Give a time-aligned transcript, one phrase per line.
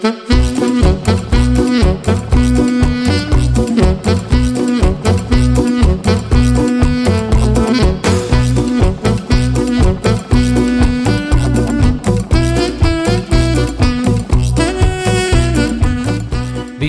[0.00, 0.08] Wie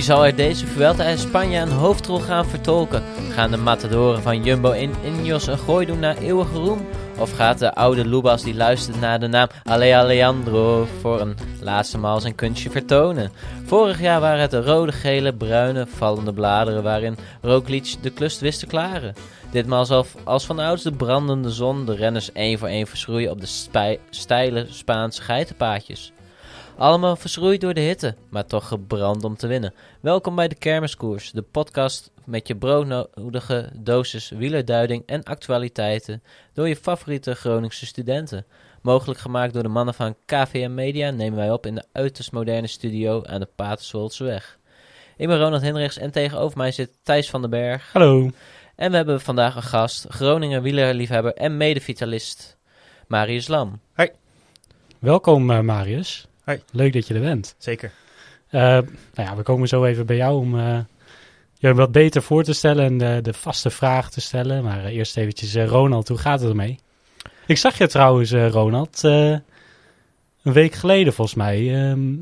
[0.01, 3.03] zal er deze Vuelta in Spanje een hoofdrol gaan vertolken?
[3.29, 6.85] Gaan de matadoren van Jumbo in Ineos een gooi doen naar eeuwige roem?
[7.21, 11.97] Of gaat de oude Lubas die luistert naar de naam Ale Alejandro voor een laatste
[11.97, 13.31] maal zijn kunstje vertonen?
[13.65, 18.59] Vorig jaar waren het de rode, gele, bruine, vallende bladeren waarin Roglic de klus wist
[18.59, 19.13] te klaren.
[19.51, 23.41] Ditmaal zal als van ouds de brandende zon de renners één voor één verschroeien op
[23.41, 26.11] de steile Spaanse geitenpaadjes.
[26.77, 29.73] Allemaal verschroeid door de hitte, maar toch gebrand om te winnen.
[29.99, 36.75] Welkom bij de Kermiskoers, de podcast met je broodnodige dosis wielerduiding en actualiteiten door je
[36.75, 38.45] favoriete Groningse studenten.
[38.81, 42.67] Mogelijk gemaakt door de mannen van KVM Media nemen wij op in de uiterst moderne
[42.67, 44.59] studio aan de Paterswoldseweg.
[45.17, 47.89] Ik ben Ronald Hendricks en tegenover mij zit Thijs van den Berg.
[47.93, 48.29] Hallo.
[48.75, 52.57] En we hebben vandaag een gast, Groninger wielerliefhebber en medevitalist,
[53.07, 53.79] Marius Lam.
[55.01, 56.27] Welkom eh, Marius.
[56.43, 56.61] Hoi.
[56.71, 57.55] Leuk dat je er bent.
[57.57, 57.91] Zeker.
[58.47, 58.85] Eh, nou
[59.15, 60.79] ja, we komen zo even bij jou om eh,
[61.69, 64.63] je wat beter voor te stellen en de, de vaste vraag te stellen.
[64.63, 66.79] Maar eh, eerst eventjes, eh, Ronald, hoe gaat het ermee?
[67.45, 69.43] Ik zag je trouwens, eh, Ronald, een
[70.53, 72.13] week geleden volgens mij ehm,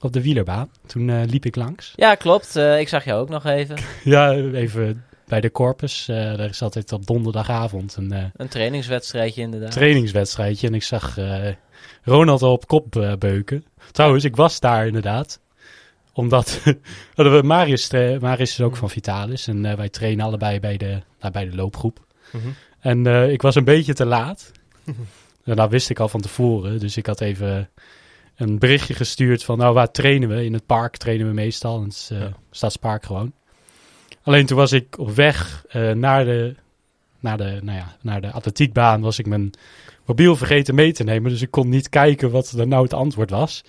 [0.00, 0.70] op de wielerbaan.
[0.86, 1.92] Toen liep ik langs.
[1.96, 2.56] Ja, klopt.
[2.56, 3.76] Ik zag jou ook nog even.
[4.04, 6.04] Ja, even bij de Corpus.
[6.06, 9.70] daar is altijd op donderdagavond een Een trainingswedstrijdje inderdaad.
[9.72, 10.66] trainingswedstrijdje.
[10.66, 11.16] En ik zag
[12.02, 13.64] Ronald al op kop beuken.
[13.92, 15.40] Trouwens, ik was daar inderdaad.
[16.18, 16.60] Omdat
[17.14, 19.46] hadden we Marius, tra- Marius is ook van Vitalis.
[19.46, 22.00] En eh, wij trainen allebei bij de, nou, bij de loopgroep.
[22.32, 22.48] Mhm.
[22.80, 24.52] En eh, ik was een beetje te laat.
[25.44, 26.78] en dat wist ik al van tevoren.
[26.78, 27.70] Dus ik had even
[28.36, 29.58] een berichtje gestuurd van...
[29.58, 30.44] Nou, waar trainen we?
[30.44, 31.76] In het park trainen we meestal.
[31.76, 32.32] En het eh, Ja.
[32.50, 33.32] Stadspark gewoon.
[34.22, 36.54] Alleen toen was ik op weg eh, naar, de,
[37.20, 39.00] naar, de, nou ja, naar de atletiekbaan...
[39.00, 39.50] was ik mijn
[40.04, 41.30] mobiel vergeten mee te nemen.
[41.30, 43.64] Dus ik kon niet kijken wat er nou het antwoord was.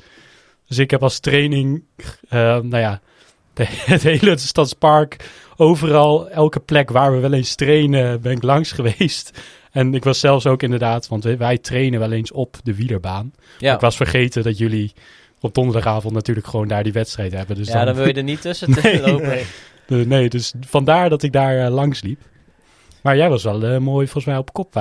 [0.70, 1.84] Dus ik heb als training,
[2.30, 3.02] eh, nou ja,
[3.54, 8.72] de, het hele stadspark, overal, elke plek waar we wel eens trainen, ben ik langs
[8.80, 9.40] geweest.
[9.72, 13.34] En ik was zelfs ook inderdaad, want wij, trainen wel eens op de wielerbaan.
[13.58, 13.74] Ja.
[13.74, 14.94] Ik was vergeten dat jullie
[15.42, 17.56] op donderdagavond natuurlijk gewoon daar die wedstrijd hebben.
[17.56, 19.02] Dus ja, dan wil je er niet tussen Nee.
[19.02, 19.40] lopen.
[19.88, 20.06] Nee.
[20.06, 22.22] Nee, dus vandaar dat ik daar eh, langs liep.
[23.02, 24.72] Maar jij was wel eh, mooi volgens mij op kop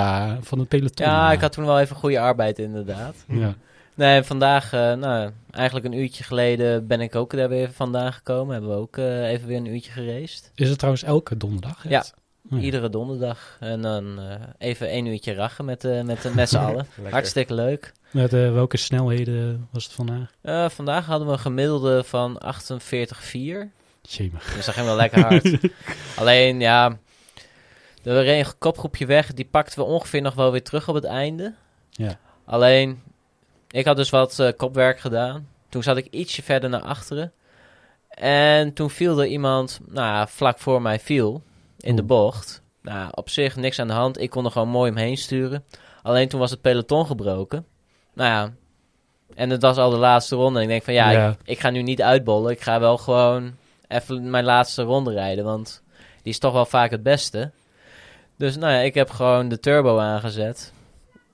[0.41, 1.05] van het peloton.
[1.07, 3.15] Ja, ik had toen wel even goede arbeid inderdaad.
[3.27, 3.55] Ja.
[3.99, 8.53] Nee, vandaag, eh, nou, eigenlijk een uurtje geleden ben ik ook daar weer vandaan gekomen.
[8.53, 10.51] Hebben we ook eh, even weer een uurtje gereisd.
[10.55, 11.89] Is het trouwens elke donderdag?
[11.89, 11.99] Ja.
[11.99, 12.13] het?
[12.61, 13.57] Iedere donderdag.
[13.59, 16.87] En dan eh, even één uurtje rachen met, eh, met, met z'n allen.
[17.09, 17.93] Hartstikke leuk.
[18.11, 20.33] Met welke snelheden was het vandaag?
[20.41, 23.71] Eh, vandaag hadden we een gemiddelde van 48,4.
[24.01, 24.53] Jemig.
[24.55, 25.57] Dus dat ging wel lekker hard.
[26.19, 26.97] Alleen, ja,
[28.03, 29.33] er reed een kopgroepje weg.
[29.33, 31.53] Die pakten we ongeveer nog wel weer terug op het einde.
[31.89, 32.19] Ja.
[32.45, 33.01] Alleen,
[33.71, 35.47] ik had dus wat eh, kopwerk gedaan.
[35.69, 37.31] Toen zat ik ietsje verder naar achteren.
[38.09, 41.43] En toen viel er iemand, nou vlak voor mij viel,
[41.79, 42.61] in de bocht.
[42.81, 44.19] Nou, op zich niks aan de hand.
[44.19, 45.63] Ik kon er gewoon mooi omheen sturen.
[46.01, 47.65] Alleen toen was het peloton gebroken.
[48.13, 48.53] Nou ja,
[49.35, 50.57] en het was al de laatste ronde.
[50.57, 51.29] En ik denk van ja, Ja.
[51.29, 52.51] Ik, ik ga nu niet uitbollen.
[52.51, 53.55] Ik ga wel gewoon
[53.87, 55.43] even mijn laatste ronde rijden.
[55.43, 55.83] Want
[56.21, 57.51] die is toch wel vaak het beste.
[58.37, 60.73] Dus nou ja, ik heb gewoon de turbo aangezet.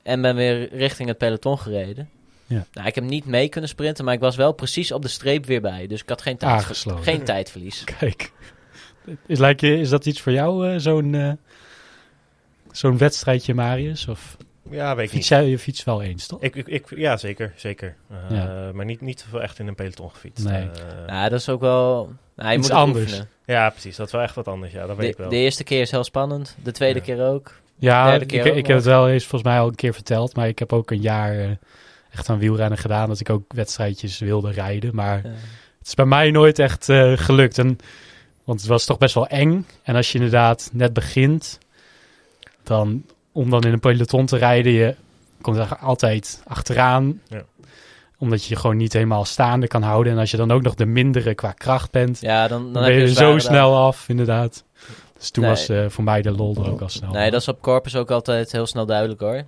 [0.04, 2.10] En ben weer richting het peloton gereden.
[2.46, 2.66] Ja.
[2.74, 5.46] Nou, ik heb niet mee kunnen sprinten, maar ik was wel precies op de streep
[5.46, 5.88] weer bij.
[5.88, 7.04] Dus ik had geen, tijd, Aangesloten.
[7.04, 7.84] geen tijdverlies.
[8.00, 8.32] Kijk.
[9.28, 11.32] Is, lijkt je, is dat iets voor jou, eh, zo'n eh,
[12.72, 14.08] zo'n wedstrijdje, Marius?
[14.08, 14.38] Of
[14.70, 15.40] Ja, weet ik fiets niet.
[15.40, 16.42] jij je fiets wel eens, toch?
[16.42, 17.54] Ik, ik, ik, ja, zeker.
[17.56, 17.96] zeker.
[18.12, 18.72] Uh, Ja.
[18.74, 20.46] Maar niet, niet veel echt in een peloton gefietst.
[20.46, 20.62] Nee.
[20.62, 22.14] Eh, Nou, dat is ook wel...
[22.36, 23.06] Nou, je Iets moet het anders.
[23.06, 23.30] oefenen.
[23.46, 23.96] ja, precies.
[23.96, 24.74] Dat is wel echt wat anders.
[24.74, 25.32] Ja, dat weet ik De, wel.
[25.32, 26.56] de eerste keer is heel spannend.
[26.64, 27.06] De tweede Ja.
[27.06, 27.54] keer ook.
[27.76, 30.36] ja, ik, keer ik, ook heb het wel eens volgens mij al een keer verteld.
[30.36, 31.50] Maar ik heb ook een jaar eh,
[32.18, 33.08] echt aan wielrennen gedaan.
[33.10, 34.96] Dat ik ook wedstrijdjes wilde rijden.
[34.96, 35.30] Maar Ja.
[35.80, 37.58] Het is bij mij nooit echt eh, gelukt.
[37.58, 37.78] En,
[38.44, 39.66] want het was toch best wel eng.
[39.84, 41.58] En als je inderdaad net begint,
[42.64, 44.96] dan om dan in een peloton te rijden, je
[45.42, 47.22] komt er altijd achteraan.
[47.28, 47.44] Ja.
[48.18, 50.14] Omdat je je gewoon niet helemaal staande kan houden.
[50.14, 52.94] En als je dan ook nog de mindere qua kracht bent, Ja, dan, dan, ben
[52.94, 54.64] je zo snel af, inderdaad.
[55.18, 55.52] Dus toen Nee.
[55.52, 57.12] was eh, voor mij de lol er ook al snel.
[57.12, 59.44] Nee, dat is op Corpus ook altijd heel snel duidelijk hoor.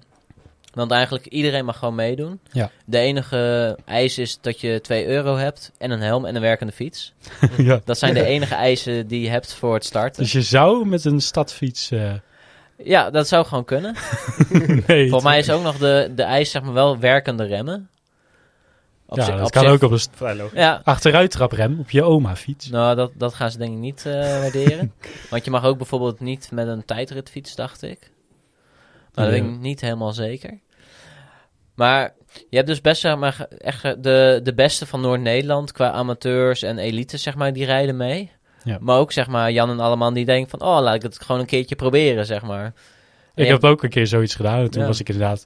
[0.74, 2.40] Want eigenlijk iedereen mag gewoon meedoen.
[2.52, 2.72] Ja.
[2.86, 6.74] De enige eis is dat je 2 euro hebt en een helm en een werkende
[6.74, 7.14] fiets.
[7.58, 7.81] ja.
[7.86, 10.24] Dat zijn de enige eisen die je hebt voor het starten.
[10.24, 11.92] Dus je zou met een stadfiets...
[11.92, 12.14] eh,
[12.84, 13.96] Ja, dat zou gewoon kunnen.
[14.88, 17.90] nee, Volgens mij is ook nog de, de eis zeg maar wel werkende remmen.
[19.06, 20.50] Op ja, zich- dat op kan zich- ook op een.
[20.54, 22.69] Ja, achteruittraprem op je oma fiets.
[22.69, 24.94] nou, dat, dat gaan ze denk ik niet eh, waarderen.
[25.30, 28.12] Want je mag ook bijvoorbeeld niet met een tijdritfiets, dacht ik.
[29.18, 30.60] Maar dat weet ik niet helemaal zeker.
[31.75, 32.14] Maar
[32.50, 36.62] je hebt dus best zeg maar, echt eh, de, de beste van Noord-Nederland qua amateurs
[36.64, 38.31] en elite, zeg maar, die rijden mee.
[38.64, 38.78] Ja.
[38.81, 41.42] Maar ook, zeg maar, Jan en Alleman die denken van, oh, laat ik het gewoon
[41.42, 42.64] een keertje proberen, zeg maar.
[42.66, 42.74] En
[43.44, 44.60] Ik je heb ook een keer zoiets gedaan.
[44.60, 44.88] En toen Ja.
[44.88, 45.46] was ik inderdaad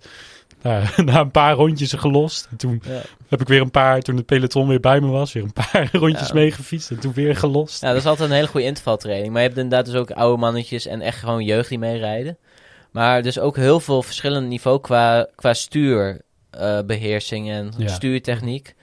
[0.62, 2.48] nou, na een paar rondjes gelost.
[2.52, 3.02] En toen Ja.
[3.28, 5.90] heb ik weer een paar, toen het peloton weer bij me was, weer een paar
[6.02, 6.92] rondjes meegefietst.
[6.92, 7.82] En toen weer gelost.
[7.82, 9.32] Ja, dat is altijd een hele goede intervaltraining.
[9.32, 12.38] Maar je hebt inderdaad dus ook oude mannetjes en echt gewoon jeugd die meerijden.
[12.92, 17.88] Maar dus ook heel veel verschillend niveau qua, qua stuurbeheersing en Ja.
[17.88, 18.76] stuurtechniek.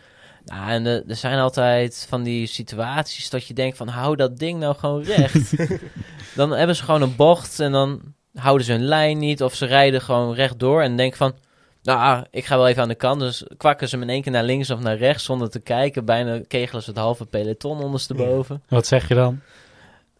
[0.44, 4.38] Nou, en eh, er zijn altijd van die situaties dat je denkt van hou dat
[4.38, 5.54] ding nou gewoon recht.
[6.36, 8.00] dan hebben ze gewoon een bocht en dan
[8.34, 11.34] houden ze hun lijn niet of ze rijden gewoon rechtdoor en denken van
[11.82, 13.20] nou, ik ga wel even aan de kant.
[13.20, 16.04] Dus kwakken ze hem in één keer naar links of naar rechts zonder te kijken.
[16.04, 18.62] Bijna kegelen ze het halve peloton ondersteboven.
[18.68, 19.40] Wat zeg je dan?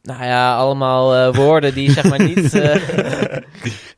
[0.09, 2.55] Nou ja, allemaal eh, woorden die zeg maar niet...
[2.55, 3.37] eh,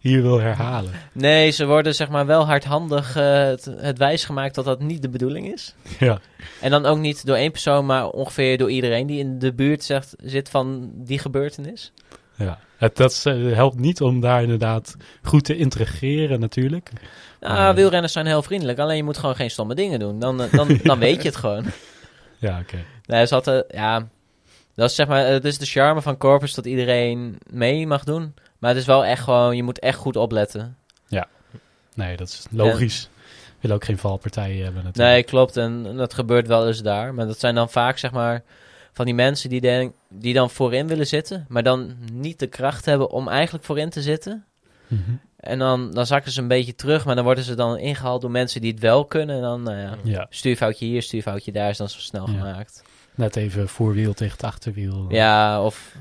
[0.01, 0.93] Hier wil herhalen.
[1.13, 5.09] nee, ze worden zeg maar wel hardhandig eh, het, het wijsgemaakt dat dat niet de
[5.09, 5.75] bedoeling is.
[5.99, 6.21] Ja.
[6.61, 9.85] En dan ook niet door één persoon, maar ongeveer door iedereen die in de buurt
[9.85, 11.93] zegt, zit van die gebeurtenis.
[12.37, 12.59] ja.
[12.77, 13.23] Het, dat
[13.55, 16.91] helpt niet om daar inderdaad goed te integreren natuurlijk.
[17.41, 20.19] Nou, wielrenners zijn heel vriendelijk, alleen je moet gewoon geen stomme dingen doen.
[20.19, 21.65] Dan, dan, dan weet je het gewoon.
[22.39, 22.85] Ja, oké.
[23.07, 24.09] Nee, ze hadden, ja,
[24.81, 28.35] dat is zeg maar, het is de charme van Corpus dat iedereen mee mag doen.
[28.59, 30.77] Maar het is wel echt gewoon, je moet echt goed opletten.
[31.95, 33.09] Nee, dat is logisch.
[33.61, 35.15] Wil ook geen valpartijen hebben natuurlijk.
[35.15, 35.57] Nee, klopt.
[35.57, 37.15] En, dat gebeurt wel eens daar.
[37.15, 38.43] Maar dat zijn dan vaak, zeg maar,
[38.93, 41.47] van die mensen die, denk, die dan voorin willen zitten.
[41.49, 44.45] Maar dan niet de kracht hebben om eigenlijk voorin te zitten.
[44.87, 45.01] Mhm.
[45.37, 47.05] En dan, dan zakken ze een beetje terug.
[47.05, 49.37] Maar dan worden ze dan ingehaald door mensen die het wel kunnen.
[49.37, 52.33] En dan, nou ja, Ja, stuurfoutje hier, stuurfoutje daar is dan zo snel Ja.
[52.33, 52.83] gemaakt.
[53.15, 55.07] Net even voorwiel tegen het achterwiel.
[55.09, 55.95] Ja, of,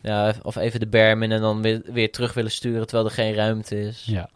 [0.00, 3.14] ja, of even de berm in en dan weer, weer terug willen sturen terwijl er
[3.14, 4.02] geen ruimte is.
[4.06, 4.28] Ja.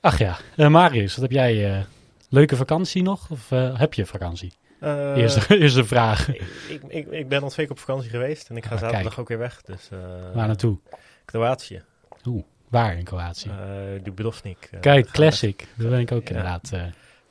[0.00, 1.74] Ach ja, Eh, Marius, wat heb jij?
[1.74, 1.82] eh,
[2.28, 3.30] leuke vakantie nog?
[3.30, 4.52] Of eh, heb je vakantie?
[4.80, 6.28] Eh, Eerste, eerste vraag.
[6.28, 9.06] ik, ik, ik, ben al twee keer op vakantie geweest en ik ga Ah, zaterdag
[9.06, 9.18] kijk.
[9.18, 9.62] ook weer weg.
[9.62, 9.98] Dus eh,
[10.34, 10.78] Waar naartoe?
[11.24, 11.82] Kroatië,
[12.68, 13.48] Waar in Kroatië?
[13.48, 14.70] eh Dubrovnik.
[14.80, 15.66] Kijk, classic.
[15.76, 16.34] Daar ben ik ook Ja.
[16.34, 16.70] inderdaad.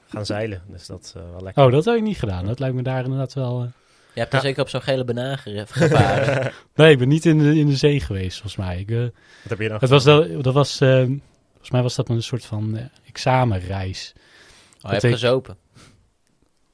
[0.10, 1.64] Gaan zeilen, dus dat is eh, wel lekker.
[1.66, 2.46] Oh, dat heb ik niet gedaan.
[2.46, 3.62] Dat lijkt me daar inderdaad wel...
[3.62, 3.68] eh.
[4.14, 4.46] Je hebt er Ja.
[4.46, 6.52] zeker op zo'n gele banaan gere- gevaren.
[6.76, 8.80] Nee, ik ben niet in de, in de zee geweest, volgens mij.
[8.80, 9.12] Ik, eh, Wat
[9.50, 10.32] heb je dan het was gedaan?
[10.32, 10.80] dat, dat was...
[10.82, 10.90] eh,
[11.50, 14.14] volgens mij was dat een soort van eh, examenreis.
[14.16, 15.58] Oh, je hebt gezopen.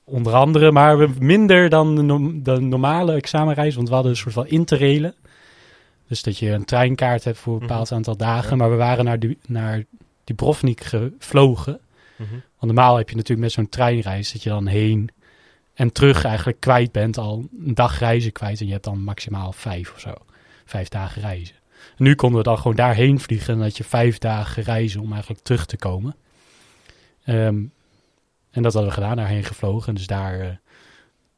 [0.04, 1.96] Onder andere, maar we- minder dan
[2.44, 3.76] de, normale examenreis.
[3.76, 5.14] Want we hadden een soort van interrailen.
[6.08, 8.50] Dus dat je een treinkaart hebt voor een bepaald aantal dagen.
[8.50, 8.56] Ja.
[8.56, 9.84] Maar we waren naar, du naar
[10.24, 11.80] Dubrovnik gevlogen.
[12.16, 12.36] Mhm.
[12.66, 15.10] Normaal heb je natuurlijk met zo'n treinreis dat je dan heen
[15.74, 17.18] en terug eigenlijk kwijt bent.
[17.18, 20.14] Al een dag reizen kwijt en je hebt dan maximaal vijf of zo.
[20.66, 21.56] Vijf dagen reizen.
[21.98, 25.12] En nu konden we dan gewoon daarheen vliegen en dat je vijf dagen reizen om
[25.12, 26.16] eigenlijk terug te komen.
[27.24, 27.64] Ehm,
[28.52, 29.88] en dat hadden we gedaan, daarheen gevlogen.
[29.88, 30.48] En dus daar, eh,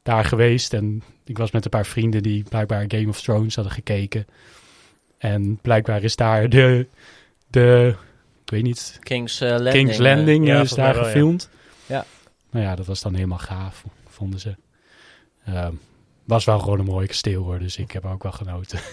[0.02, 0.72] daar geweest.
[0.72, 4.26] En ik was met een paar vrienden die blijkbaar Game of Thrones hadden gekeken.
[5.18, 6.86] En blijkbaar is daar de,
[7.46, 7.94] de
[8.48, 9.74] ik weet niet, King's eh, Landing.
[9.74, 11.08] King's eh, Landing ja, eh, is daar wel, ja.
[11.08, 11.48] gefilmd.
[11.86, 12.04] Ja.
[12.50, 14.56] Nou ja, dat was dan helemaal gaaf, vonden ze.
[15.44, 15.72] Ehm,
[16.24, 18.78] was wel gewoon een mooi kasteel hoor, dus ik heb ook wel genoten.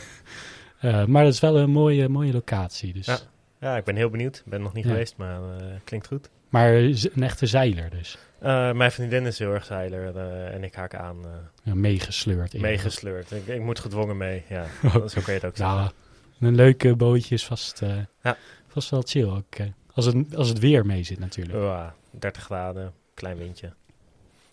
[0.79, 2.93] Eh, maar dat is wel een mooie, mooie locatie.
[2.93, 3.05] Dus.
[3.05, 3.17] Ja.
[3.59, 4.35] Ja, ik ben heel benieuwd.
[4.45, 4.89] Ik ben nog niet Ja.
[4.89, 6.29] geweest, maar eh, klinkt goed.
[6.49, 8.17] Maar een echte zeiler dus.
[8.39, 10.15] Eh, mijn vriendin is heel erg zeiler
[10.51, 11.17] en ik haak aan.
[11.25, 11.29] eh,
[11.63, 12.53] Ja, meegesleurd.
[12.53, 12.61] in.
[12.61, 13.31] meegesleurd.
[13.31, 14.43] Ik, ik moet gedwongen mee.
[14.49, 14.65] Ja,
[15.07, 15.75] zo kun je het ook zeggen.
[15.77, 15.91] Nou,
[16.39, 17.89] een leuke bootje is vast, eh,
[18.23, 18.37] Ja.
[18.75, 19.55] Vast wel chill ook.
[19.93, 21.57] als, het, als het weer mee zit natuurlijk.
[21.59, 23.73] Ja, 30 graden, klein windje.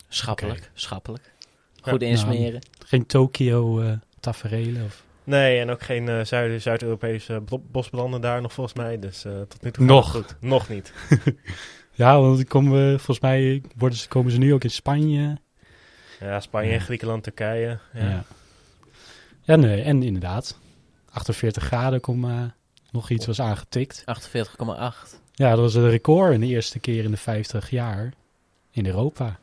[0.07, 1.33] Schappelijk, schappelijk.
[1.75, 1.91] Ja.
[1.91, 2.61] Goed insmeren.
[2.85, 5.03] Geen Tokio eh taferelen of...
[5.23, 8.99] Nee, en ook geen eh, Zuid- Zuid-Europese bosbranden daar nog volgens mij.
[8.99, 10.11] Dus eh, tot nu toe Nog.
[10.11, 10.35] goed.
[10.39, 10.93] Nog niet.
[11.95, 15.37] Ja, want dan komen we, volgens mij worden ze, komen ze nu ook in Spanje.
[16.19, 16.79] Ja, Spanje, Ja.
[16.79, 17.79] Griekenland, Turkije.
[17.93, 18.09] Ja.
[18.09, 18.23] Ja.
[19.41, 20.59] Ja, nee, en inderdaad.
[21.09, 22.55] 48 graden, komma,
[22.93, 24.03] nog iets was aangetikt.
[24.05, 25.19] 48,8.
[25.33, 28.13] Ja, dat was een record in de eerste keer in de 50 jaar
[28.71, 29.39] in Europa.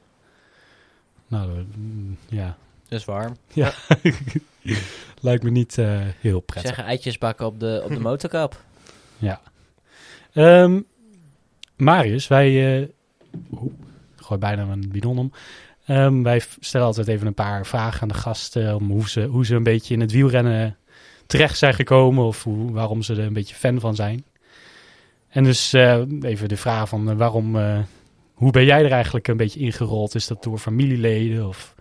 [1.26, 2.56] Nou, dat, mm, ja.
[2.88, 3.36] Dus warm.
[5.20, 6.66] Lijkt me niet eh, heel prettig.
[6.66, 8.60] Zeggen eitjes bakken op de, op de motorkap.
[9.18, 9.40] Ja.
[10.32, 10.80] Ehm,
[11.76, 12.80] Marius, wij...
[12.80, 13.58] ik
[14.16, 15.32] gooi bijna mijn bidon om.
[15.86, 18.74] Ehm, wij stellen altijd even een paar vragen aan de gasten...
[18.74, 20.76] om hoe ze, hoe ze een beetje in het wielrennen
[21.30, 22.24] terecht zijn gekomen...
[22.24, 24.24] of hoe, waarom ze er een beetje fan van zijn.
[25.28, 27.56] En dus eh, even de vraag van eh, waarom...
[27.56, 27.78] eh,
[28.34, 30.14] hoe ben jij er eigenlijk een beetje ingerold?
[30.14, 31.74] Is dat door familieleden of,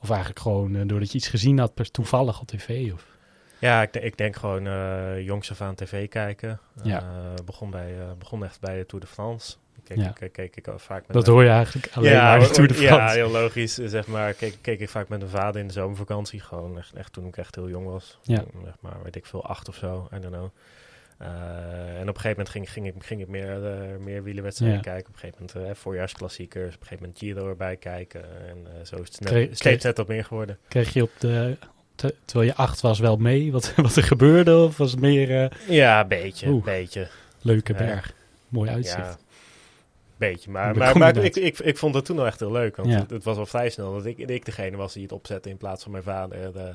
[0.00, 2.92] of eigenlijk gewoon doordat je iets gezien had per toevallig op tv?
[2.92, 3.06] Of?
[3.58, 4.64] Ja, ik, ik denk gewoon
[5.22, 6.60] jongs af aan tv kijken.
[6.82, 7.04] Ja.
[7.44, 9.56] Begon, bij, begon echt bij de Tour de France.
[9.88, 10.14] Ja.
[10.56, 13.74] ik, vaak met Dat mijn- hoor je eigenlijk alleen ja, maar de de heel logisch.
[13.74, 16.40] Zeg maar, keek, keek ik vaak met mijn vader in de zomervakantie.
[16.40, 18.18] Gewoon echt, echt toen ik echt heel jong was.
[18.22, 18.38] Ja.
[18.38, 20.08] Toen, Zeg maar, weet ik veel, acht of zo.
[20.16, 20.48] I don't know.
[21.18, 21.28] Eh,
[22.00, 24.82] en op een gegeven moment ging, ging, ik, ging ik meer, eh, meer wielerwedstrijden Ja.
[24.82, 25.06] kijken.
[25.08, 26.74] Op een gegeven moment eh, voorjaarsklassiekers.
[26.74, 28.22] Op een gegeven moment Giro erbij kijken.
[28.48, 30.58] En zo is het net, Kreeg- steeds kreeg- net wat meer geworden.
[30.68, 31.56] Kreeg je op de,
[31.94, 34.56] te- terwijl je acht was wel mee wat, wat er gebeurde?
[34.56, 36.48] Of was het meer Ja, een beetje.
[36.48, 36.64] Oeh.
[36.64, 37.08] beetje.
[37.40, 38.12] leuke berg?
[38.48, 39.18] Mooi uitzicht.
[40.32, 40.50] Beetje.
[40.50, 42.76] Maar, maar, maar ik, ik, ik vond het toen al echt heel leuk.
[42.76, 42.98] Want Ja.
[42.98, 45.56] het, het was al vrij snel dat ik, ik degene was die het opzette in
[45.56, 46.56] plaats van mijn vader.
[46.56, 46.74] eh,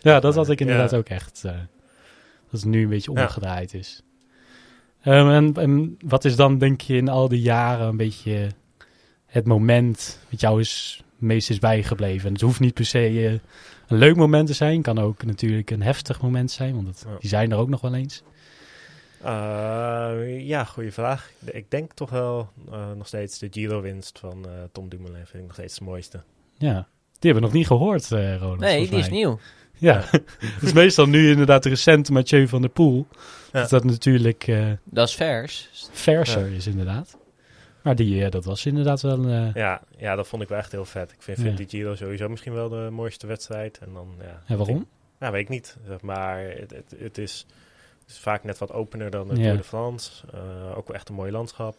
[0.00, 0.96] Ja, dat had ik inderdaad Ja.
[0.96, 1.42] ook echt.
[1.44, 1.52] eh,
[2.50, 4.02] dat het nu een beetje omgedraaid is.
[5.02, 8.48] Ehm, en, en wat is dan, denk je, in al die jaren een beetje
[9.26, 12.26] het moment wat jou is, meest is bijgebleven?
[12.26, 13.32] En het hoeft niet per se eh,
[13.88, 14.82] een leuk moment te zijn.
[14.82, 17.94] kan ook natuurlijk een heftig moment zijn, want dat, die zijn er ook nog wel
[17.94, 18.22] eens.
[19.22, 21.30] Eh, ja, goede vraag.
[21.38, 25.34] De- Ik denk toch wel eh, nog steeds de Giro-winst van eh, Tom Dumoulin vind
[25.34, 26.22] ik nog steeds het mooiste.
[26.58, 26.72] Ja,
[27.18, 28.58] die hebben we nog niet gehoord, eh Ronald.
[28.58, 29.38] Nee, die is nieuw.
[29.78, 33.06] Ja, dat is meestal nu inderdaad de recente Mathieu van der Poel.
[33.52, 33.60] Ja.
[33.60, 35.68] Dat dat natuurlijk eh, Dat is vers.
[35.92, 37.18] verser is inderdaad.
[37.82, 39.24] Maar die, dat was inderdaad wel...
[39.26, 41.12] eh, Ja, ja, dat vond ik wel echt heel vet.
[41.12, 41.42] Ik vind, Ja.
[41.44, 43.78] vind die Giro sowieso misschien wel de mooiste wedstrijd.
[43.78, 44.76] En dan, ja, ja, waarom?
[44.80, 44.86] ik-
[45.18, 45.76] nou, weet ik niet.
[45.86, 47.46] Zeg maar het, het, het, is,
[48.10, 49.42] is vaak net wat opener dan de Ja.
[49.42, 50.10] Tour de France.
[50.32, 51.74] Eh, ook wel echt een mooi landschap.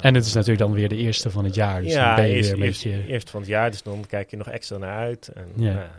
[0.00, 1.82] En het is Eh, natuurlijk dan weer de eerste van het jaar.
[1.82, 3.06] Dus ja, dan ben je eerst, weer een eerst, beetje...
[3.06, 5.28] eerst van het jaar, dus dan kijk je nog extra naar uit.
[5.34, 5.70] En Ja.
[5.70, 5.90] ja,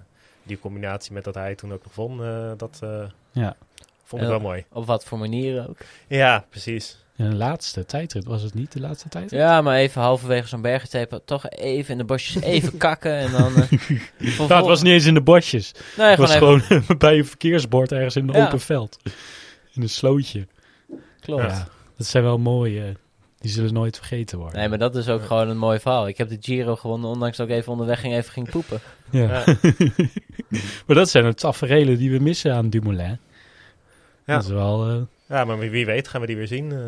[0.44, 3.56] die combinatie met dat hij toen ook nog won, eh, dat eh, Ja.
[4.04, 4.66] vond ik wel mooi.
[4.72, 5.78] Op wat voor manieren ook.
[6.08, 7.00] Ja, precies.
[7.16, 9.40] En de laatste tijdrit, was het niet de laatste tijdrit?
[9.40, 13.56] Ja, maar even halverwege zo'n bergetape toch even in de bosjes even kakken en dan...
[13.56, 13.62] eh,
[14.18, 15.72] vervol- Nou, het was niet eens in de bosjes.
[15.98, 16.82] Nee, Het was gewoon even...
[16.84, 18.46] gewoon bij een verkeersbord ergens in een Ja.
[18.46, 18.98] open veld.
[19.74, 20.48] In een slootje.
[21.20, 21.42] Klopt.
[21.44, 22.96] Ja, dat zijn wel mooie...
[23.40, 24.60] Die zullen nooit vergeten worden.
[24.60, 26.08] Nee, maar dat is ook gewoon een mooi verhaal.
[26.08, 28.80] Ik heb de Giro gewonnen, ondanks dat ik even onderweg ging, even ging poepen.
[29.10, 29.22] Ja.
[29.46, 29.56] Ja.
[30.86, 33.20] maar dat zijn de taferelen die we missen aan Dumoulin.
[34.26, 34.34] Ja.
[34.36, 34.90] Dat is wel...
[34.90, 36.72] eh, Ja, maar wie weet gaan we die weer zien.
[36.72, 36.80] eh.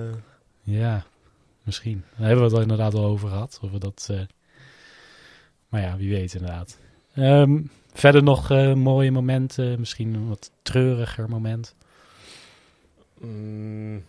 [0.64, 1.04] Ja,
[1.64, 2.04] misschien.
[2.18, 3.60] Daar hebben we het al inderdaad al over gehad.
[3.62, 4.20] Of we dat, eh,
[5.70, 6.78] Maar ja, wie weet inderdaad.
[7.16, 7.62] Ehm,
[7.94, 9.80] verder nog eh, mooie momenten.
[9.80, 11.76] Misschien een wat treuriger moment.
[13.26, 14.04] Mm,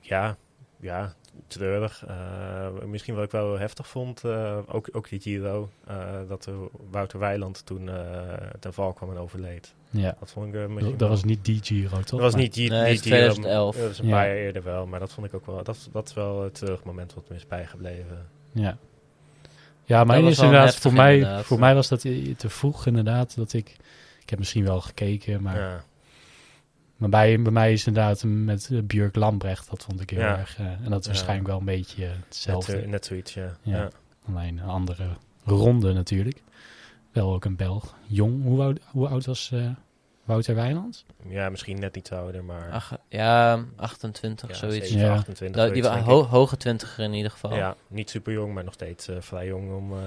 [0.00, 0.36] ja,
[0.80, 1.14] ja,
[1.46, 2.04] treurig.
[2.06, 5.96] Eh, misschien wat ik wel heftig vond, eh, ook, ook die Giro, eh,
[6.28, 6.54] dat er
[6.90, 9.74] Wouter Weiland toen eh, ten val kwam en overleed.
[9.90, 12.04] Ja, Dat vond ik misschien dat, was niet die Giro, toch?
[12.04, 13.76] dat was Maar- niet die, Nee, Giro, 2011.
[13.76, 14.10] Dat was een Ja.
[14.16, 16.54] paar jaar eerder wel, maar dat vond ik ook wel, dat, dat is wel het
[16.54, 18.26] treurig moment wat me is bijgebleven.
[18.52, 18.76] Ja.
[19.84, 21.44] Ja, was is inderdaad, voor mij, inderdaad.
[21.44, 22.04] voor mij was dat
[22.36, 23.76] te vroeg inderdaad, dat ik,
[24.22, 25.84] ik heb misschien wel gekeken, maar, ja.
[27.00, 30.38] Maar bij, bij mij is inderdaad met eh, Björk Lambrecht, dat vond ik heel Ja.
[30.38, 31.10] erg, eh, en dat is Ja.
[31.12, 32.76] waarschijnlijk wel een beetje net, hetzelfde.
[32.76, 33.56] eh, net zoiets, ja.
[33.62, 33.76] Ja.
[33.76, 33.90] ja.
[34.28, 35.06] Alleen een andere
[35.44, 36.42] ronde natuurlijk.
[37.12, 37.94] Wel ook een Belg.
[38.06, 38.42] Jong.
[38.42, 39.68] Hoe oud, hoe oud was eh,
[40.24, 41.04] Wouter Weiland?
[41.28, 44.88] Ja, misschien net iets ouder, maar Ach, ja, 28, ja, zoiets.
[44.88, 45.12] 7, Ja.
[45.14, 45.62] 28.
[45.62, 47.54] Dat, die ho- hoge twintiger in ieder geval.
[47.54, 49.92] Ja, niet super jong, maar nog steeds eh, vrij jong om...
[49.92, 49.98] eh,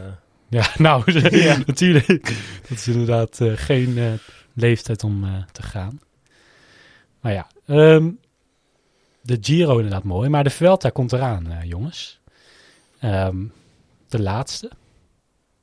[0.49, 1.11] Ja, nou,
[1.43, 1.57] Ja.
[1.65, 2.07] natuurlijk.
[2.61, 4.11] Dat is inderdaad eh, geen eh,
[4.53, 5.99] leeftijd om eh, te gaan.
[7.23, 8.11] Maar ja, ehm,
[9.21, 10.29] de Giro inderdaad mooi.
[10.29, 12.19] Maar de Vuelta komt eraan, eh, jongens.
[12.99, 13.45] Ehm,
[14.07, 14.71] de laatste.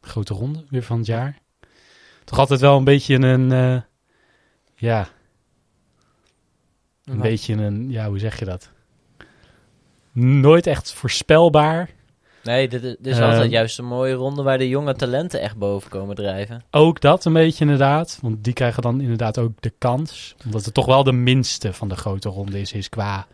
[0.01, 1.39] Grote ronde weer van het jaar.
[2.25, 3.53] Toch altijd wel een beetje een...
[3.53, 3.81] eh,
[4.75, 5.09] ja,
[7.05, 7.23] een Wat?
[7.23, 7.91] beetje een...
[7.91, 8.71] Ja, hoe zeg je dat?
[10.13, 11.91] Nooit echt voorspelbaar.
[12.43, 13.31] Nee, dit, is- dit is Ehm.
[13.31, 16.63] altijd juist een mooie ronde waar de jonge talenten echt boven komen drijven.
[16.71, 18.19] Ook dat een beetje inderdaad.
[18.23, 20.35] Want die krijgen dan inderdaad ook de kans.
[20.45, 23.27] Omdat het toch wel de minste van de grote ronde is, is qua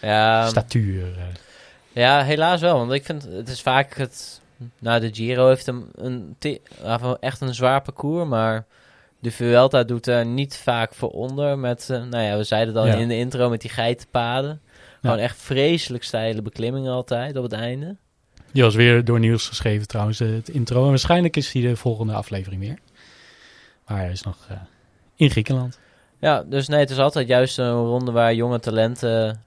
[0.00, 1.04] Ja, statuur.
[1.18, 1.22] eh.
[1.92, 2.76] ja, helaas wel.
[2.78, 4.40] Want ik vind het is vaak het.
[4.78, 6.36] Nou, de Giro heeft een, een
[6.82, 8.66] ja, echt een zwaar parcours, maar
[9.18, 11.58] de Vuelta doet er niet vaak voor onder.
[11.58, 12.94] Met, eh, nou ja, we zeiden het al Ja.
[12.96, 14.60] in de intro met die geitenpaden.
[15.00, 17.96] Gewoon echt vreselijk steile beklimmingen altijd op het einde.
[18.52, 20.82] Die was weer door Niels geschreven trouwens, eh, het intro.
[20.82, 22.78] En waarschijnlijk is hij de volgende aflevering weer.
[23.86, 24.56] Maar hij is nog eh,
[25.16, 25.78] in Griekenland.
[26.18, 29.42] Ja, dus nee, het is altijd juist een ronde waar jonge talenten,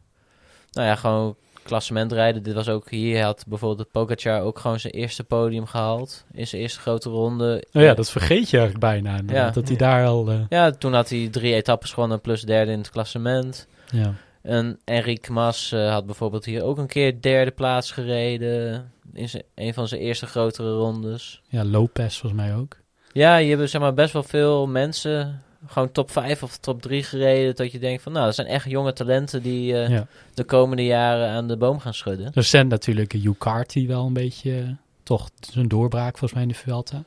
[0.71, 2.43] nou ja, gewoon klassement rijden.
[2.43, 6.25] Dit was ook hier, had bijvoorbeeld Pogacar ook gewoon zijn eerste podium gehaald.
[6.31, 7.63] In zijn eerste grote ronde.
[7.71, 9.21] Nou ja, dat vergeet je eigenlijk bijna.
[9.27, 9.49] Ja.
[9.49, 10.29] Dat hij daar al...
[10.29, 13.67] eh, Ja, toen had hij drie etappes gewonnen plus derde in het klassement.
[13.91, 14.13] ja.
[14.45, 18.91] En Enric Mas eh, had bijvoorbeeld hier ook een keer derde plaats gereden.
[19.13, 21.41] In zijn- een van zijn eerste grotere rondes.
[21.47, 22.77] Ja, Lopez volgens mij ook.
[23.11, 27.03] Ja, je hebt zeg maar best wel veel mensen gewoon top 5 of top 3
[27.03, 27.55] gereden.
[27.55, 30.07] Dat je denkt van nou, dat zijn echt jonge talenten die eh, Ja.
[30.33, 32.31] de komende jaren aan de boom gaan schudden.
[32.33, 37.03] Recent natuurlijk Hugh Carty wel een beetje, toch zijn doorbraak volgens mij in de Vuelta.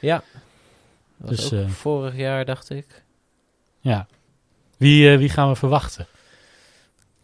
[0.00, 0.22] Ja.
[1.16, 3.02] Dat was Dus, ook eh, vorig jaar, dacht ik.
[3.80, 4.06] Ja.
[4.76, 6.06] Wie, wie gaan we verwachten?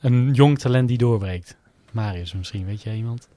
[0.00, 1.56] Een jong talent die doorbreekt.
[1.90, 3.28] Marius misschien, weet jij iemand?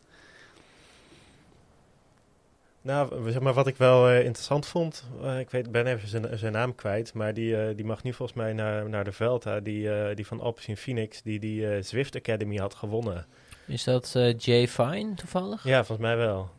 [2.81, 6.37] Nou, zeg maar wat ik wel eh, interessant vond, eh, ik weet, ben even zijn,
[6.37, 9.59] zijn naam kwijt, maar die, eh, die mag nu volgens mij naar, naar de Velta,
[9.59, 13.25] die, eh, die van Alpes in Phoenix, die die eh, Zwift Academy had gewonnen.
[13.67, 15.63] Is dat eh, Jay Fine toevallig?
[15.63, 16.49] Ja, volgens mij wel.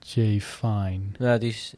[0.00, 1.00] Jay Fine.
[1.18, 1.74] Nou, die is...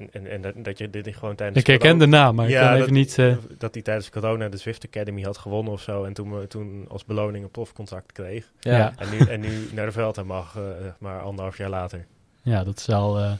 [0.00, 2.50] En, en, en dat, dat je dit gewoon tijdens Ik herken de naam, maar ik
[2.52, 3.18] Ja, kan even dat- niet...
[3.18, 6.84] eh, dat hij tijdens corona de Zwift Academy had gewonnen of zo en toen, toen
[6.88, 8.50] als beloning een profcontract kreeg.
[8.60, 8.76] Ja.
[8.76, 8.92] Ja.
[8.96, 10.62] En nu, en nu naar de Velta mag, eh,
[10.98, 12.06] maar anderhalf jaar later.
[12.42, 13.18] ja, dat is wel...
[13.18, 13.32] eh,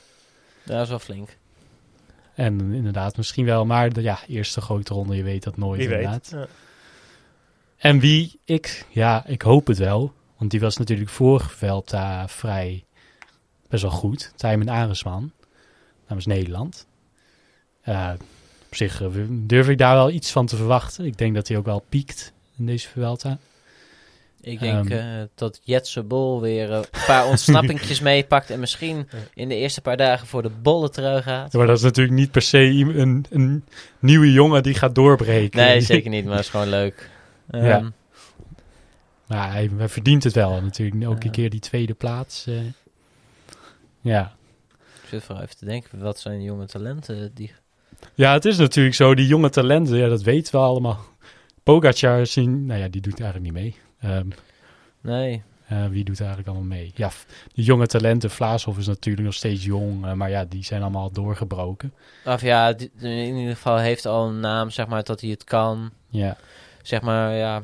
[0.64, 1.36] dat is wel flink.
[2.34, 3.66] en inderdaad, misschien wel.
[3.66, 6.28] Maar de ja, eerste grote ronde, je weet dat nooit Wie inderdaad.
[6.30, 6.40] weet.
[6.40, 6.46] Ja.
[7.76, 10.12] En wie ik, ja, ik hoop het wel.
[10.38, 12.84] Want die was natuurlijk vorig Vuelta vrij
[13.68, 14.32] best wel goed.
[14.36, 15.32] Tijmen Aresman
[16.10, 16.86] namens Nederland.
[17.82, 18.10] Eh,
[18.68, 21.04] op zich eh, durf ik daar wel iets van te verwachten.
[21.04, 23.38] Ik denk dat hij ook wel piekt in deze Vuelta.
[24.42, 24.98] Ik denk Ehm.
[25.20, 28.50] eh, dat Jetse Bol weer een paar ontsnappingjes meepakt.
[28.50, 31.52] En misschien in de eerste paar dagen voor de bollen terug gaat.
[31.52, 33.64] Ja, maar dat is natuurlijk niet per se een, een
[33.98, 35.60] nieuwe jongen die gaat doorbreken.
[35.60, 37.10] Nee, zeker niet, maar het is gewoon leuk.
[37.50, 37.92] Ehm, Ja.
[39.26, 41.02] Maar hij, hij verdient het wel natuurlijk.
[41.02, 41.30] Elke Ja.
[41.30, 42.46] keer die tweede plaats.
[44.00, 44.32] ja.
[45.10, 47.52] Zit vooral even te denken, wat zijn jonge talenten die...
[48.14, 50.98] Ja, het is natuurlijk zo, die jonge talenten, ja, dat weten we allemaal.
[51.62, 53.76] Pogacar, zien, nou ja, die doet eigenlijk niet mee.
[54.00, 54.28] Ehm,
[55.02, 56.92] Nee, eh, wie doet eigenlijk allemaal mee?
[56.94, 57.10] Ja,
[57.52, 61.10] die jonge talenten, Vlaashoff is natuurlijk nog steeds jong, eh, maar ja, die zijn allemaal
[61.12, 61.92] doorgebroken.
[62.24, 65.44] of ja, die- in ieder geval heeft al een naam, zeg maar, dat hij het
[65.44, 65.90] kan.
[66.08, 66.36] Ja,
[66.82, 67.62] Zeg maar, ja,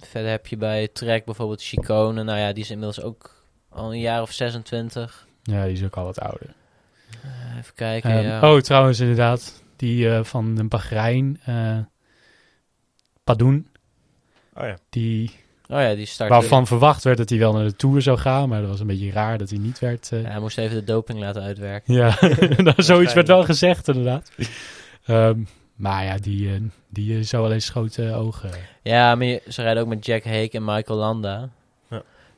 [0.00, 2.22] verder heb je bij Trek bijvoorbeeld Chicone.
[2.22, 5.26] Nou ja, die is inmiddels ook al een jaar of 26.
[5.42, 6.54] ja die is ook al wat ouder.
[7.24, 8.52] Eh, Even kijken, Ehm, ja.
[8.54, 11.78] Oh, trouwens, inderdaad, die eh, van de Bahrein, eh
[13.24, 13.66] Padoen,
[14.56, 14.76] Oh ja.
[14.90, 15.30] die,
[15.68, 16.30] Oh ja, die start...
[16.30, 18.86] waarvan verwacht werd dat hij wel naar de Tour zou gaan, maar dat was een
[18.86, 20.08] beetje raar dat hij niet werd.
[20.12, 21.94] eh, Ja, hij moest even de doping laten uitwerken.
[21.94, 22.16] Ja,
[22.62, 24.30] nou, zoiets werd wel gezegd inderdaad.
[25.04, 25.38] Ehm,
[25.76, 28.50] maar ja, die, eh, die zou alleen schoten ogen.
[28.82, 31.48] Ja, maar je- ze rijden ook met Jack Hake en Michael Landa.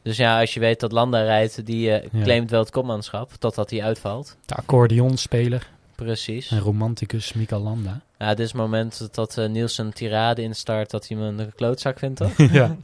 [0.07, 3.71] Dus ja, als je weet dat Landa rijdt, die eh, claimt wel het kopmanschap, totdat
[3.71, 4.37] hij uitvalt.
[4.45, 6.51] De accordeonspeler Precies.
[6.51, 8.01] en romanticus Mika Landa.
[8.19, 11.53] Ja, dit is het moment dat eh Niels een tirade instart dat hij me een
[11.55, 12.37] klootzak vindt, toch?
[12.53, 12.77] ja.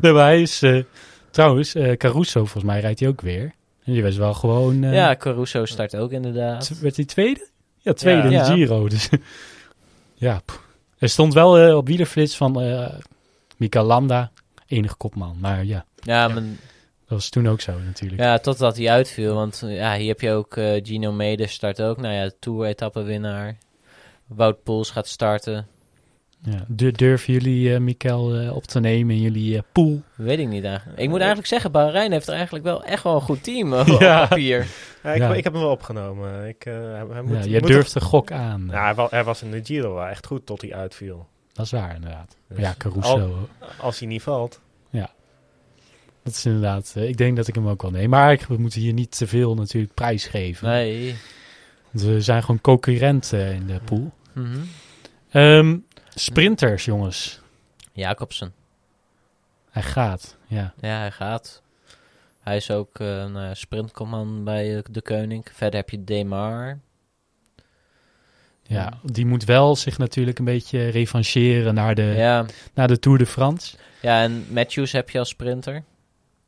[0.00, 0.62] nee, maar hij is...
[0.62, 0.82] eh,
[1.30, 3.54] trouwens, Caruso volgens mij rijdt hij ook weer.
[3.84, 4.82] En die was wel gewoon...
[4.82, 6.78] ja, Caruso start ook inderdaad.
[6.80, 7.48] Werd hij tweede?
[7.78, 8.44] Ja, tweede Ja.
[8.44, 8.54] in de.
[8.54, 8.88] Giro.
[8.88, 9.08] Dus,
[10.14, 10.62] ja, pff.
[10.98, 12.62] er stond wel op wielerflits van
[13.56, 14.30] Mika Landa,
[14.66, 15.36] enige kopman.
[15.40, 18.22] Maar ja, Ja, maar, dat was toen ook zo natuurlijk.
[18.22, 19.34] ja, totdat hij uitviel.
[19.34, 21.96] Want ja, hier heb je ook eh, Gino Mede start ook.
[22.00, 23.56] Nou ja, Tour-etappe-winnaar.
[24.26, 25.66] Wout Poels gaat starten.
[26.44, 30.02] Ja, du- durven jullie eh Mikkel eh, op te nemen in jullie eh, pool?
[30.14, 30.98] Weet ik niet eigenlijk.
[31.00, 33.80] Ik moet eigenlijk zeggen, Bahrein heeft er eigenlijk wel echt wel een goed team Ja.
[34.22, 34.66] op papier.
[35.02, 35.34] Ja, ik, Ja.
[35.34, 36.48] ik heb hem wel opgenomen.
[36.48, 38.68] Ik, eh, hij, hij moet, ja, je moet durft de gok aan.
[38.70, 41.26] Ja, hij, wa- hij was in de Giro wel echt goed tot hij uitviel.
[41.52, 42.36] Dat is waar, inderdaad.
[42.48, 43.08] Dus ja, Caruso.
[43.08, 43.48] al-
[43.80, 44.60] als hij niet valt.
[46.22, 46.92] Dat is inderdaad...
[46.96, 48.08] eh, ik denk dat ik hem ook wel neem.
[48.10, 50.68] Maar we moeten hier niet te veel natuurlijk prijs geven.
[50.68, 51.16] Nee.
[51.90, 54.12] Want we zijn gewoon concurrenten in de pool.
[54.32, 54.58] Mhm.
[55.30, 55.76] Ehm,
[56.14, 57.40] sprinters, jongens.
[57.92, 58.52] Jacobsen.
[59.70, 60.74] Hij gaat, ja.
[60.80, 61.62] Ja, hij gaat.
[62.40, 65.46] Hij is ook eh, een eh, sprintcommand bij eh, de Koning.
[65.52, 66.78] Verder heb je Demar.
[68.62, 72.46] Ja, die moet wel zich natuurlijk een beetje revancheren naar de, Ja.
[72.74, 73.76] naar de Tour de France.
[74.02, 75.82] ja, en Matthews heb je als sprinter.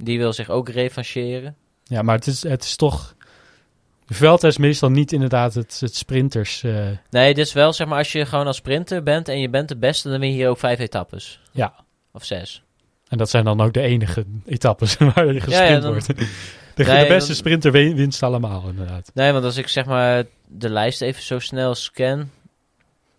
[0.05, 1.57] Die wil zich ook revancheren.
[1.85, 3.15] Ja, maar het is, het is toch...
[4.07, 6.63] De Vuelta is meestal niet inderdaad het, het sprinters...
[6.63, 9.49] eh, Nee, dit is wel zeg maar als je gewoon als sprinter bent en je
[9.49, 11.41] bent de beste, dan win je hier ook vijf etappes.
[11.53, 11.75] ja,
[12.13, 12.63] Of zes.
[13.09, 16.07] en dat zijn dan ook de enige etappes waar er gesprint ja, dan- wordt.
[16.07, 16.15] De,
[16.85, 19.11] Nee, de beste dan- sprinter win- winst allemaal, inderdaad.
[19.15, 22.31] Nee, want als ik zeg maar de lijst even zo snel scan.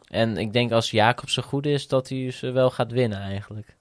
[0.07, 3.75] En ik denk als Jacobsen goed is, dat hij ze wel gaat winnen eigenlijk.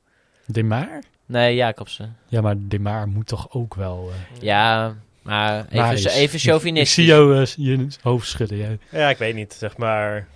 [0.46, 1.02] Demar?
[1.26, 2.16] Nee, Jacobsen.
[2.28, 4.10] Ja, maar Demar moet toch ook wel...
[4.10, 6.94] eh, Ja, maar even, even Ik chauvinistisch.
[6.94, 8.58] zie jou eh, je hoofd schudden.
[8.58, 8.78] jij.
[8.90, 10.26] Ja, ik weet niet, zeg maar.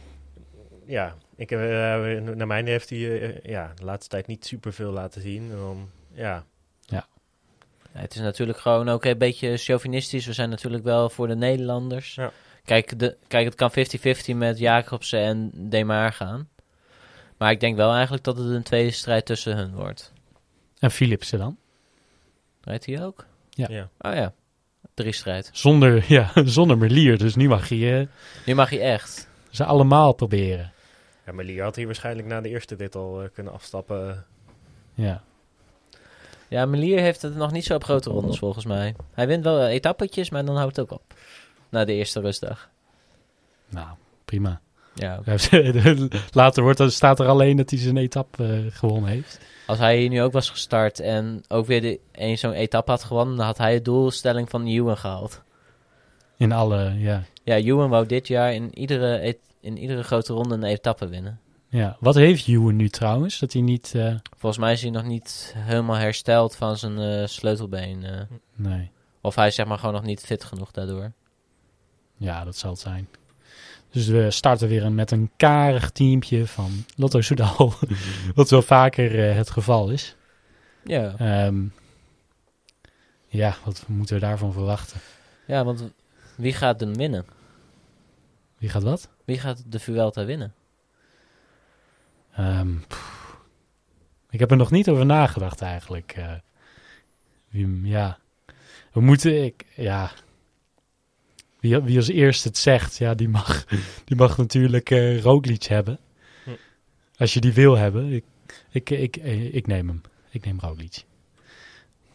[0.86, 4.92] Ja, Ik, heb, eh, naar mijn heeft hij ja, de laatste tijd niet super veel
[4.92, 5.42] laten zien.
[5.50, 6.44] En dan, ja,
[6.86, 7.06] Ja,
[7.92, 10.26] het is natuurlijk gewoon ook een beetje chauvinistisch.
[10.26, 12.14] We zijn natuurlijk wel voor de Nederlanders.
[12.14, 12.30] Ja.
[12.64, 16.48] Kijk, de, kijk, het kan 50-50 met Jacobsen en Demar gaan.
[17.36, 20.12] Maar ik denk wel eigenlijk dat het een tweede strijd tussen hun wordt.
[20.80, 21.56] En Philipsen dan?
[22.60, 23.26] Weet hij ook?
[23.50, 23.66] Ja.
[23.70, 23.90] ja.
[23.98, 24.32] Oh ja,
[24.94, 25.50] drie strijd.
[25.52, 27.18] Zonder, ja, zonder Merlier.
[27.18, 29.28] Dus nu mag je eh, Nu mag hij echt.
[29.50, 30.72] ze allemaal proberen.
[31.26, 34.24] ja maar Lier had hier waarschijnlijk na de eerste dit al eh, kunnen afstappen.
[34.94, 35.22] Ja.
[36.48, 38.94] Ja, Melier heeft het nog niet zo op grote rondes volgens mij.
[39.12, 41.14] Hij wint wel eh, etappetjes, maar dan houdt het ook op.
[41.68, 42.70] Na de eerste rustdag.
[43.68, 43.88] Nou,
[44.24, 44.60] prima.
[44.94, 45.20] Ja,
[46.32, 49.40] Later wordt, staat er alleen dat hij zijn etappe gewonnen heeft.
[49.68, 53.04] Als hij hier nu ook was gestart en ook weer de, een zo'n etappe had
[53.04, 55.42] gewonnen, dan had hij de doelstelling van Ewan gehaald.
[56.36, 57.22] In alle, ja.
[57.44, 61.40] Ja, Ewan wou dit jaar in iedere, in iedere grote ronde een etappe winnen.
[61.68, 61.96] ja.
[62.00, 63.38] Wat heeft Ewan nu trouwens?
[63.38, 63.92] Dat hij niet...
[63.94, 68.04] eh, Volgens mij is hij nog niet helemaal hersteld van zijn eh, sleutelbeen.
[68.04, 68.20] eh.
[68.54, 68.90] nee.
[69.20, 71.12] of hij is zeg maar gewoon nog niet fit genoeg daardoor.
[72.16, 73.08] Ja, dat zal het zijn.
[73.90, 77.72] Dus we starten weer met een karig teampje van Lotto Soudal.
[78.34, 80.16] wat wel vaker eh, het geval is.
[80.84, 81.64] Ja, Ehm,
[83.26, 85.00] ja, wat moeten we daarvan verwachten?
[85.46, 85.90] ja want
[86.36, 87.26] wie gaat hem winnen?
[88.58, 89.08] Wie gaat wat?
[89.24, 90.54] Wie gaat de Vuelta winnen?
[92.32, 92.74] Ehm,
[94.30, 96.12] ik heb er nog niet over nagedacht eigenlijk.
[96.16, 96.32] eh.
[97.48, 98.18] wie, ja,
[98.92, 100.10] we moeten, ik, ja,
[101.60, 103.64] wie, wie als eerste het zegt, ja, die mag,
[104.04, 105.98] die mag natuurlijk eh Roglic hebben.
[106.44, 106.50] Hm.
[107.16, 108.24] Als je die wil hebben, ik,
[108.70, 110.00] ik, ik, eh, ik neem hem.
[110.30, 111.04] Ik neem Roglic.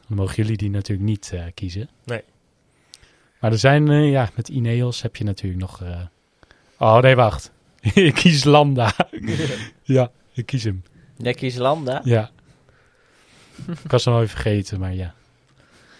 [0.07, 1.89] Dan mogen jullie die natuurlijk niet eh, kiezen.
[2.05, 2.21] Nee.
[3.39, 5.81] Maar er zijn, eh, ja, met Ineos heb je natuurlijk nog...
[5.81, 6.01] eh,
[6.77, 7.51] Oh, nee, wacht.
[7.93, 8.93] ik kies Landa.
[9.83, 10.83] ja, ik kies hem.
[11.17, 12.01] Jij kiest Landa?
[12.03, 12.31] Ja.
[13.83, 15.13] ik was hem al even vergeten, maar ja.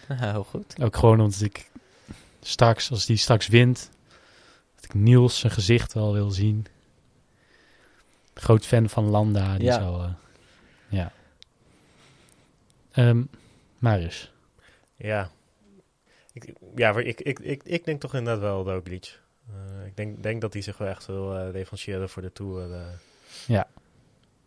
[0.19, 0.75] Nou, goed.
[0.81, 1.69] Ook gewoon omdat ik
[2.47, 3.89] straks, als die straks wint,
[4.75, 6.65] dat ik Niels zijn gezicht wel wil zien.
[8.33, 9.79] Groot fan van Landa, die Ja.
[9.79, 10.01] zal...
[10.01, 10.09] eh,
[10.87, 11.11] ja.
[12.91, 13.23] Ehm,
[13.77, 14.31] Marius.
[14.95, 15.29] Ja,
[16.33, 19.19] ik, ja ik, ik, ik, ik denk toch inderdaad wel Roglic.
[19.49, 22.73] Eh ik denk, denk dat hij zich wel echt wil eh revancheren voor de Tour.
[22.73, 22.85] eh.
[23.47, 23.67] Ja.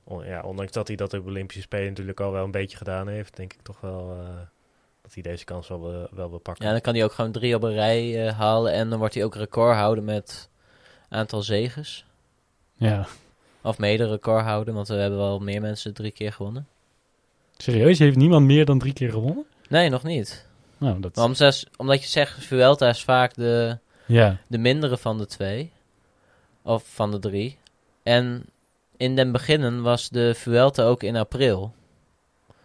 [0.05, 2.77] On- ja, ondanks dat hij dat op de Olympische Spelen natuurlijk al wel een beetje
[2.77, 4.41] gedaan heeft, denk ik toch wel eh,
[5.07, 6.64] dat hij deze kans wel, wil- wel wil pakken.
[6.66, 8.73] Ja, dan kan hij ook gewoon drie op een rij eh, halen.
[8.73, 10.49] En dan wordt hij ook record houden met
[11.09, 12.05] aantal zegens.
[12.77, 13.07] Ja.
[13.61, 16.66] Of mede record houden, want we hebben wel meer mensen drie keer gewonnen.
[17.57, 19.45] Serieus, heeft niemand meer dan drie keer gewonnen?
[19.69, 20.47] Nee, nog niet.
[20.79, 21.16] Nou, dat...
[21.16, 25.73] Maar omdat, omdat je zegt, Vuelta is vaak de, Ja, de mindere van de twee.
[26.62, 27.59] Of van de drie.
[28.03, 28.45] En
[28.97, 31.75] in den beginnen was de Vuelta ook in april.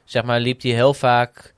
[0.03, 1.53] Zeg maar, liep hij heel vaak...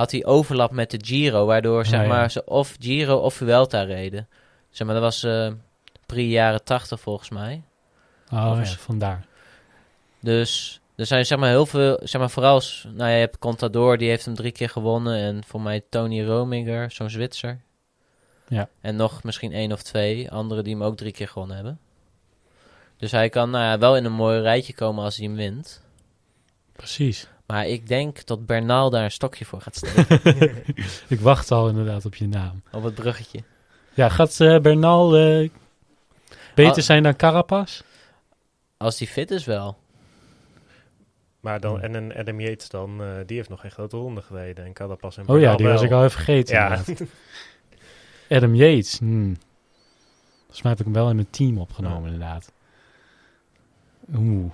[0.00, 2.08] Had hij overlap met de Giro, waardoor zeg ja.
[2.08, 4.28] maar, ze of Giro of Vuelta reden.
[4.70, 5.52] Zeg maar, dat was eh
[6.06, 7.62] pre-jaren 80 volgens mij.
[8.32, 9.24] oh, ja, vandaar.
[10.20, 13.98] Dus er zijn zeg maar heel veel, zeg maar vooral, nou ja, je hebt Contador,
[13.98, 15.16] die heeft hem drie keer gewonnen.
[15.16, 17.60] En voor mij Tony Rominger, zo'n Zwitser.
[18.48, 18.68] Ja.
[18.80, 21.78] En nog misschien één of twee anderen die hem ook drie keer gewonnen hebben.
[22.96, 25.82] Dus hij kan nou ja, wel in een mooi rijtje komen als hij hem wint.
[26.72, 27.28] Precies.
[27.50, 30.62] Maar ik denk dat Bernal daar een stokje voor gaat steken
[31.08, 32.62] Ik wacht al inderdaad op je naam.
[32.72, 33.42] op het bruggetje.
[33.94, 35.48] Ja, gaat eh, Bernal eh,
[36.54, 36.78] beter Ah.
[36.82, 37.82] zijn dan Carapaz?
[38.76, 39.78] Als hij fit is wel.
[41.40, 44.64] Maar dan, en een Adam Yates dan, eh, die heeft nog geen grote ronde gereden.
[44.64, 46.54] En Carapaz en Oh ja, Bernal die was ik al even vergeten.
[46.54, 46.82] Ja.
[48.36, 48.98] Adam Yates.
[48.98, 49.36] Hmm.
[50.38, 52.52] Volgens mij heb ik hem wel in mijn team opgenomen, inderdaad.
[54.14, 54.52] Oeh.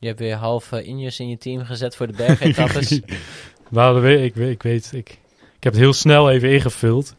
[0.00, 3.00] Je hebt weer half uh, Injes in je team gezet voor de bergetappes.
[3.70, 5.08] Weer, ik, ik weet, ik,
[5.56, 7.14] ik heb het heel snel even ingevuld.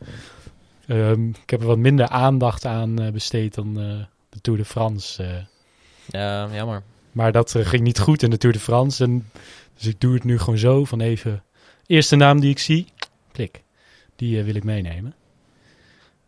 [0.88, 4.66] Ehm, ik heb er wat minder aandacht aan eh, besteed dan eh, de Tour de
[4.66, 5.24] France.
[5.24, 5.36] eh.
[6.08, 6.84] ja, jammer.
[7.12, 9.04] maar dat eh, ging niet goed in de Tour de France.
[9.04, 9.30] En,
[9.78, 11.44] dus ik doe het nu gewoon zo van even...
[11.88, 12.88] Eerste naam die ik zie,
[13.32, 13.64] klik.
[14.16, 15.14] Die eh, wil ik meenemen.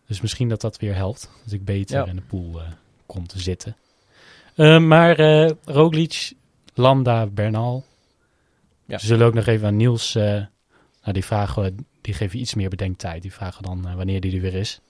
[0.08, 1.30] Dus misschien dat dat weer helpt.
[1.44, 2.06] Dat ik beter Ja.
[2.06, 2.68] in de pool eh,
[3.06, 3.76] kom te zitten.
[4.56, 6.32] Eh, maar eh Roglic,
[6.74, 7.86] Landa, Bernal.
[8.86, 8.98] Ja.
[8.98, 10.16] Ze zullen ook nog even aan Niels...
[10.16, 10.24] eh,
[11.02, 13.22] nou, die vragen die geven iets meer bedenktijd.
[13.22, 14.82] Die vragen dan eh, wanneer die er weer is.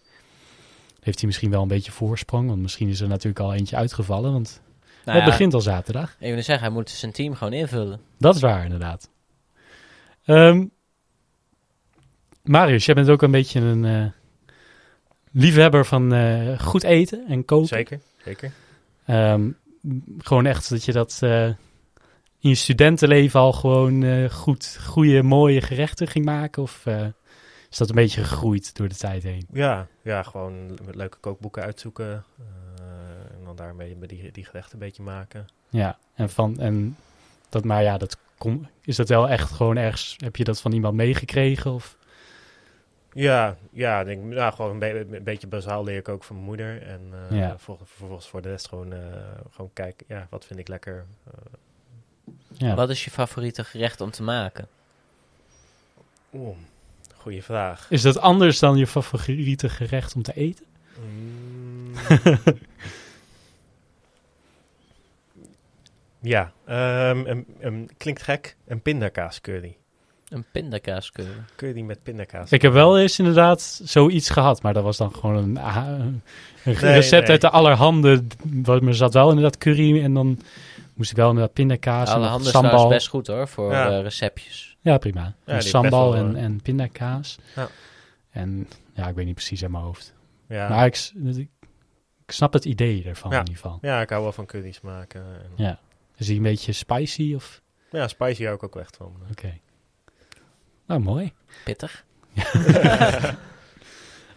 [1.00, 2.48] Heeft hij misschien wel een beetje voorsprong.
[2.48, 4.32] Want misschien is er natuurlijk al eentje uitgevallen.
[4.32, 4.62] Want
[5.06, 6.16] Nou het ja, begint al zaterdag.
[6.20, 8.00] Ik wil zeggen, hij moet zijn team gewoon invullen.
[8.18, 9.10] Dat is waar, inderdaad.
[10.26, 10.66] Ehm,
[12.44, 14.06] Marius, jij bent ook een beetje een eh,
[15.32, 16.14] liefhebber van
[16.60, 17.68] goed eten en koken.
[17.68, 18.52] zeker, zeker.
[19.06, 19.50] Ehm,
[20.18, 21.20] gewoon echt dat je dat
[22.42, 26.62] in je studentenleven al gewoon eh, goed, goede, mooie gerechten ging maken?
[26.64, 27.06] Of eh,
[27.70, 29.48] is dat een beetje gegroeid door de tijd heen?
[29.52, 32.24] Ja, ja, gewoon met leuke kookboeken uitzoeken.
[32.38, 35.46] eh, en dan daarmee die, die gerechten een beetje maken.
[35.70, 36.98] Ja, en van en
[37.50, 40.16] dat, maar ja, dat kom, is dat wel echt gewoon ergens.
[40.18, 41.72] Heb je dat van iemand meegekregen?
[41.72, 41.98] Of
[43.14, 46.48] Ja, ja, denk, nou, gewoon een, be- een beetje bazaal leer ik ook van mijn
[46.48, 46.82] moeder.
[46.82, 47.58] En Ja.
[47.58, 48.94] vol- vervolgens voor de rest gewoon,
[49.52, 51.06] gewoon kijken, ja, wat vind ik lekker.
[52.54, 54.68] Ja, Wat is je favoriete gerecht om te maken?
[56.34, 56.58] Oeh,
[57.16, 57.88] goeie vraag.
[57.90, 60.66] is dat anders dan je favoriete gerecht om te eten?
[61.00, 61.94] Mm.
[66.34, 68.56] ja, ehm, klinkt gek.
[68.68, 69.78] Een pindakaas curry.
[70.32, 71.46] Een pindakaaskeur.
[71.56, 72.52] Curry met pindakaas.
[72.52, 76.00] Ik heb wel eens inderdaad zoiets gehad, maar dat was dan gewoon een, ah,
[76.64, 77.32] een recept nee.
[77.32, 78.24] uit de allerhande.
[78.44, 80.40] Wat Er zat wel inderdaad curry en dan
[81.02, 82.88] moest ik wel inderdaad pindakaas en Alle nog handen is sambal.
[82.90, 83.90] best goed hoor, voor Ja.
[83.98, 84.78] eh, receptjes.
[84.82, 85.36] Ja, prima.
[85.46, 87.38] En sambal wel, en, eh, en pindakaas.
[87.56, 87.68] Ja.
[88.30, 90.14] En ja, ik weet niet precies uit mijn hoofd.
[90.48, 90.70] ja.
[90.70, 91.50] Maar ik, s- ik,
[92.26, 93.40] ik snap het idee ervan Ja.
[93.40, 93.78] in ieder geval.
[93.82, 95.22] ja, ik hou wel van curry's maken.
[95.24, 95.80] En, Ja.
[96.18, 97.62] Is die een beetje spicy of?
[97.92, 99.16] ja, spicy hou ik ook echt van.
[99.32, 99.58] Oké.
[100.86, 101.34] Nou, mooi.
[101.64, 102.06] Pittig.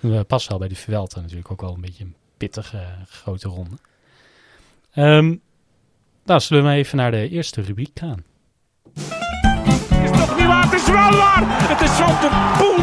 [0.00, 3.48] We passen al bij die Vuelta natuurlijk ook wel een beetje een pittige eh, grote
[3.48, 3.77] ronde.
[4.92, 5.37] Ehm,
[6.24, 8.24] nou, zullen we even naar de eerste rubriek gaan.
[8.94, 10.64] is toch niet waar?
[10.64, 11.42] Het is wel waar!
[11.46, 12.76] Het is Van der Poel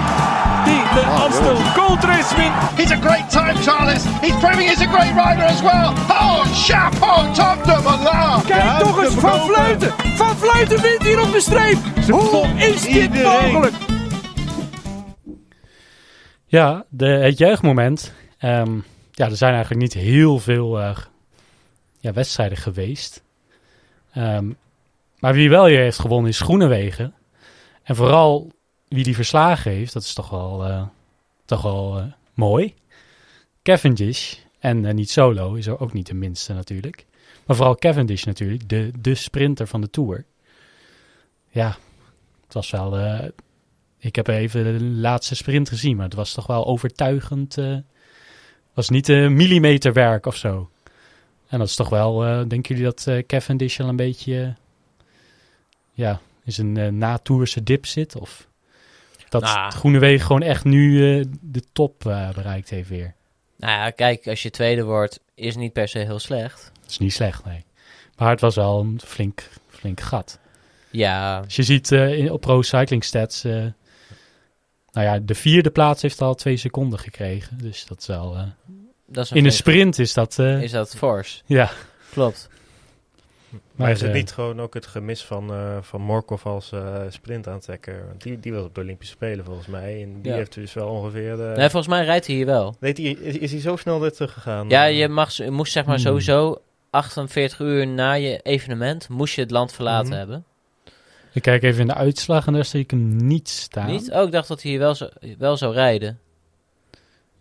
[0.65, 2.53] die de Amstel Gold Race wint.
[2.79, 4.03] He's a great time, Charles.
[4.21, 5.89] He's proving he's a great rider as well.
[6.09, 8.45] Oh, chapeau, top de Malin.
[8.45, 9.91] Kijk toch eens, Van Vleuten!
[10.15, 11.77] Van Vleuten wint hier op de streep!
[12.09, 13.51] Hoe is dit iedereen.
[13.51, 13.75] mogelijk?
[16.45, 18.13] Ja, de, het jeugdmoment.
[18.37, 18.75] Ehm,
[19.11, 20.97] ja, er zijn eigenlijk niet heel veel eh,
[21.99, 23.23] ja, wedstrijden geweest.
[24.11, 24.51] Ehm,
[25.19, 27.13] maar wie wel hier heeft gewonnen is Groenewegen.
[27.83, 28.51] En vooral
[28.87, 30.87] wie die verslagen heeft, dat is toch wel, eh,
[31.45, 32.73] toch wel eh, mooi.
[33.63, 37.05] Cavendish, en eh, niet solo, is er ook niet de minste natuurlijk.
[37.45, 40.25] Maar vooral Cavendish natuurlijk, de, de sprinter van de Tour.
[41.49, 41.77] Ja,
[42.43, 43.21] het was wel...
[43.99, 47.57] ik heb even de laatste sprint gezien, maar het was toch wel overtuigend.
[47.57, 47.77] eh
[48.73, 50.70] was niet millimeterwerk of zo.
[51.51, 54.49] En dat is toch wel, eh denken jullie dat eh Cavendish al een beetje, eh,
[55.91, 58.15] ja, is een natoerse dip zit?
[58.15, 58.47] Of
[59.29, 59.71] dat Nou.
[59.71, 60.99] Groenewegen gewoon echt nu
[61.41, 61.99] de top
[62.35, 63.13] bereikt heeft weer?
[63.57, 66.71] Nou ja, kijk, als je tweede wordt, is niet per se heel slecht.
[66.81, 67.63] Dat is niet slecht, nee.
[68.17, 70.39] Maar het was wel een flink, flink gat.
[70.89, 73.73] Ja, Als je ziet in, op Pro Cycling Stats, nou
[74.91, 77.57] ja, de vierde plaats heeft al twee seconden gekregen.
[77.57, 78.53] Dus dat is wel...
[79.11, 80.39] dat is een in een sprint is dat...
[80.39, 81.41] eh, is dat force.
[81.45, 81.69] ja,
[82.11, 82.49] Klopt.
[83.75, 87.01] Maar, is het eh, niet gewoon ook het gemis van, eh van Morkov als eh
[87.09, 88.05] sprintaantrekker?
[88.07, 90.01] Want die, die was op de Olympische Spelen volgens mij.
[90.03, 90.37] En die Ja.
[90.37, 91.31] heeft dus wel ongeveer...
[91.49, 92.75] eh, Nee, volgens mij rijdt hij hier wel.
[92.79, 94.69] weet hij, is, is hij zo snel weer teruggegaan?
[94.69, 96.03] Ja, je, mag, je moest zeg maar Hmm.
[96.05, 100.17] sowieso 48 uur na je evenement, moest je het land verlaten Mhm.
[100.17, 100.45] hebben.
[101.33, 103.87] ik kijk even in de uitslag en daar zie ik hem niet staan.
[103.91, 104.11] Niet?
[104.11, 106.19] Oh, ik dacht dat hij hier wel, zo, wel zou rijden.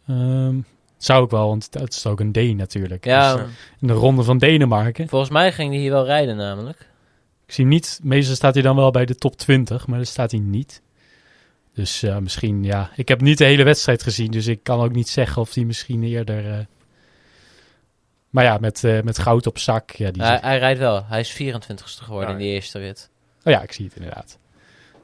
[0.08, 0.56] Ehm,
[1.04, 3.04] zou ik wel, want het is ook een D natuurlijk.
[3.04, 3.44] Ja, Dus,
[3.80, 5.08] in de ronde van Denemarken.
[5.08, 6.78] volgens mij ging hij hier wel rijden namelijk.
[7.46, 10.30] Ik zie niet, meestal staat hij dan wel bij de top 20, maar daar staat
[10.30, 10.82] hij niet.
[11.74, 12.90] Dus ja, misschien, ja.
[12.96, 15.64] Ik heb niet de hele wedstrijd gezien, dus ik kan ook niet zeggen of hij
[15.64, 16.50] misschien eerder...
[16.52, 16.58] eh,
[18.30, 19.90] Maar ja, met, eh, met goud op zak.
[19.90, 21.04] Ja, die Hij, rijdt wel.
[21.06, 22.34] Hij is 24ste geworden Ja.
[22.36, 23.10] in die eerste rit.
[23.44, 24.38] Oh ja, ik zie het inderdaad.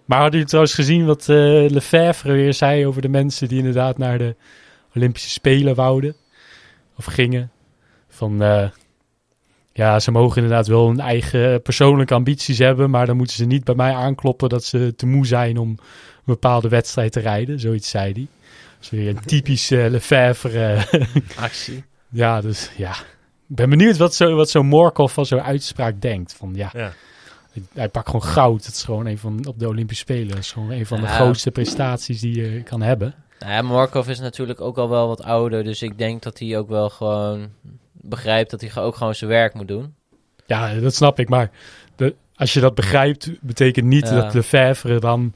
[0.04, 1.36] Maar hadden jullie trouwens gezien wat eh
[1.68, 4.36] Lefevre weer zei over de mensen die inderdaad naar de
[4.96, 6.14] Olympische Spelen wouden?
[6.96, 7.50] Of gingen?
[8.08, 8.68] Van, eh,
[9.72, 13.64] ja, ze mogen inderdaad wel hun eigen persoonlijke ambities hebben, maar dan moeten ze niet
[13.64, 15.78] bij mij aankloppen dat ze te moe zijn om een
[16.24, 17.60] bepaalde wedstrijd te rijden.
[17.60, 18.26] Zoiets zei hij.
[18.76, 20.82] Dat is weer een typisch eh, eh,
[21.38, 21.84] Actie.
[22.08, 22.90] ja, dus ja.
[23.48, 26.34] Ik ben benieuwd wat zo'n wat zo Morkov van zo'n uitspraak denkt.
[26.34, 26.92] Van ja, Ja.
[27.72, 28.64] hij pakt gewoon goud.
[28.66, 30.28] Het is gewoon een van op de Olympische Spelen.
[30.28, 31.12] Dat is gewoon een van de Ja.
[31.14, 33.14] grootste prestaties die je kan hebben.
[33.46, 36.68] Ja, Markov is natuurlijk ook al wel wat ouder, dus ik denk dat hij ook
[36.68, 37.50] wel gewoon
[37.92, 39.94] begrijpt dat hij ook gewoon zijn werk moet doen.
[40.46, 41.28] Ja, dat snap ik.
[41.28, 41.50] Maar
[41.96, 44.14] de, als je dat begrijpt, betekent niet Ja.
[44.20, 45.34] dat Lefevre dan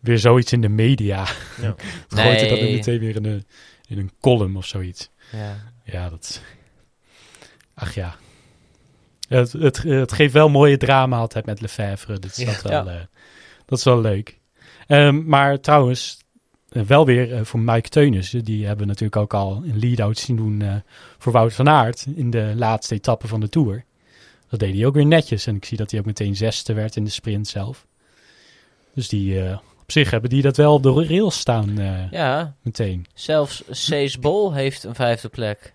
[0.00, 1.26] weer zoiets in de media
[1.60, 1.74] Ja.
[2.08, 2.40] gooit.
[2.40, 3.46] hij dat meteen weer in een,
[3.88, 5.10] in een column of zoiets.
[5.32, 5.56] Ja.
[5.84, 6.42] Ja, dat.
[7.74, 8.14] Ach ja.
[9.28, 12.18] Het, het, het geeft wel mooie drama altijd met Lefevre.
[12.18, 12.84] Dat is, Ja.
[12.84, 13.00] wel, eh,
[13.64, 14.38] dat is wel leuk.
[14.86, 16.18] Ehm, maar trouwens,
[16.82, 18.44] wel weer eh, voor Mike Teunissen.
[18.44, 20.74] Die hebben natuurlijk ook al een lead-out zien doen eh,
[21.18, 23.84] voor Wout van Aert in de laatste etappe van de Tour.
[24.48, 25.46] dat deed hij ook weer netjes.
[25.46, 27.86] En ik zie dat hij ook meteen zesde werd in de sprint zelf.
[28.94, 32.54] Dus die, eh, op zich hebben die dat wel op de rails staan eh, Ja,
[32.62, 33.06] meteen.
[33.14, 35.72] zelfs Cees Bol heeft een vijfde plek.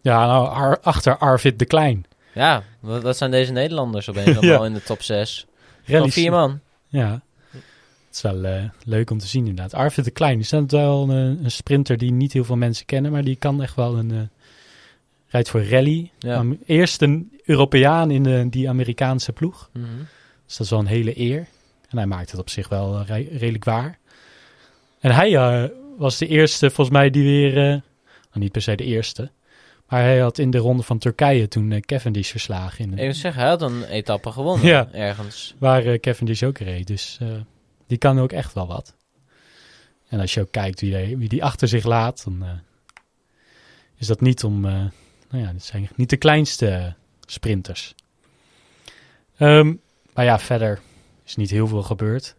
[0.00, 2.04] Ja, nou, Ar- achter Arvid de Klein.
[2.34, 5.46] Ja, wat, wat zijn deze Nederlanders opeens allemaal in de top 6?
[5.84, 6.60] Van Rally- vier man.
[6.88, 7.22] Ja,
[8.16, 9.74] het is wel eh, leuk om te zien inderdaad.
[9.74, 13.12] Arvid de Klein is dat wel een, een sprinter die niet heel veel mensen kennen,
[13.12, 14.10] maar die kan echt wel een...
[14.10, 14.20] eh
[15.28, 16.10] rijdt voor rally.
[16.18, 16.44] Ja.
[16.66, 19.70] Eerst een Europeaan in de, die Amerikaanse ploeg.
[19.72, 19.84] Mhm.
[20.46, 21.46] Dus dat is wel een hele eer.
[21.88, 23.98] En hij maakt het op zich wel eh, re- redelijk waar.
[25.00, 25.64] En hij eh,
[25.98, 27.56] was de eerste, volgens mij, die weer...
[27.56, 27.80] eh, nou,
[28.32, 29.30] niet per se de eerste.
[29.88, 32.84] Maar hij had in de ronde van Turkije toen eh, Cavendish verslagen.
[32.84, 34.88] In een, moet zeggen, hij had een etappe gewonnen Ja.
[34.92, 35.54] ergens.
[35.58, 36.86] waar eh, Cavendish ook reed.
[36.86, 37.28] Dus eh,
[37.92, 38.94] die kan ook echt wel wat.
[40.08, 42.50] En als je ook kijkt wie, hij- wie die achter zich laat, dan eh,
[43.96, 44.64] is dat niet om...
[44.64, 44.72] eh,
[45.30, 46.92] nou ja, dat zijn niet de kleinste eh,
[47.26, 47.94] sprinters.
[49.36, 49.74] Ehm,
[50.14, 50.80] maar ja, verder
[51.24, 52.36] is niet heel veel gebeurd.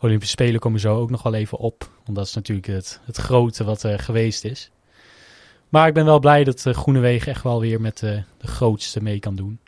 [0.00, 1.90] Olympische Spelen komen zo ook nog wel even op.
[2.04, 4.70] Want dat is natuurlijk het, het grote wat er geweest is.
[5.68, 9.18] Maar ik ben wel blij dat uh, Groenewegen echt wel weer met de, grootste mee
[9.18, 9.58] kan doen.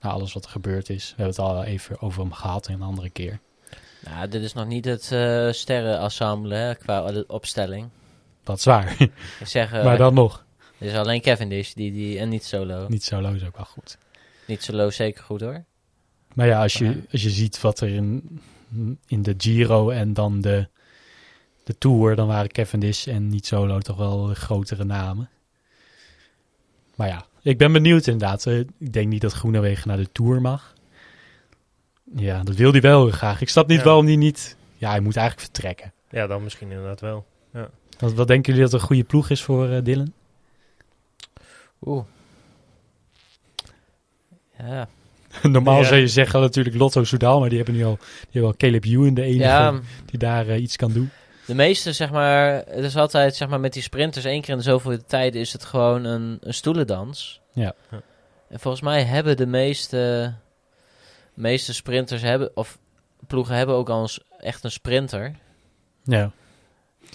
[0.00, 1.14] Nou, alles wat er gebeurd is.
[1.16, 3.40] We hebben het al even over hem gehad een andere keer.
[4.04, 5.04] Nou, dit is nog niet het
[5.56, 7.88] sterrenensemble hè, qua opstelling.
[8.44, 8.96] Dat is waar.
[9.40, 10.44] Ik zeg, eh, maar dan nog.
[10.78, 12.86] het is alleen Cavendish die, die, en niet solo.
[12.88, 13.98] Niet solo is ook wel goed.
[14.46, 15.64] Niet solo zeker goed hoor.
[16.34, 18.40] Maar ja, als je, als je ziet wat er in,
[19.06, 20.68] in de Giro en dan de,
[21.64, 25.30] de Tour, dan waren Cavendish en niet solo toch wel grotere namen.
[26.94, 28.46] Maar ja, ik ben benieuwd inderdaad.
[28.46, 30.74] Eh, Ik denk niet dat Groenewegen naar de Tour mag.
[32.16, 33.40] Ja, dat wil hij wel heel graag.
[33.40, 33.84] Ik snap niet Ja.
[33.84, 34.56] waarom hij niet...
[34.76, 35.92] Ja, hij moet eigenlijk vertrekken.
[36.10, 37.24] Ja, dan misschien inderdaad wel.
[37.98, 40.12] Wat, wat denken jullie dat een goede ploeg is voor eh, Dylan?
[41.84, 42.04] Oeh.
[44.58, 44.88] Ja.
[45.42, 45.84] Normaal Ja.
[45.84, 48.84] zou je zeggen natuurlijk Lotto Soudal, maar die hebben nu al, die hebben al Caleb
[48.84, 51.10] Ewan, de enige ja, die daar eh, iets kan doen.
[51.46, 54.56] de meeste zeg maar, het is altijd zeg maar met die sprinters één keer in
[54.56, 57.40] de zoveel tijd is het gewoon een, een stoelendans.
[57.52, 57.74] Ja.
[57.90, 58.00] Ja.
[58.48, 60.32] En volgens mij hebben de meeste,
[61.34, 62.78] meeste sprinters hebben, of
[63.26, 65.34] ploegen hebben ook al echt een sprinter.
[66.02, 66.30] Ja.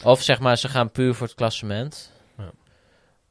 [0.03, 2.11] Of zeg maar, ze gaan puur voor het klassement.
[2.37, 2.51] Ja.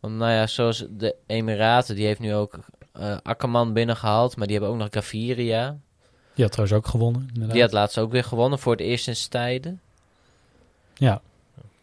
[0.01, 2.59] Want nou ja, zoals de Emiraten, die heeft nu ook
[2.93, 4.37] eh Akkerman binnengehaald.
[4.37, 5.77] Maar die hebben ook nog Gaviria.
[6.35, 7.23] Die had trouwens ook gewonnen.
[7.29, 7.53] Inderdaad.
[7.53, 9.81] Die had laatst ook weer gewonnen voor het eerst in tijden.
[10.95, 11.21] Ja,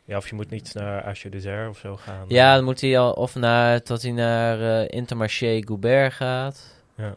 [0.06, 2.26] Ja, of je moet niet naar Asje Desert of zo gaan.
[2.28, 6.66] Ja, dan moet hij al of naar, tot hij naar eh Intermarché Goubert gaat.
[6.96, 7.16] ja,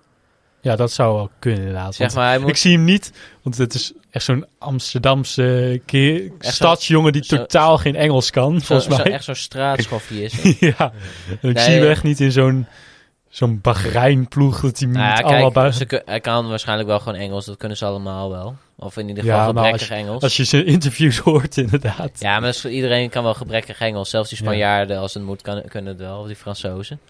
[0.76, 1.94] dat zou wel kunnen inderdaad.
[1.94, 7.12] Zeg maar, hij Ik zie hem niet, want het is echt zo'n Amsterdamse keer, stadsjongen
[7.12, 9.12] die zo- totaal geen Engels kan, Zo, volgens mij.
[9.12, 10.32] echt zo'n straatschoffie is
[10.78, 10.92] ja,
[11.40, 12.66] ik zie hem eh, echt niet in zo'n
[13.28, 15.88] zo'n Bahrein-ploeg dat hij Nou ja, allemaal kijk, buiten...
[15.88, 17.44] ze hij kan waarschijnlijk wel gewoon Engels.
[17.44, 18.56] Dat kunnen ze allemaal wel.
[18.76, 20.22] Of in ieder Ja, geval maar gebrekkig Engels.
[20.22, 22.10] Als je zijn interviews hoort, inderdaad.
[22.18, 24.10] Ja, maar iedereen kan wel gebrekkig Engels.
[24.10, 26.18] Zelfs die Spanjaarden, als het moet, kan, kunnen het wel.
[26.20, 27.00] Of die Fransozen.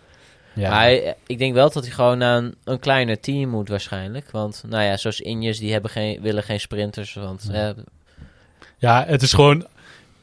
[0.56, 3.68] Ja, Maar hij- ik denk wel dat hij gewoon naar een, een kleiner team moet
[3.68, 4.30] waarschijnlijk.
[4.30, 7.14] Want, nou ja, zoals Injes, die hebben geen, willen geen sprinters.
[7.14, 7.68] Want, Ja.
[7.68, 7.74] eh,
[8.78, 9.66] ja, het is gewoon...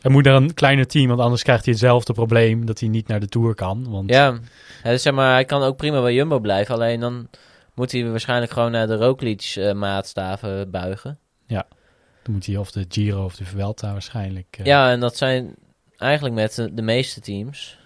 [0.01, 3.07] Hij moet naar een kleiner team, want anders krijgt hij hetzelfde probleem dat hij niet
[3.07, 3.89] naar de Tour kan.
[3.89, 4.39] Want ja,
[4.83, 6.75] Ja, zeg maar, hij kan ook prima bij Jumbo blijven.
[6.75, 7.27] Alleen dan
[7.73, 11.17] moet hij waarschijnlijk gewoon naar de Roglic-maatstaven buigen.
[11.47, 14.45] dan moet hij of de Giro of de Vuelta waarschijnlijk...
[14.59, 15.55] eh, Ja, en dat zijn
[15.97, 17.77] eigenlijk met de, de meeste teams.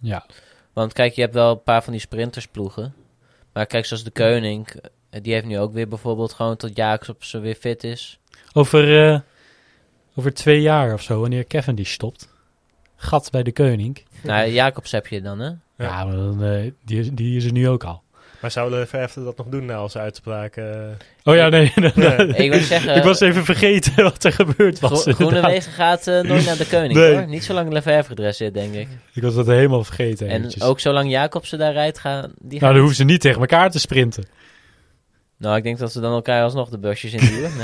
[0.00, 0.26] ja.
[0.78, 2.94] Want kijk, je hebt wel een paar van die sprintersploegen.
[3.52, 4.68] Maar kijk, zoals de Koning,
[5.10, 8.18] eh, die heeft nu ook weer bijvoorbeeld gewoon tot Jacobsen weer fit is.
[8.52, 9.20] Over, eh,
[10.14, 12.28] over twee jaar of zo, wanneer Cavendish stopt.
[12.96, 14.02] Gat bij de koning.
[14.22, 15.46] Nou, Jacobs heb je dan, hè?
[15.76, 16.04] Ja.
[16.04, 18.02] Maar dan, eh, die, is- die is er nu ook al.
[18.40, 20.56] Maar zou Lefebvre dat nog doen na als uitspraak?
[20.56, 20.64] eh?
[21.24, 21.72] Oh ja, nee.
[21.76, 22.26] nee, nee.
[22.28, 24.90] Ik wil zeggen, Ik was even vergeten wat er gebeurd was.
[25.02, 25.28] Gro- inderdaad.
[25.28, 27.12] Groenewegen gaat eh, nooit naar de Koning, Nee.
[27.12, 27.26] hoor.
[27.26, 28.88] Niet zolang Lefebvre er zit, denk ik.
[29.14, 30.28] Ik was dat helemaal vergeten.
[30.28, 30.62] En eventjes.
[30.62, 32.68] ook zolang Jacobsen daar rijdt, gaan die nou, gaan...
[32.70, 34.26] dan hoeven ze niet tegen elkaar te sprinten.
[35.38, 37.50] Nou, ik denk dat ze dan elkaar alsnog de busjes induwen.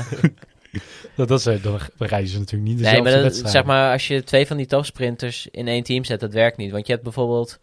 [1.17, 3.53] Nou, Dat, dat is, dan rijden ze natuurlijk niet nee, dezelfde maar dat, wedstrijd.
[3.55, 6.71] zeg maar, als je twee van die topsprinters in één team zet, dat werkt niet.
[6.71, 7.59] Want je hebt bijvoorbeeld...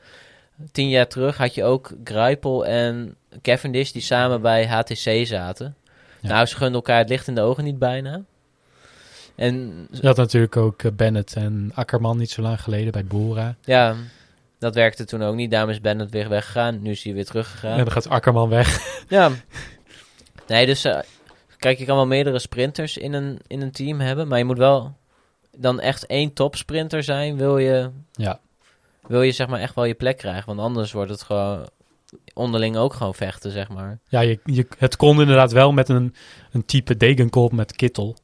[0.72, 5.76] Tien jaar terug had je ook Greipel en Cavendish die samen bij HTC zaten.
[6.20, 6.30] Ja.
[6.30, 8.22] Nou, ze gunden elkaar het licht in de ogen niet bijna.
[9.36, 13.56] En Je had natuurlijk ook eh, Bennett en Akkerman niet zo lang geleden bij Bora.
[13.64, 13.96] ja,
[14.60, 15.52] dat werkte toen ook niet.
[15.52, 16.82] Daarom is Bennett weer weggegaan.
[16.82, 17.78] Nu is hij weer teruggegaan.
[17.78, 19.00] En dan gaat Akkerman weg.
[19.08, 19.30] Ja.
[20.48, 21.00] Nee, dus eh,
[21.58, 24.58] kijk, je kan wel meerdere sprinters in een, in een team hebben, maar je moet
[24.58, 24.96] wel
[25.58, 28.40] dan echt één topsprinter zijn, wil je, Ja.
[29.12, 31.70] Wil je zeg maar echt wel je plek krijgen, want anders wordt het gewoon
[32.34, 34.00] onderling ook gewoon vechten, zeg maar.
[34.08, 36.16] Ja, je, je, het kon inderdaad wel met een,
[36.52, 38.18] een type degenkop met Kittel.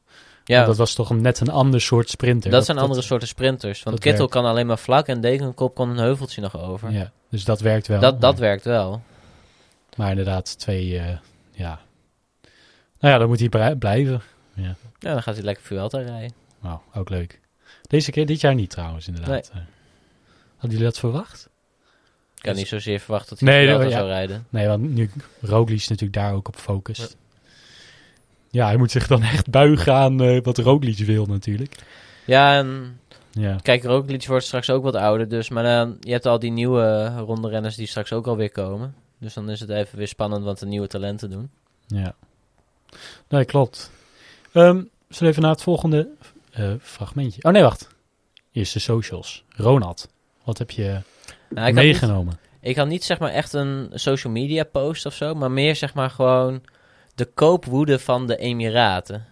[0.44, 2.64] Ja, Want dat, dat was toch een, net een ander soort sprinter.
[2.64, 3.82] zijn andere soorten sprinters.
[3.82, 6.90] Want dat Kittel kan alleen maar vlak en Degenkop kon een heuveltje nog over.
[6.90, 8.00] Ja, dus dat werkt wel.
[8.00, 9.02] dat, dat maar, werkt wel.
[9.96, 11.16] maar inderdaad, twee, eh,
[11.50, 11.80] ja.
[13.00, 14.22] Nou ja, dan moet hij blijven.
[14.54, 16.32] Ja, Ja, dan gaat hij lekker Vuelta rijden.
[16.60, 17.40] nou, ook leuk.
[17.82, 19.50] Deze keer, dit jaar niet trouwens, inderdaad.
[19.54, 19.60] Eh,
[20.58, 21.48] Hadden jullie dat verwacht?
[22.36, 23.90] Ik kan Dus- niet zozeer verwachten dat hij Nee, ja.
[23.90, 24.46] zou rijden.
[24.48, 27.16] Nee, want nu Roglic natuurlijk daar ook op focust.
[28.50, 31.74] Ja, hij moet zich dan echt buigen aan eh, wat Roglic wil natuurlijk.
[32.24, 33.00] Ja, en
[33.30, 35.28] Ja, kijk, Roglic wordt straks ook wat ouder.
[35.28, 38.94] Dus, maar dan, je hebt al die nieuwe ronde renners die straks ook alweer komen.
[39.18, 41.50] Dus dan is het even weer spannend wat de nieuwe talenten doen.
[41.86, 42.14] ja.
[43.28, 43.90] Nee, klopt.
[44.52, 44.88] Ehm zullen
[45.18, 46.08] we even naar het volgende
[46.50, 47.42] eh, fragmentje?
[47.44, 47.88] Oh nee, wacht.
[48.52, 49.44] Eerst de socials.
[49.56, 50.08] Ronald,
[50.48, 51.00] wat heb je Nou,
[51.48, 52.38] ik, had niet, meegenomen?
[52.60, 55.34] ik had niet zeg maar echt een social media post of zo.
[55.34, 56.62] Maar meer zeg maar gewoon
[57.14, 59.26] de koopwoede van de Emiraten.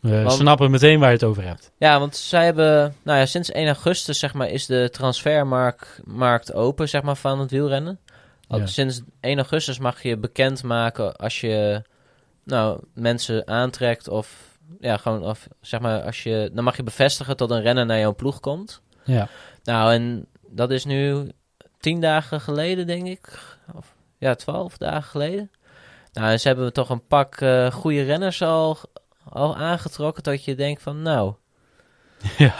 [0.00, 1.70] We want- snappen meteen waar je het over hebt.
[1.78, 6.52] Ja, want zij hebben, nou ja, sinds 1 augustus zeg maar is de transfermarkt markt
[6.54, 7.98] open zeg maar van het wielrennen.
[8.48, 8.66] Ja.
[8.66, 11.82] Sinds 1 augustus mag je bekendmaken als je,
[12.44, 17.36] nou, mensen aantrekt of, ja, gewoon, of zeg maar, als je, dan mag je bevestigen
[17.36, 18.82] dat een renner naar jouw ploeg komt.
[19.14, 19.28] Ja,
[19.64, 21.30] Nou, en dat is nu
[21.80, 23.38] 10 dagen geleden, denk ik.
[23.74, 25.50] Of, ja, 12 dagen geleden.
[26.12, 28.78] Nou, en ze hebben toch een pak eh goede renners al,
[29.28, 31.34] al aangetrokken dat je denkt van, nou...
[32.38, 32.54] ja.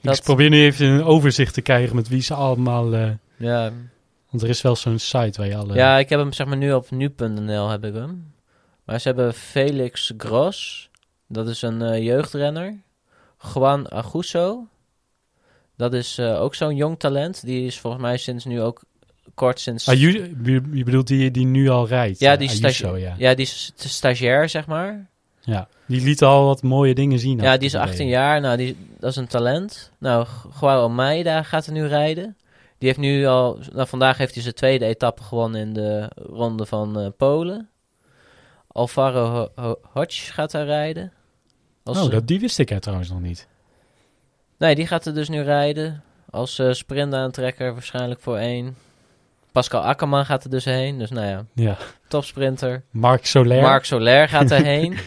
[0.00, 2.94] Dat- Ik probeer nu even een overzicht te krijgen met wie ze allemaal...
[2.94, 3.72] eh, Ja,
[4.30, 5.74] want er is wel zo'n site waar je alle...
[5.74, 8.32] Ja, ik heb hem zeg maar nu op nu.nl heb ik hem.
[8.84, 10.90] Maar ze hebben Felix Gros,
[11.28, 12.82] dat is een eh, jeugdrenner.
[13.54, 14.66] Juan Aguso,
[15.76, 17.44] dat is eh, ook zo'n jong talent.
[17.46, 18.82] Die is volgens mij sinds nu ook
[19.34, 19.88] kort sinds...
[19.88, 20.30] Ah, je,
[20.84, 22.18] bedoelt die die nu al rijdt?
[22.18, 23.14] ja, eh, die, Ayuso, stagi- ja.
[23.18, 25.06] ja, die is st- stagiair, zeg maar.
[25.40, 25.68] ja.
[25.86, 27.38] Die liet al wat mooie dingen zien.
[27.40, 28.40] Ja, die is 18 jaar.
[28.40, 29.90] Nou, die, dat is een talent.
[29.98, 30.26] Nou,
[30.60, 32.36] Joao Almeida gaat er nu rijden.
[32.78, 33.58] Die heeft nu al...
[33.72, 37.68] Nou, vandaag heeft hij zijn tweede etappe gewonnen in de ronde van eh, Polen.
[38.66, 41.12] Alvaro Ho- Ho- Hodge gaat daar rijden.
[41.82, 43.48] Als, Oh, dat, die wist ik er trouwens nog niet.
[44.58, 46.02] Nee, die gaat er dus nu rijden.
[46.30, 48.76] Als eh sprintaantrekker waarschijnlijk voor één.
[49.52, 50.98] Pascal Akkerman gaat er dus heen.
[50.98, 51.76] Dus nou ja, Ja.
[52.08, 52.82] topsprinter.
[52.90, 53.62] Marc Soler.
[53.62, 54.98] Marc Soler gaat erheen.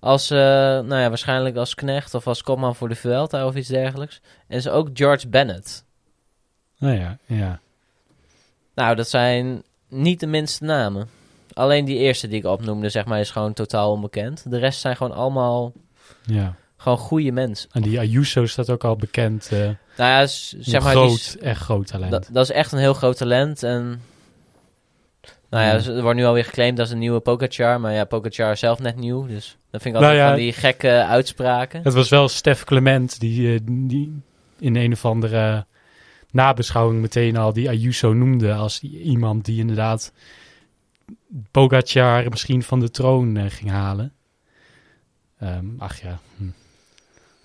[0.00, 3.68] als, eh, nou ja, waarschijnlijk als knecht of als kopman voor de Vuelta of iets
[3.68, 4.20] dergelijks.
[4.48, 5.84] En is ook George Bennett.
[6.78, 7.60] Nou ja, ja.
[8.74, 11.08] Nou, dat zijn niet de minste namen.
[11.52, 14.50] Alleen die eerste die ik opnoemde, zeg maar, is gewoon totaal onbekend.
[14.50, 15.72] De rest zijn gewoon allemaal
[16.22, 16.54] ja.
[16.76, 17.68] Gewoon goede mensen.
[17.72, 19.48] En die Ayuso staat ook al bekend.
[19.52, 22.10] eh Nou ja, zeg maar, groot, is- echt groot talent.
[22.10, 23.62] dat, dat is echt een heel groot talent.
[23.62, 24.02] En
[25.50, 27.80] nou ja, er wordt nu alweer geclaimd als een nieuwe Pogacar.
[27.80, 29.26] Maar ja, Pogacar is zelf net nieuw.
[29.26, 30.28] Dus dat vind ik Nou altijd ja.
[30.28, 31.80] van die gekke uitspraken.
[31.82, 34.20] Het was wel Stef Clement die, eh, die
[34.58, 35.66] in een of andere
[36.30, 40.12] nabeschouwing meteen al die Ayuso noemde als iemand die inderdaad
[41.50, 44.12] Pogacar misschien van de troon eh, ging halen.
[45.38, 46.18] Ehm, ach ja.
[46.36, 46.44] Hm.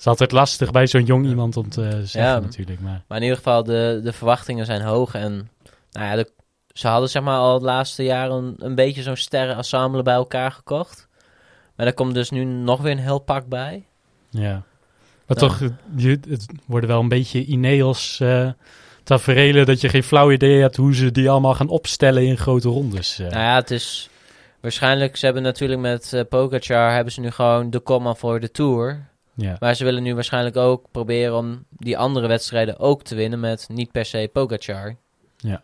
[0.01, 2.39] Het is altijd lastig bij zo'n jong iemand om te zeggen Ja.
[2.39, 2.79] natuurlijk.
[2.79, 5.13] Maar Maar in ieder geval, de, de verwachtingen zijn hoog.
[5.13, 5.49] En
[5.91, 6.31] nou ja, de-
[6.73, 10.51] ze hadden zeg maar al het laatste jaar een, een beetje zo'n sterrenensemble bij elkaar
[10.51, 11.07] gekocht.
[11.75, 13.85] Maar er komt dus nu nog weer een heel pak bij.
[14.29, 14.61] ja.
[15.27, 18.49] Maar toch, het- worden wel een beetje Ineos eh
[19.03, 22.69] taferelen dat je geen flauw idee hebt hoe ze die allemaal gaan opstellen in grote
[22.69, 23.19] rondes.
[23.19, 23.27] eh.
[23.29, 24.09] Nou ja, het is
[24.61, 28.51] waarschijnlijk, ze hebben natuurlijk met eh Pogacar, hebben ze nu gewoon de komma voor de
[28.51, 29.09] Tour.
[29.33, 29.55] Ja.
[29.59, 33.67] Maar ze willen nu waarschijnlijk ook proberen om die andere wedstrijden ook te winnen met
[33.69, 34.95] niet per se Pogacar.
[35.37, 35.61] Ja.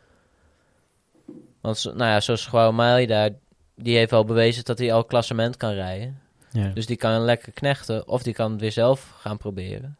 [1.61, 3.30] Want nou ja, zoals Maida,
[3.76, 6.20] die heeft al bewezen dat hij al klassement kan rijden.
[6.51, 6.68] ja.
[6.68, 9.97] Dus die kan lekker knechten of die kan het weer zelf gaan proberen.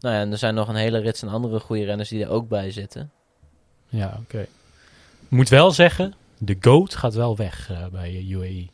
[0.00, 2.30] Nou ja, en er zijn nog een hele rits en andere goede renners die er
[2.30, 3.10] ook bij zitten.
[3.88, 4.46] Ja, oké.
[5.28, 8.66] Moet wel zeggen, de GOAT gaat wel weg eh, bij eh, UAE.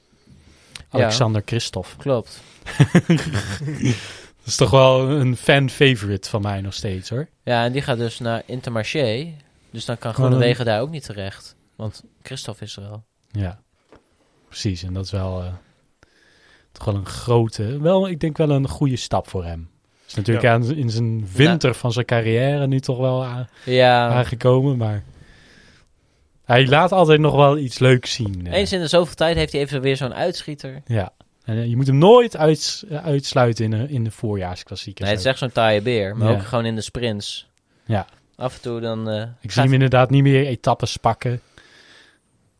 [0.92, 1.96] Alexander Christophe.
[1.96, 2.40] Klopt.
[4.38, 7.28] Dat is toch wel een fan-favorite van mij nog steeds, hoor.
[7.42, 9.32] Ja, en die gaat dus naar Intermarché.
[9.70, 11.56] Dus dan kan Gewoon Groenewegen daar ook niet terecht.
[11.76, 13.04] Want Christophe is er al.
[13.30, 13.58] Ja,
[14.48, 14.82] precies.
[14.82, 15.52] En dat is wel eh,
[16.72, 19.70] toch wel een grote, wel, ik denk wel een goede stap voor hem.
[20.06, 20.52] Is natuurlijk Ja.
[20.52, 25.02] aan, in zijn winter van zijn carrière nu toch wel a- Ja, aangekomen, maar
[26.52, 28.46] hij laat altijd nog wel iets leuks zien.
[28.46, 28.52] eh.
[28.52, 30.82] eens in de zoveel tijd heeft hij even weer zo'n uitschieter.
[30.86, 31.12] Ja.
[31.44, 32.54] En eh, je moet hem nooit eh,
[33.04, 35.04] uitsluiten in de, in de voorjaarsklassiekers.
[35.06, 36.16] Nee, het is echt zo'n taaie beer.
[36.16, 36.34] Maar Ja.
[36.34, 37.46] ook gewoon in de sprints.
[37.84, 38.06] Ja.
[38.36, 39.10] Af en toe dan...
[39.10, 41.40] eh, Ik zie hem inderdaad niet meer etappes pakken.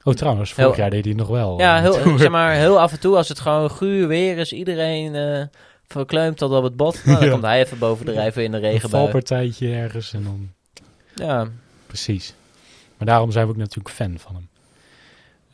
[0.05, 1.59] Oh, trouwens, vorig Heel- jaar deed hij nog wel.
[1.59, 2.19] Ja, heel, Tour.
[2.19, 5.43] zeg maar, heel af en toe als het gewoon guur weer is, iedereen eh
[5.87, 7.05] verkleumd tot op het bot.
[7.05, 7.33] Nou, dan Ja.
[7.33, 9.03] komt hij even bovendrijven in de Een regenbui.
[9.03, 10.51] valpartijtje ergens en dan...
[11.15, 11.49] Ja,
[11.87, 12.35] Precies.
[13.03, 14.49] Maar daarom zijn we ook natuurlijk fan van hem.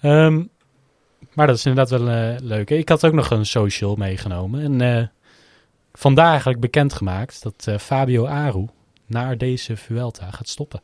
[0.00, 0.44] Ehm,
[1.32, 2.70] maar dat is inderdaad wel eh, leuk.
[2.70, 4.60] Ik had ook nog een social meegenomen.
[4.62, 5.06] En eh,
[5.92, 8.66] vandaag eigenlijk bekendgemaakt dat eh, Fabio Aru
[9.06, 10.82] naar deze Vuelta gaat stoppen.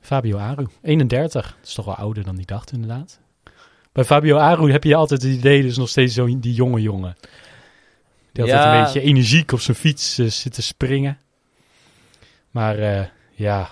[0.00, 1.56] Fabio Aru, 31.
[1.58, 3.20] Dat is toch wel ouder dan die dacht inderdaad.
[3.92, 7.16] Bij Fabio Aru heb je altijd het idee, dus nog steeds zo die jonge jongen.
[8.32, 8.76] Die altijd Ja.
[8.78, 11.18] een beetje energiek op zijn fiets zit te springen.
[12.50, 13.70] Maar ja,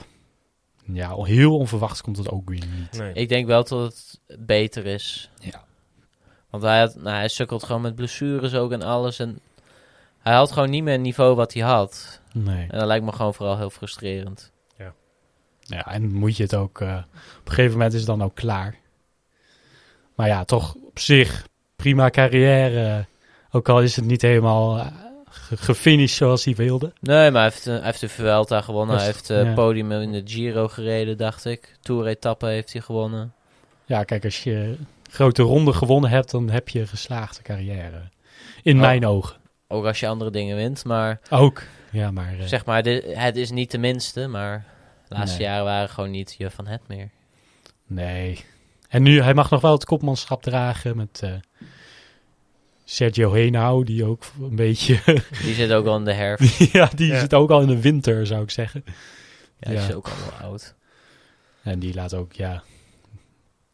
[0.95, 2.99] ja, al heel onverwachts komt het ook weer niet.
[2.99, 3.13] Nee.
[3.13, 5.31] ik denk wel dat het beter is.
[5.39, 5.65] Ja.
[6.51, 9.19] Want hij, had, nou, hij sukkelt gewoon met blessures ook en alles.
[9.19, 9.39] En
[10.19, 12.21] hij had gewoon niet meer het niveau wat hij had.
[12.33, 12.67] Nee.
[12.69, 14.53] En dat lijkt me gewoon vooral heel frustrerend.
[15.67, 16.81] Ja, en moet je het ook...
[16.81, 16.97] eh,
[17.39, 18.77] op een gegeven moment is het dan ook klaar.
[20.15, 23.07] Maar ja, toch op zich prima carrière.
[23.51, 24.87] Ook al is het niet helemaal eh,
[25.55, 26.93] gefinished zoals hij wilde.
[27.01, 28.97] Nee, maar hij heeft, eh, hij heeft de Vuelta gewonnen.
[28.97, 29.53] Hij heeft het ja.
[29.55, 31.77] podium in de Giro gereden, dacht ik.
[31.81, 33.33] Tour-etappe heeft hij gewonnen.
[33.85, 34.77] Ja, kijk, als je
[35.11, 38.03] grote ronde gewonnen hebt, dan heb je een geslaagde carrière.
[38.63, 38.81] In Oh.
[38.81, 39.37] mijn ogen.
[39.69, 40.85] Ook als je andere dingen wint.
[40.85, 41.63] Maar Ook.
[41.91, 42.35] Ja, maar...
[42.39, 44.27] eh, zeg maar, dit- het is niet de minste.
[44.29, 44.65] Maar
[45.09, 45.47] de laatste Nee.
[45.47, 47.11] jaren waren gewoon niet je van het meer.
[47.87, 48.45] Nee.
[48.89, 51.23] En nu, hij mag nog wel het kopmanschap dragen met
[52.95, 55.01] Sergio Henao, die ook een beetje...
[55.45, 56.59] Die zit ook al in de herfst.
[56.73, 57.21] ja, die Ja.
[57.21, 58.85] zit ook al in de winter, zou ik zeggen.
[59.59, 59.87] Ja, die Ja.
[59.89, 60.75] is ook al wel oud.
[61.63, 62.63] En die laat ook, ja...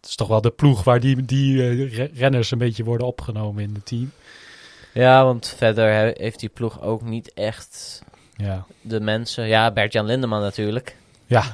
[0.01, 3.07] Het is toch wel de ploeg waar die, die eh, re- renners een beetje worden
[3.07, 4.11] opgenomen in het team.
[4.95, 8.03] Ja, want verder he- heeft die ploeg ook niet echt
[8.37, 9.47] Ja, de mensen.
[9.47, 10.97] Ja, Bert-Jan Lindeman natuurlijk.
[11.27, 11.45] ja,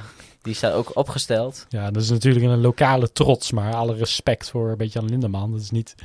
[0.41, 1.65] Die staat ook opgesteld.
[1.69, 5.51] ja, dat is natuurlijk een lokale trots, maar alle respect voor aan Lindeman.
[5.51, 5.95] Dat is niet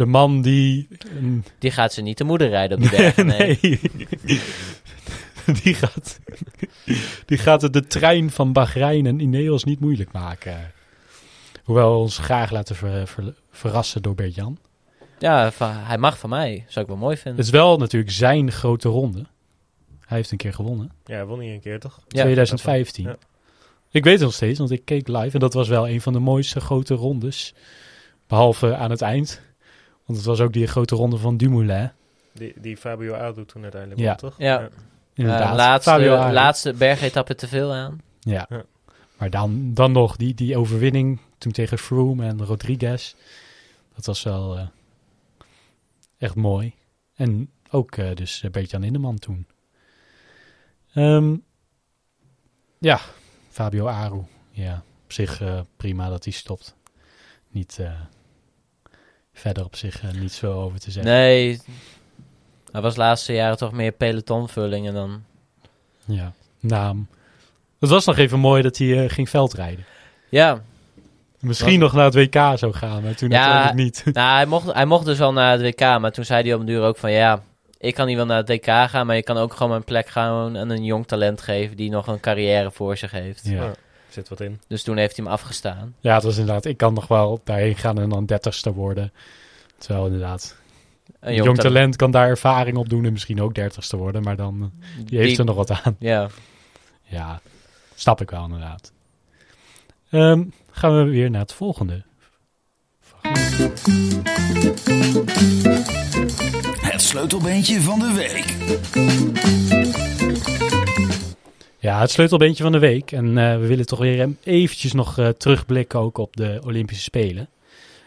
[0.00, 0.88] de man die...
[1.16, 3.26] een- Die gaat ze niet de moeder rijden op de bergen.
[3.26, 3.58] nee.
[3.62, 4.40] nee.
[5.62, 6.18] die, gaat,
[7.26, 10.72] die gaat het de trein van Bahrein en Ineos niet moeilijk maken.
[11.64, 14.58] Hoewel we ons graag laten ver- ver- verrassen door Bert-Jan.
[15.18, 16.64] Ja, hij mag van mij.
[16.68, 17.44] Zou ik wel mooi Het vinden.
[17.44, 19.24] is wel natuurlijk zijn grote ronde.
[20.06, 20.92] Hij heeft een keer gewonnen.
[21.04, 22.00] Ja, hij won niet een keer, toch?
[22.08, 23.04] Ja, 2015.
[23.04, 23.16] Ja.
[23.90, 25.30] Ik weet het nog steeds, want ik keek live.
[25.32, 27.54] En dat was wel een van de mooiste grote rondes.
[28.26, 29.40] Behalve aan het eind.
[30.10, 31.90] Want het was ook die grote ronde van Dumoulin.
[32.32, 34.06] Die, die Fabio Aru toen uiteindelijk Ja.
[34.06, 34.34] won, toch?
[34.38, 34.68] Ja.
[35.14, 35.50] Inderdaad.
[35.50, 38.00] Eh, laatste, Fabio laatste bergetappe te veel aan.
[38.20, 38.46] Ja.
[38.48, 38.62] Ja.
[39.18, 43.14] Maar dan, dan nog, die, die overwinning toen tegen Froome en Rodriguez.
[43.94, 44.66] Dat was wel eh,
[46.18, 46.74] echt mooi.
[47.14, 49.46] En ook eh, dus uh, Bert-Jan Indeman toen.
[50.94, 51.36] Ehm,
[52.78, 53.00] ja,
[53.50, 54.22] Fabio Aru.
[54.50, 55.42] Ja, op zich
[55.76, 56.76] prima dat hij stopt.
[57.48, 58.00] Niet eh,
[59.40, 61.12] verder op zich eh, niet zo over te zeggen.
[61.12, 61.60] Nee,
[62.72, 65.22] hij was de laatste jaren toch meer pelotonvulling en dan...
[66.04, 67.08] Ja, naam.
[67.80, 69.84] Het was nog even mooi dat hij eh, ging veldrijden.
[70.28, 70.62] Ja,
[71.40, 74.04] Misschien nog naar het WK zou gaan, maar toen Ja, natuurlijk niet.
[74.14, 76.60] nou, hij mocht, hij mocht dus wel naar het WK, maar toen zei hij op
[76.60, 77.42] een duur ook van ja,
[77.78, 80.08] ik kan niet wel naar het WK gaan, maar je kan ook gewoon mijn plek
[80.08, 83.40] gaan aan een jong talent geven die nog een carrière voor zich heeft.
[83.44, 83.62] Ja.
[83.62, 83.72] Ja.
[84.10, 84.60] Zit wat in.
[84.66, 85.94] Dus toen heeft hij hem afgestaan.
[86.00, 89.12] ja, het was inderdaad, ik kan nog wel daarheen gaan en dan dertigste worden.
[89.78, 90.56] Terwijl inderdaad,
[91.20, 94.72] Een jong, talent kan daar ervaring op doen en misschien ook dertigste worden, maar dan,
[94.82, 95.96] eh, die heeft er nog wat aan.
[95.98, 96.28] Ja,
[97.02, 97.40] Ja,
[97.94, 98.92] snap ik wel inderdaad.
[100.10, 102.02] Ehm, gaan we weer naar het volgende.
[106.80, 108.54] Het sleutelbeentje van de week.
[111.80, 113.12] Ja, het sleutelbeentje van de week.
[113.12, 117.02] En eh, we willen toch weer em- eventjes nog eh, terugblikken ook op de Olympische
[117.02, 117.48] Spelen.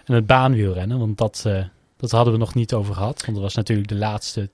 [0.05, 1.63] En het baanwielrennen, want dat, eh,
[1.97, 3.21] dat hadden we nog niet over gehad.
[3.21, 4.49] Want dat was natuurlijk de laatste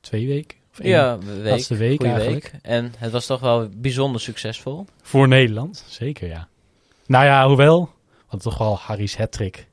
[0.00, 0.58] twee weken.
[0.72, 2.50] Of ja week, laatste week eigenlijk.
[2.52, 2.62] week.
[2.62, 4.86] En het was toch wel bijzonder succesvol.
[5.02, 6.48] Voor Nederland, zeker ja.
[7.06, 9.66] Nou ja, hoewel, we hadden toch wel Harry's hattrick.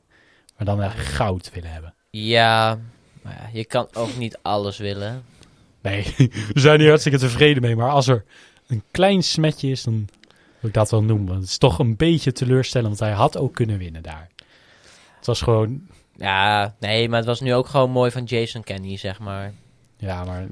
[0.57, 1.93] Maar dan echt goud willen hebben.
[2.09, 2.79] Ja,
[3.21, 5.23] maar ja, je kan ook niet alles willen.
[5.81, 6.03] Nee,
[6.53, 7.75] we zijn hier hartstikke tevreden mee.
[7.75, 8.23] Maar als er
[8.67, 10.07] een klein smetje is, dan
[10.59, 11.27] wil ik dat wel noemen.
[11.27, 14.29] Want het is toch een beetje teleurstellend, want hij had ook kunnen winnen daar.
[15.17, 15.81] Het was gewoon,
[16.15, 19.53] Ja, nee, maar het was nu ook gewoon mooi van Jason Kenny, zeg maar.
[19.97, 20.45] ja, maar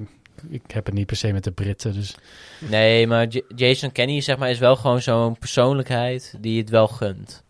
[0.49, 1.93] ik heb het niet per se met de Britten.
[1.93, 2.15] Dus
[2.59, 6.87] Nee, maar J- Jason Kenny zeg maar, is wel gewoon zo'n persoonlijkheid die het wel
[6.87, 7.43] gunt.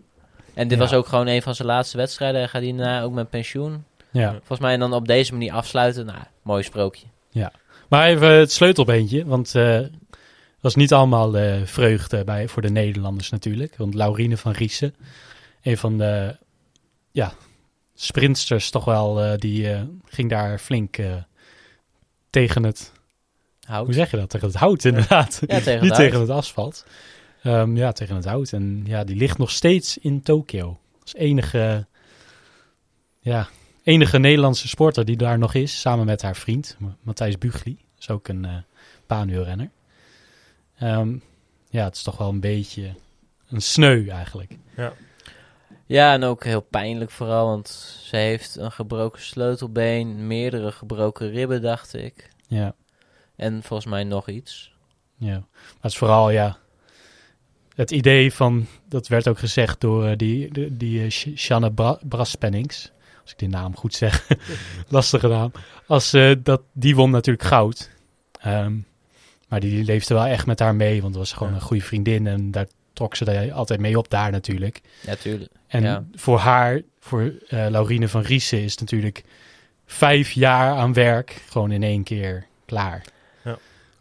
[0.53, 0.83] En dit Ja.
[0.83, 2.39] was ook gewoon een van zijn laatste wedstrijden.
[2.39, 3.83] Hij gaat hierna ook met pensioen.
[4.11, 4.31] ja.
[4.31, 6.05] Volgens mij en dan op deze manier afsluiten.
[6.05, 7.05] Nou, mooi sprookje.
[7.89, 9.79] Maar even het sleutelbeentje, want eh,
[10.65, 13.77] was niet allemaal eh, vreugde bij, voor de Nederlanders natuurlijk.
[13.77, 14.95] Want Laurine van Riesen,
[15.61, 16.37] een van de
[17.11, 17.33] ja,
[17.95, 20.97] sprintsters toch wel, eh, die eh, ging daar flink
[22.29, 22.91] tegen het,
[23.65, 23.85] Hout.
[23.85, 25.41] hoe zeg je dat, tegen het hout inderdaad.
[25.47, 26.85] Ja, tegen niet het tegen het asfalt.
[27.43, 28.51] Ehm, ja, tegen het hout.
[28.51, 30.79] En ja, die ligt nog steeds in Tokio.
[31.01, 31.87] Als enige,
[33.19, 33.47] ja,
[33.83, 37.77] enige Nederlandse sporter die daar nog is, samen met haar vriend, Ma- Matthijs Bugli.
[37.99, 39.71] is ook een uh,
[40.77, 41.15] Ehm,
[41.69, 42.93] ja, het is toch wel een beetje
[43.49, 44.57] een sneu eigenlijk.
[45.85, 47.67] Ja, en ook heel pijnlijk vooral, want
[48.03, 52.29] ze heeft een gebroken sleutelbeen, meerdere gebroken ribben, dacht ik.
[52.47, 52.75] Ja,
[53.35, 54.73] En volgens mij nog iets.
[55.17, 55.31] ja.
[55.37, 56.57] Maar het is vooral, ja,
[57.75, 61.69] het idee van, dat werd ook gezegd door eh, die, die, die eh, Sh- Shanna
[61.69, 62.91] Bra Braspennings.
[63.21, 64.27] Als ik die naam goed zeg.
[64.89, 65.51] Lastige naam.
[65.87, 67.89] Als, eh, dat, die won natuurlijk goud.
[68.39, 68.77] Ehm,
[69.47, 71.55] maar die leefde wel echt met haar mee, want het was gewoon Ja.
[71.55, 72.27] een goede vriendin.
[72.27, 74.81] En daar trok ze daar altijd mee op daar natuurlijk.
[75.01, 75.51] Ja, tuurlijk.
[75.67, 76.03] En Ja.
[76.13, 79.23] voor haar, voor eh Laurine van Riesen, is natuurlijk
[79.85, 83.03] vijf jaar aan werk gewoon in één keer klaar.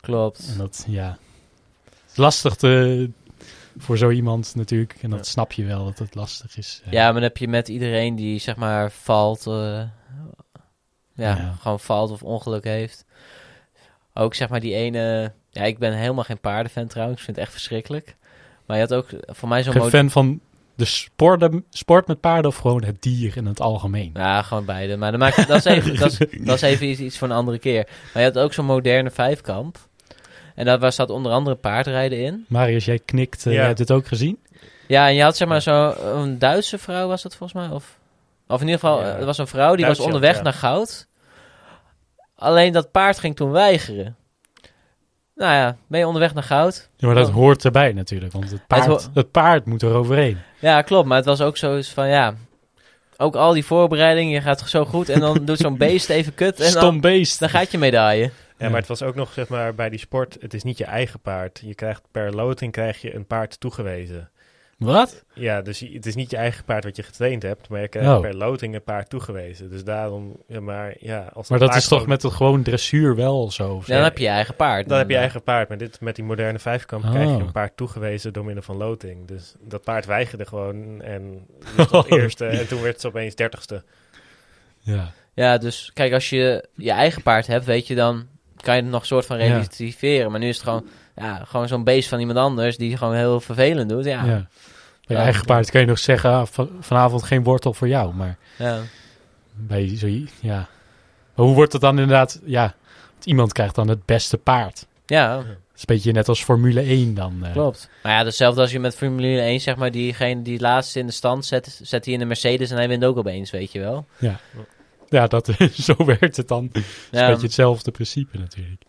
[0.01, 0.49] Klopt.
[0.53, 1.19] En dat, ja,
[2.11, 3.11] is lastig te,
[3.79, 4.95] voor zo iemand natuurlijk.
[5.03, 5.25] En dat Ja.
[5.25, 6.81] snap je wel dat het lastig is.
[6.85, 11.55] Eh, Ja, maar dan heb je met iedereen die zeg maar valt, eh, ja, Ja.
[11.61, 13.05] gewoon valt of ongeluk heeft.
[14.15, 17.45] Ook zeg maar die ene, ja, ik ben helemaal geen paardenfan trouwens, ik vind het
[17.47, 18.17] echt verschrikkelijk.
[18.67, 20.41] Maar je had ook voor mij zo'n Geen fan van
[20.75, 24.11] de sport, sport met paarden of gewoon het dier in het algemeen?
[24.15, 24.97] Ja, gewoon beide.
[24.97, 27.35] Maar dan maakt, dat, is even, dat, is, dat is even iets, iets voor een
[27.37, 27.89] andere keer.
[28.12, 29.79] Maar je had ook zo'n moderne vijfkamp.
[30.55, 32.45] En daar was- zat onder andere paardrijden in.
[32.49, 33.39] Marius, jij knikt.
[33.47, 33.59] eh, Ja.
[33.59, 34.39] Jij hebt dit ook gezien?
[34.87, 37.77] Ja, en je had zeg maar zo'n Duitse vrouw was dat volgens mij.
[37.77, 37.99] Of,
[38.49, 39.12] of in ieder geval, Ja.
[39.12, 40.43] eh, er was een vrouw die was onderweg ja.
[40.43, 41.07] naar goud.
[42.37, 44.16] Alleen dat paard ging toen weigeren.
[45.35, 46.89] Nou ja, ben je onderweg naar goud?
[46.97, 47.35] Ja, maar dat Oh.
[47.35, 48.32] hoort erbij natuurlijk.
[48.32, 50.39] Want het paard, het paard moet er overheen.
[50.61, 51.07] Ja, klopt.
[51.09, 52.35] Maar het was ook zo eens van ja...
[53.16, 56.61] Ook al die voorbereidingen, je gaat zo goed en dan doet zo'n beest even kut
[56.61, 57.39] en Stom dan, beest.
[57.41, 58.22] dan gaat je medaille.
[58.22, 58.68] Ja, Ja.
[58.68, 61.20] maar het was ook nog, zeg maar, bij die sport, het is niet je eigen
[61.20, 61.61] paard.
[61.64, 64.30] Je krijgt per loting krijg je een paard toegewezen.
[64.79, 65.25] Wat?
[65.35, 68.09] Ja, dus het is niet je eigen paard wat je getraind hebt, maar je krijgt
[68.11, 68.20] Oh.
[68.20, 69.70] per loting een paard toegewezen.
[69.70, 72.62] Dus daarom, ja, maar ja, als Maar het dat is toch gewoon- met het gewoon
[72.62, 73.83] dressuur wel zo?
[73.87, 74.89] Dan heb je je eigen paard.
[74.89, 77.11] Dan heb je je eigen paard, maar dit met die moderne vijfkamp Oh.
[77.11, 79.29] krijg je een paard toegewezen door middel van loting.
[79.29, 81.47] Dus dat paard weigerde gewoon en
[81.77, 82.05] was Oh.
[82.09, 83.83] eerste en toen werd ze opeens dertigste.
[84.81, 85.12] Ja.
[85.35, 88.91] Ja, dus kijk, als je je eigen paard hebt, weet je, dan kan je het
[88.91, 89.45] nog een soort van Ja.
[89.45, 90.31] relativeren.
[90.31, 90.87] Maar nu is het gewoon,
[91.17, 94.05] ja, gewoon zo'n beest van iemand anders die gewoon heel vervelend doet.
[94.05, 94.31] Ja, ja.
[94.31, 94.35] ja.
[94.37, 94.47] Bij
[95.07, 95.21] je Ja.
[95.23, 98.15] eigen paard kan je nog zeggen, ah, van- vanavond geen wortel voor jou.
[98.15, 98.81] Maar ja.
[99.55, 100.07] bij zo,
[100.41, 100.69] ja.
[101.35, 102.41] Maar hoe wordt het dan inderdaad?
[102.45, 102.75] Ja,
[103.25, 104.87] iemand krijgt dan het beste paard.
[105.07, 107.39] Ja, Dat is een beetje net als Formule 1 dan.
[107.45, 107.53] eh.
[107.53, 107.89] klopt.
[108.03, 111.12] Maar ja, hetzelfde als je met Formule 1, zeg maar, diegene die laatste in de
[111.12, 114.07] stand zet, zet hij in de Mercedes en hij wint ook opeens, weet je wel.
[115.09, 116.69] Ja, dat, zo werkt het dan.
[116.73, 118.83] Dat is Ja, een beetje hetzelfde principe natuurlijk.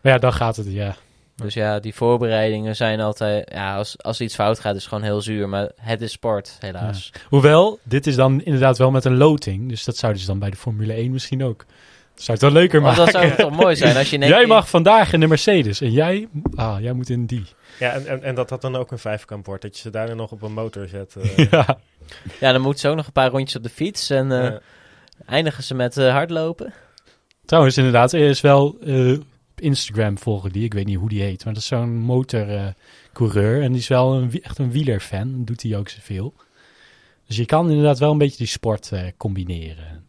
[0.00, 0.96] Maar ja, dan gaat het, ja.
[1.40, 4.88] Dus ja, die voorbereidingen zijn altijd, ja, als, als er iets fout gaat, is het
[4.88, 5.48] gewoon heel zuur.
[5.48, 7.10] Maar het is sport, helaas.
[7.28, 9.68] Hoewel, dit is dan inderdaad wel met een loting.
[9.68, 11.64] Dus dat zouden ze dan bij de Formule 1 misschien ook.
[12.14, 13.12] Dat zou het wel leuker Want maken.
[13.12, 15.80] dat zou toch mooi zijn als je in één Jij mag vandaag in de Mercedes
[15.80, 17.44] en jij, ah, jij moet in die.
[17.78, 20.14] Ja, en, en, en dat dat dan ook een vijfkamp wordt, dat je ze daarna
[20.14, 21.16] nog op een motor zet.
[21.16, 21.36] eh.
[21.50, 21.78] ja.
[22.40, 24.60] Ja, dan moeten ze ook nog een paar rondjes op de fiets en eh, Ja.
[25.26, 26.72] eindigen ze met eh, hardlopen.
[27.44, 29.18] Trouwens, inderdaad, er is wel eh,
[29.60, 33.62] op Instagram volgen die, ik weet niet hoe die heet, maar dat is zo'n motorcoureur
[33.62, 36.34] en die is wel een, echt een wielerfan, doet hij ook zoveel.
[37.26, 40.04] Dus je kan inderdaad wel een beetje die sport eh, combineren.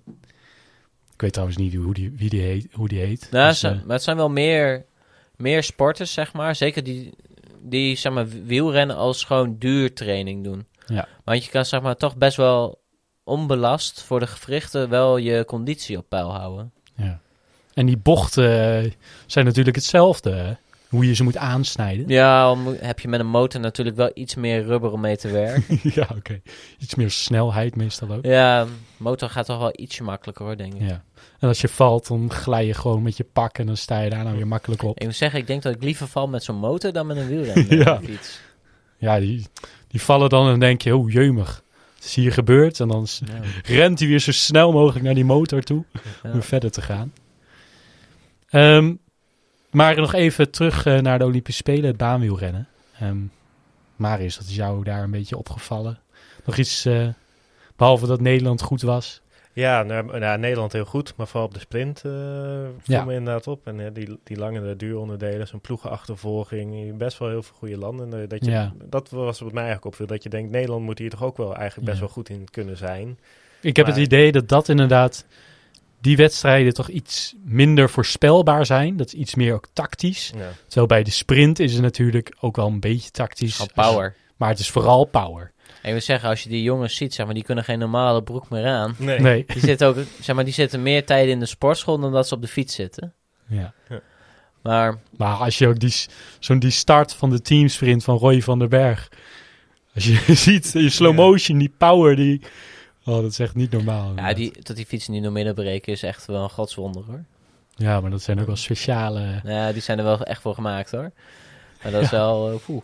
[1.14, 3.28] Ik weet trouwens niet hoe die, wie die heet, hoe die heet.
[3.32, 4.86] Nou, Dus, eh, maar het zijn wel meer,
[5.36, 6.56] meer sporters, zeg maar.
[6.56, 7.14] Zeker die,
[7.62, 10.66] die zeg maar, wielrennen als gewoon duurtraining doen.
[10.86, 11.08] Ja.
[11.24, 12.82] Want je kan zeg maar, toch best wel
[13.24, 16.74] onbelast voor de gewrichten wel je conditie op peil houden.
[17.74, 18.92] En die bochten eh,
[19.26, 20.58] zijn natuurlijk hetzelfde,
[20.90, 22.08] hoe je ze moet aansnijden.
[22.08, 25.80] Ja, heb je met een motor natuurlijk wel iets meer rubber om mee te werken.
[25.96, 26.42] ja, oké.
[26.80, 28.26] Iets meer snelheid meestal ook.
[28.26, 28.66] ja,
[28.98, 30.82] motor gaat toch wel ietsje makkelijker hoor, denk ik.
[30.82, 31.04] Ja.
[31.40, 34.10] En als je valt, dan glij je gewoon met je pak en dan sta je
[34.10, 35.00] daarna weer makkelijk op.
[35.00, 37.28] Ik moet zeggen, ik denk dat ik liever val met zo'n motor dan met een
[37.28, 38.00] wielrennen Ja.
[38.04, 38.40] fiets.
[38.98, 39.46] Ja, die,
[39.88, 41.64] die vallen dan en dan denk je, oh jeumig.
[41.96, 42.80] Het is hier gebeurd.
[42.80, 43.34] En dan Ja.
[43.76, 45.84] rent hij weer zo snel mogelijk naar die motor toe
[46.24, 46.32] Ja.
[46.32, 47.14] om verder te gaan.
[48.52, 48.94] Ehm,
[49.72, 52.68] maar nog even terug eh, naar de Olympische Spelen, het baanwielrennen.
[53.00, 53.18] Ehm
[53.96, 56.00] Marius, dat is jou daar een beetje opgevallen.
[56.46, 57.08] Nog iets, eh,
[57.76, 59.22] behalve dat Nederland goed was.
[59.54, 62.12] Ja, nou, nou, Nederland heel goed, maar vooral op de sprint eh
[62.82, 63.06] viel Ja.
[63.06, 63.68] me inderdaad op.
[63.68, 68.30] En die, die lange duuronderdelen, zo'n ploegenachtervolging, best wel heel veel goede landen.
[68.30, 68.74] Dat, je, Ja.
[68.90, 71.56] dat was wat mij eigenlijk opviel, dat je denkt, Nederland moet hier toch ook wel
[71.56, 72.06] eigenlijk best Ja.
[72.06, 73.20] wel goed in kunnen zijn.
[73.62, 75.26] Ik heb Maar- het idee dat dat inderdaad
[76.02, 78.98] die wedstrijden toch iets minder voorspelbaar zijn.
[78.98, 80.32] Dat is iets meer ook tactisch.
[80.38, 80.50] Ja.
[80.66, 83.66] Terwijl bij de sprint is het natuurlijk ook wel een beetje tactisch.
[83.74, 84.16] Power.
[84.38, 85.52] Maar het is vooral power.
[85.68, 88.24] En ik wil zeggen, als je die jongens ziet, zeg maar, die kunnen geen normale
[88.24, 88.96] broek meer aan.
[88.98, 89.20] Nee.
[89.20, 89.46] Nee.
[89.48, 92.36] Die zitten ook, zeg maar, die zitten meer tijd in de sportschool dan dat ze
[92.36, 93.14] op de fiets zitten.
[93.48, 93.74] Ja.
[94.62, 95.94] Maar Maar als je ook die,
[96.40, 99.10] zo'n die start van de teamsprint van Roy van den Berg.
[99.96, 101.22] Als je ziet, in slow Ja.
[101.24, 102.42] motion, die power, die...
[103.06, 104.12] Oh, dat is echt niet normaal.
[104.16, 107.24] ja, die, dat die fietsen niet door midden breken is echt wel een godswonder hoor.
[107.76, 109.42] ja, maar dat zijn ook wel speciale...
[109.44, 111.12] Ja, die zijn er wel echt voor gemaakt hoor.
[111.84, 112.82] Maar dat is wel, eh, poeh.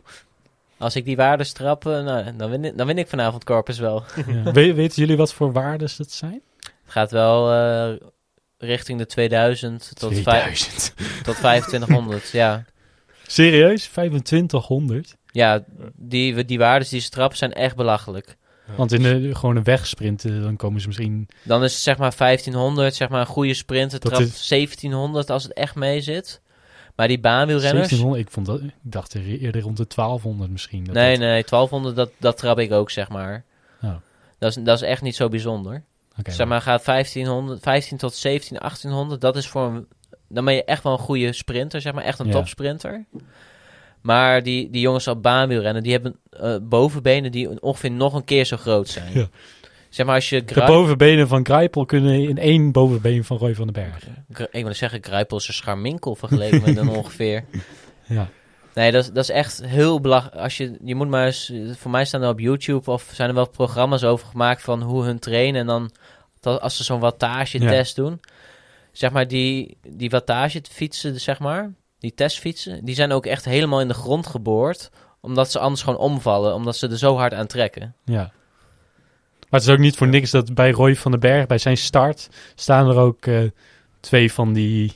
[0.78, 3.80] Als ik die waarden trap, eh, nou, dan, win ik, dan win ik vanavond Corpus
[3.80, 4.04] wel.
[4.28, 4.52] Ja.
[4.52, 6.42] We- weten jullie wat voor waardes dat zijn?
[6.58, 8.08] Het gaat wel eh,
[8.58, 10.94] richting de 2000 tot, vijf, 2000.
[11.24, 12.66] tot 2500, ja.
[13.28, 13.86] Serieus?
[13.88, 15.16] 2500?
[15.32, 15.64] Ja,
[15.96, 18.38] die, die waarden die ze trappen zijn echt belachelijk.
[18.76, 21.28] Want in de, gewoon een wegsprint, dan komen ze misschien...
[21.44, 23.92] Dan is het zeg maar 1500, zeg maar een goede sprint.
[23.92, 26.42] Het trapt is- 1700 als het echt mee zit.
[26.96, 27.88] Maar die baanwielrenners...
[27.90, 30.84] 1700, ik, vond dat, ik dacht er eerder rond de 1200 misschien.
[30.84, 33.44] Dat nee, dat- nee, 1200 dat, dat trap ik ook, zeg maar.
[33.82, 33.94] Oh.
[34.38, 35.84] Dat is, dat is echt niet zo bijzonder.
[36.20, 39.22] Oké, zeg maar gaat 1500, 15 tot 17, 1800.
[39.22, 39.88] Dat is voor een...
[40.30, 42.04] Dan ben je echt wel een goede sprinter, zeg maar.
[42.04, 42.32] Echt een Ja.
[42.32, 43.06] topsprinter.
[44.08, 48.46] Maar die, die jongens op baanwielrennen, die hebben eh, bovenbenen die ongeveer nog een keer
[48.46, 49.14] zo groot zijn.
[49.14, 49.28] Ja.
[49.90, 50.44] Zeg maar als je...
[50.44, 54.04] De bovenbenen van Grijpel kunnen in één bovenbeen van Roy van den Berg.
[54.32, 57.44] Gru- ik wil zeggen, Grijpel is een scharminkel vergeleken met een ongeveer.
[58.06, 58.30] Ja.
[58.74, 60.36] Nee, dat, is- dat is echt heel belachelijk.
[60.42, 63.36] Als je, je moet maar eens, voor mij staan er op YouTube of zijn er
[63.36, 65.62] wel programma's over gemaakt van hoe hun trainen.
[65.62, 65.92] En dan
[66.40, 68.20] dat, als ze zo'n wattage-test doen.
[68.92, 73.88] Zeg maar, die, die wattage-fietsen, zeg maar, die testfietsen, die zijn ook echt helemaal in
[73.88, 74.90] de grond geboord.
[75.22, 77.96] Omdat ze anders gewoon omvallen, omdat ze er zo hard aan trekken.
[78.06, 78.32] ja.
[79.50, 81.78] Maar het is ook niet voor niks dat bij Roy van den Berg, bij zijn
[81.78, 83.44] start, staan er ook eh,
[84.00, 84.94] twee van die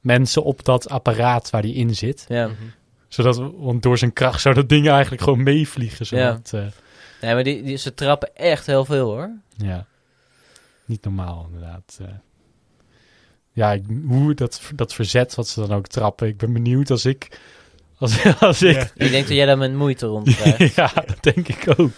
[0.00, 2.24] mensen op dat apparaat waar hij in zit.
[2.28, 2.46] Ja.
[2.46, 2.56] Mhm.
[3.08, 6.06] Zodat, want door zijn kracht zou dat ding eigenlijk gewoon meevliegen.
[6.06, 6.68] Zodat, ja.
[7.20, 9.30] Nee, maar die, die, ze trappen echt heel veel hoor.
[9.56, 9.86] ja.
[10.84, 11.98] Niet normaal inderdaad.
[12.00, 12.06] eh.
[13.52, 16.26] Ja, ik- hoe dat, dat verzet wat ze dan ook trappen.
[16.28, 17.40] Ik ben benieuwd als ik...
[17.98, 18.74] Als, als ik...
[18.74, 18.82] Ja.
[18.94, 20.74] Ik denk dat jij daar met moeite rond krijgt.
[20.80, 21.90] Ja, dat denk ik ook.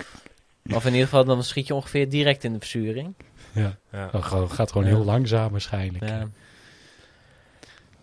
[0.74, 3.14] Of in ieder geval, dan schiet je ongeveer direct in de verzuring.
[3.52, 4.08] Ja, Ja.
[4.12, 4.94] dat gaat gaat gewoon Ja.
[4.94, 6.08] heel langzaam waarschijnlijk.
[6.08, 6.28] Ja.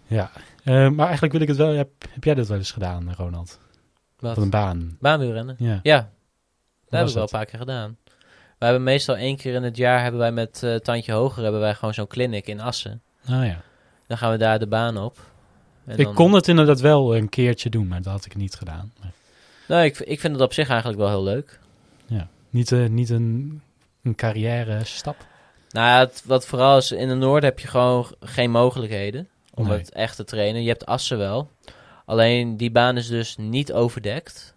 [0.08, 0.32] Ja,
[0.64, 1.74] Eh, maar eigenlijk wil ik het wel.
[1.74, 3.60] Heb, heb jij dat wel eens gedaan, Ronald?
[4.20, 4.34] Wat?
[4.34, 4.97] Van een baan.
[4.99, 5.56] Baanwielrennen?
[5.60, 5.80] Ja.
[5.84, 6.10] Ja, dat
[6.89, 7.97] heb was ik wel een paar keer gedaan.
[8.60, 11.62] We hebben meestal één keer in het jaar hebben wij met eh, Tandje Hoger hebben
[11.62, 13.02] wij gewoon zo'n clinic in Assen.
[13.30, 13.61] Oh ja.
[14.07, 15.17] Dan gaan we daar de baan op.
[15.86, 18.55] En Ik dan- kon het inderdaad wel een keertje doen, maar dat had ik niet
[18.55, 18.93] gedaan.
[19.01, 19.11] Maar
[19.67, 21.59] Nou, ik, ik vind het op zich eigenlijk wel heel leuk.
[22.49, 23.61] niet, eh, niet een,
[24.03, 25.15] een carrière stap.
[25.69, 29.67] Nou ja, het, wat vooral is, in de Noord heb je gewoon geen mogelijkheden om
[29.67, 29.78] Nee.
[29.78, 30.61] het echt te trainen.
[30.61, 31.49] Je hebt Assen wel.
[32.05, 34.53] Alleen die baan is dus niet overdekt.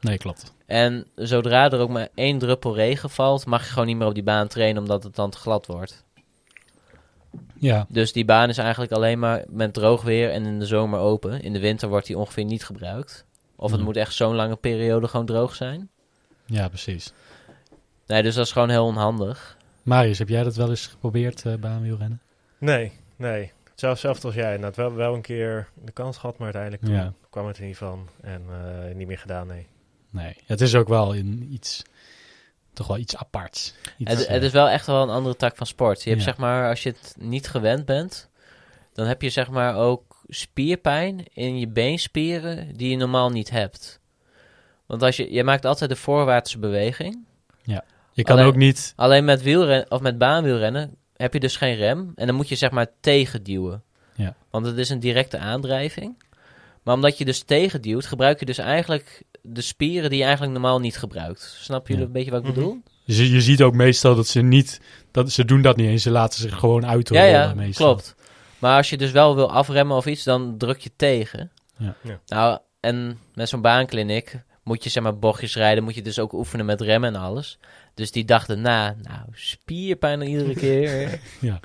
[0.00, 0.52] Nee, klopt.
[0.66, 4.14] En zodra er ook maar één druppel regen valt, mag je gewoon niet meer op
[4.14, 6.04] die baan trainen omdat het dan te glad wordt.
[7.54, 10.98] Ja, Dus die baan is eigenlijk alleen maar met droog weer en in de zomer
[11.00, 11.42] open.
[11.42, 13.24] In de winter wordt die ongeveer niet gebruikt.
[13.56, 13.84] Of het Hmm.
[13.88, 15.88] moet echt zo'n lange periode gewoon droog zijn.
[16.46, 17.12] ja, precies.
[18.06, 19.56] Nee, dus dat is gewoon heel onhandig.
[19.82, 22.20] Marius, heb jij dat wel eens geprobeerd, eh baanwielrennen?
[22.58, 23.52] Nee, nee.
[23.74, 24.56] Zelfs, zelfs als jij.
[24.56, 27.12] Nou, wel, wel een keer de kans gehad, maar uiteindelijk toen Ja.
[27.30, 28.08] kwam het er niet van.
[28.20, 29.66] En eh, niet meer gedaan, nee.
[30.10, 31.82] Nee, het is ook wel in iets,
[32.76, 33.74] toch wel iets aparts.
[33.98, 36.02] Iets, Het, eh, het is wel echt wel een andere tak van sport.
[36.02, 36.28] Je hebt Ja.
[36.28, 38.28] zeg maar, als je het niet gewend bent,
[38.92, 44.00] dan heb je zeg maar ook spierpijn in je beenspieren die je normaal niet hebt.
[44.86, 47.24] Want als je, je maakt altijd de voorwaartse beweging.
[48.12, 48.92] je kan alleen- ook niet...
[48.96, 52.12] Alleen met wielrennen of met baanwielrennen heb je dus geen rem.
[52.14, 53.82] En dan moet je zeg maar tegenduwen.
[54.14, 54.34] Ja.
[54.50, 56.22] Want het is een directe aandrijving.
[56.86, 60.80] Maar omdat je dus tegenduwt, gebruik je dus eigenlijk de spieren die je eigenlijk normaal
[60.80, 61.56] niet gebruikt.
[61.60, 62.06] Snap jullie Ja.
[62.06, 62.54] een beetje wat ik Mhm.
[62.54, 62.82] bedoel?
[63.04, 64.80] Je, je ziet ook meestal dat ze niet...
[65.10, 66.02] Dat, ze doen dat niet eens.
[66.02, 67.86] Ze laten zich gewoon Ja, uitrollen ja, meestal.
[67.86, 68.14] klopt.
[68.58, 71.50] Maar als je dus wel wil afremmen of iets, dan druk je tegen.
[71.78, 71.94] Ja.
[72.02, 72.20] Ja.
[72.26, 76.32] Nou, en met zo'n baankliniek moet je zeg maar bochtjes rijden, moet je dus ook
[76.32, 77.58] oefenen met remmen en alles.
[77.94, 81.20] Dus die dag daarna, nou, spierpijn iedere keer.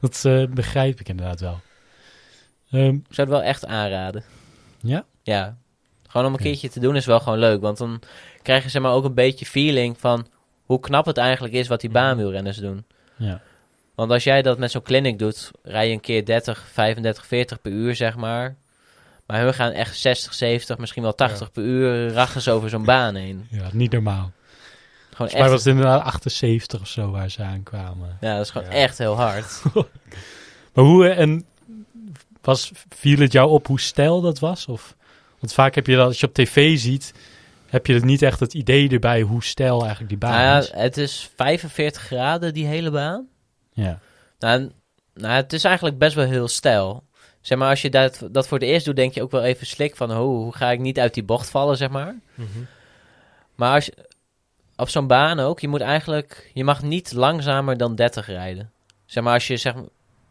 [0.00, 1.60] Dat eh, begrijp ik inderdaad wel.
[2.70, 4.24] Ehm, Ik zou het wel echt aanraden.
[4.80, 5.04] Ja?
[5.22, 5.56] Ja.
[6.08, 7.60] Gewoon om een keertje te doen is wel gewoon leuk.
[7.60, 8.00] Want dan
[8.42, 10.26] krijg je zeg maar ook een beetje feeling van
[10.64, 12.84] hoe knap het eigenlijk is wat die baanwielrenners doen.
[13.16, 13.40] ja.
[13.94, 17.60] Want als jij dat met zo'n clinic doet, rij je een keer 30, 35, 40
[17.60, 18.56] per uur, zeg maar.
[19.26, 22.84] Maar hun gaan echt 60, 70, misschien wel 80 per uur, rachen ze over zo'n
[22.84, 23.46] baan heen.
[23.50, 24.32] Ja, niet normaal.
[25.10, 28.16] Gewoon echt, was het inderdaad 78 of zo waar ze aankwamen.
[28.20, 28.74] ja, dat is gewoon Ja.
[28.76, 29.62] echt heel hard.
[30.74, 31.44] Maar hoe en
[32.48, 34.66] was, viel het jou op hoe stijl dat was?
[34.66, 34.96] Of,
[35.38, 37.14] want vaak heb je dat, als je op tv ziet,
[37.66, 40.58] heb je het niet echt het idee erbij hoe stijl eigenlijk die baan Nou ja,
[40.58, 40.70] is.
[40.72, 43.28] het is 45 graden, die hele baan.
[43.72, 43.98] Ja.
[44.38, 44.70] Nou,
[45.14, 47.04] nou, het is eigenlijk best wel heel stijl.
[47.40, 49.66] Zeg maar, als je dat, dat voor het eerst doet, denk je ook wel even
[49.66, 50.10] slik van...
[50.10, 52.14] Oh, hoe ga ik niet uit die bocht vallen, zeg maar.
[52.34, 52.48] Mhm.
[53.54, 54.08] Maar als je,
[54.76, 56.50] op zo'n baan ook, je moet eigenlijk...
[56.54, 58.72] Je mag niet langzamer dan 30 rijden.
[59.06, 59.84] Zeg maar, als je zeg, maar,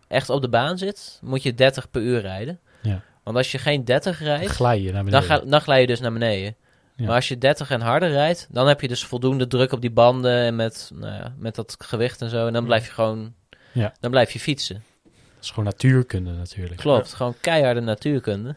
[0.08, 2.60] echt op de baan zit, moet je 30 per uur rijden.
[2.82, 3.02] Ja.
[3.24, 6.00] Want als je geen 30 rijdt, Glij je naar dan, ga, dan glij je dus
[6.00, 6.56] naar beneden.
[6.96, 7.06] Ja.
[7.06, 9.92] Maar als je 30 en harder rijdt, dan heb je dus voldoende druk op die
[9.92, 12.48] banden en met, nou ja, met dat gewicht en zo.
[12.48, 13.34] En dan blijf je gewoon,
[13.72, 13.94] Ja.
[14.00, 14.84] dan blijf je fietsen.
[15.04, 16.76] Dat is gewoon natuurkunde natuurlijk.
[16.76, 18.56] Klopt, gewoon keiharde natuurkunde.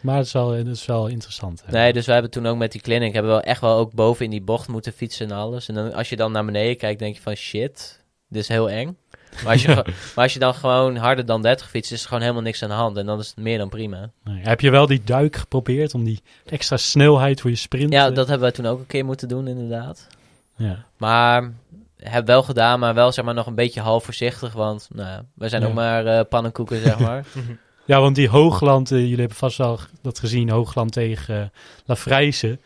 [0.00, 1.62] Maar het is wel, het is wel interessant.
[1.66, 1.72] hè.
[1.72, 3.92] Nee, dus wij hebben toen ook met die clinic, hebben we wel echt wel ook
[3.92, 5.68] boven in die bocht moeten fietsen en alles.
[5.68, 8.70] En dan, als je dan naar beneden kijkt, denk je van shit, dit is heel
[8.70, 8.96] eng.
[9.44, 9.74] Maar als je,
[10.14, 12.68] maar als je dan gewoon harder dan 30 fietst, is er gewoon helemaal niks aan
[12.68, 12.96] de hand.
[12.96, 14.10] En dan is het meer dan prima.
[14.24, 14.42] Nee.
[14.42, 17.92] Heb je wel die duik geprobeerd om die extra snelheid voor je sprint?
[17.92, 20.06] Ja, eh, dat hebben wij toen ook een keer moeten doen, inderdaad.
[20.56, 20.84] ja.
[20.96, 21.52] Maar
[21.96, 24.52] heb wel gedaan, maar wel zeg maar nog een beetje half voorzichtig.
[24.52, 25.68] Want nou, wij zijn Ja.
[25.68, 27.24] ook maar eh, pannenkoeken, zeg maar.
[27.84, 31.42] ja, want die Hoogland, eh, jullie hebben vast wel dat gezien, Hoogland tegen uh,
[31.84, 32.58] La Vrijse.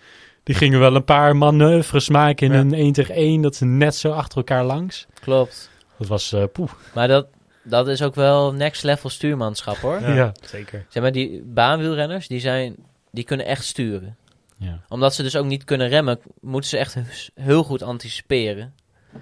[0.43, 2.59] Die gingen wel een paar manoeuvres maken in Ja.
[2.59, 3.43] een 1 tegen 1.
[3.43, 5.07] Dat ze net zo achter elkaar langs.
[5.21, 5.71] Klopt.
[5.99, 6.71] Dat was eh poeh.
[6.95, 7.27] Maar dat,
[7.63, 10.01] dat is ook wel next level stuurmanschap hoor.
[10.01, 10.33] Ja, Ja.
[10.47, 10.87] zeker.
[10.89, 12.77] Zeg maar, die baanwielrenners, die, zijn,
[13.11, 14.17] die kunnen echt sturen.
[14.57, 14.81] Ja.
[14.89, 17.03] Omdat ze dus ook niet kunnen remmen, moeten ze echt he-
[17.35, 18.75] heel goed anticiperen.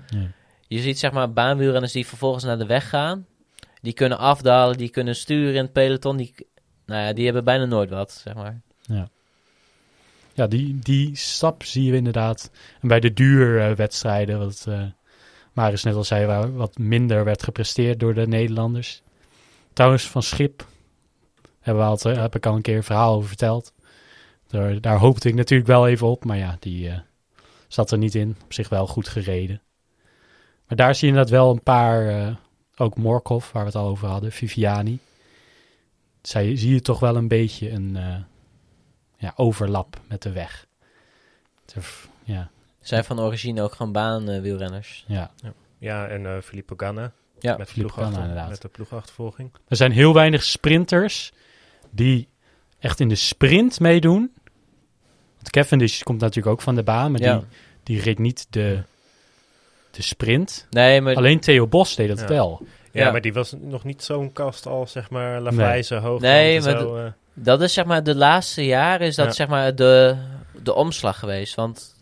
[0.07, 0.27] Ja.
[0.69, 3.27] Je ziet zeg maar baanwielrenners die vervolgens naar de weg gaan.
[3.81, 6.17] Die kunnen afdalen, die kunnen sturen in het peloton.
[6.17, 6.35] Die,
[6.87, 8.61] nou ja, die hebben bijna nooit wat, zeg maar.
[10.35, 12.51] Ja, die, die stap zie je inderdaad.
[12.81, 14.67] En bij de duurwedstrijden, wat
[15.55, 19.03] eh Maris net al zei, wat minder werd gepresteerd door de Nederlanders.
[19.73, 20.67] Trouwens, van Schip
[21.61, 23.73] hebben we al, heb ik al een keer een verhaal over verteld.
[24.47, 26.99] Daar, daar hoopte ik natuurlijk wel even op, maar ja, die eh,
[27.69, 28.37] zat er niet in.
[28.45, 29.63] Op zich wel goed gereden.
[30.67, 32.35] Maar daar zie je inderdaad wel een paar, eh,
[32.77, 34.99] ook Morkov, waar we het al over hadden, Viviani.
[36.23, 38.17] Zij zie je toch wel een beetje een eh,
[39.17, 40.67] ja, overlap met de weg.
[42.25, 42.51] Ja,
[42.83, 45.05] Zijn van origine ook gewoon baanwielrenners.
[45.09, 45.31] ja.
[45.79, 47.13] Ja, en eh Filippo Ganna.
[47.41, 48.49] Ja, met, Filippo ploegachter- Ganna, inderdaad.
[48.51, 49.51] met de ploegachtervolging.
[49.69, 51.33] Er zijn heel weinig sprinters
[51.91, 52.29] die
[52.79, 54.33] echt in de sprint meedoen.
[55.37, 57.37] Want Cavendish komt natuurlijk ook van de baan, maar ja.
[57.39, 57.47] die,
[57.83, 58.83] die reed niet de,
[59.91, 60.67] de sprint.
[60.71, 62.27] Nee, maar Alleen Theo Bos deed dat Ja.
[62.27, 62.61] wel.
[62.93, 63.11] Ja, Ja.
[63.11, 65.41] maar die was nog niet zo'n kast als zeg maar Nee.
[65.41, 66.97] Lavrijze, Hoogland Nee, maar zo.
[66.97, 67.11] eh.
[67.35, 69.33] dat is zeg maar de laatste jaren is dat Ja.
[69.33, 70.17] zeg maar de,
[70.63, 71.55] de omslag geweest.
[71.55, 71.95] Want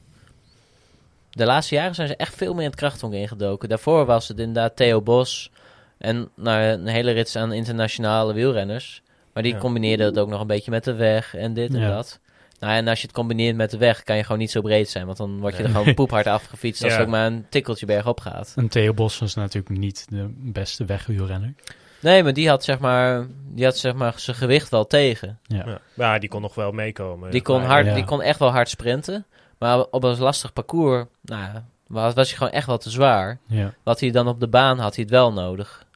[1.30, 3.68] de laatste jaren zijn ze echt veel meer in het krachthonk ingedoken.
[3.68, 5.50] Daarvoor was het inderdaad Theo Bos
[5.98, 9.02] en nou, een hele rits aan internationale wielrenners.
[9.32, 9.58] Maar die Ja.
[9.58, 11.88] combineerden het ook nog een beetje met de weg en dit en Ja.
[11.90, 12.20] dat.
[12.58, 14.88] Nou, en als je het combineert met de weg, kan je gewoon niet zo breed
[14.90, 15.06] zijn.
[15.06, 15.78] Want dan word je er Nee.
[15.78, 16.98] gewoon poephard afgefietst als Ja.
[16.98, 18.52] het ook maar een tikkeltje bergop gaat.
[18.56, 21.54] En Theo Bos was natuurlijk niet de beste wegwielrenner.
[22.00, 25.38] Nee, maar die had zeg maar, die had, zeg maar zijn gewicht wel tegen.
[25.42, 25.80] Ja.
[25.96, 26.18] Ja.
[26.18, 27.30] Die kon nog wel meekomen.
[27.30, 27.94] Die kon, hard, ja.
[27.94, 29.26] die kon echt wel hard sprinten.
[29.60, 33.38] Maar op een lastig parcours nou, was, was hij gewoon echt wel te zwaar.
[33.46, 33.74] Ja.
[33.82, 35.86] Wat hij dan op de baan had, hij het wel nodig.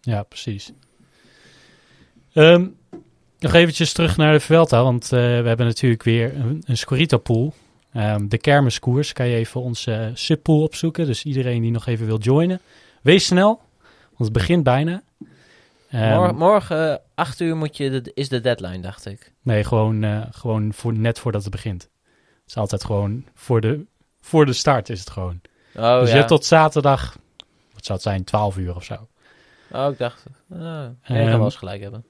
[0.00, 0.72] Ja, precies.
[2.32, 2.66] Ehm,
[3.38, 7.54] nog eventjes terug naar de Vuelta, want eh, we hebben natuurlijk weer een, een Scorito-pool.
[7.92, 11.06] Ehm, de kermiskoers kan je even onze subpool opzoeken.
[11.06, 12.60] Dus iedereen die nog even wil joinen,
[13.02, 13.60] wees snel,
[14.02, 15.02] want het begint bijna.
[15.90, 19.32] Ehm, Mor- morgen, eh, 8 uur, moet je de, is de deadline, dacht ik.
[19.42, 21.88] Nee, gewoon, eh, gewoon voor, net voordat het begint.
[22.44, 23.84] Het is altijd gewoon voor de,
[24.20, 25.40] voor de start is het gewoon.
[25.76, 27.16] Oh dus je hebt tot zaterdag,
[27.72, 29.08] wat zou het zijn, 12 uur of zo.
[29.72, 32.04] Oh, ik dacht, ja, je Ehm, kan wel eens gelijk hebben.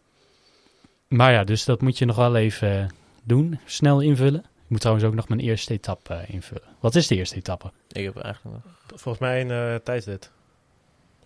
[1.08, 2.88] Maar ja, dus dat moet je nog wel even eh,
[3.22, 3.60] doen.
[3.64, 4.40] Snel invullen.
[4.40, 6.62] Ik moet trouwens ook nog mijn eerste etappe eh, invullen.
[6.80, 7.70] Wat is de eerste etappe?
[7.92, 8.72] Ik heb eigenlijk nog...
[9.00, 10.30] Volgens mij een eh tijdrit.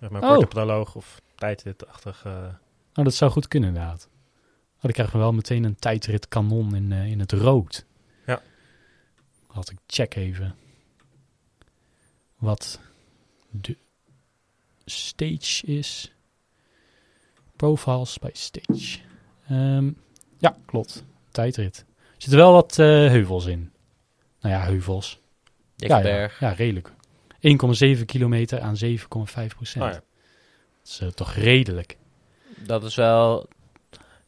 [0.00, 0.34] Zeg maar een Oh.
[0.34, 2.22] korte proloog of tijdritachtig.
[2.24, 2.32] eh
[2.94, 4.08] Oh, dat zou goed kunnen inderdaad.
[4.76, 7.84] Oh, dan krijgen we wel meteen een tijdrit kanon in, eh, in het rood.
[9.54, 10.54] Laat ik check even.
[12.36, 12.80] Wat
[13.50, 13.76] de
[14.84, 16.12] stage is.
[17.56, 18.98] Profiles bij stage.
[19.48, 19.90] Ehm,
[20.38, 21.04] ja, klopt.
[21.30, 21.78] Tijdrit.
[21.78, 21.84] Er
[22.18, 23.72] zitten wel wat eh, heuvels in.
[24.40, 25.20] Nou ja, heuvels.
[25.76, 26.40] Dikke ja, berg.
[26.40, 26.92] Ja, ja, redelijk.
[27.98, 28.96] 1,7 kilometer aan 7,5
[29.56, 29.84] procent.
[29.84, 29.92] Oh ja.
[29.92, 30.02] Dat
[30.84, 31.96] is eh, toch redelijk.
[32.56, 33.48] Dat is wel...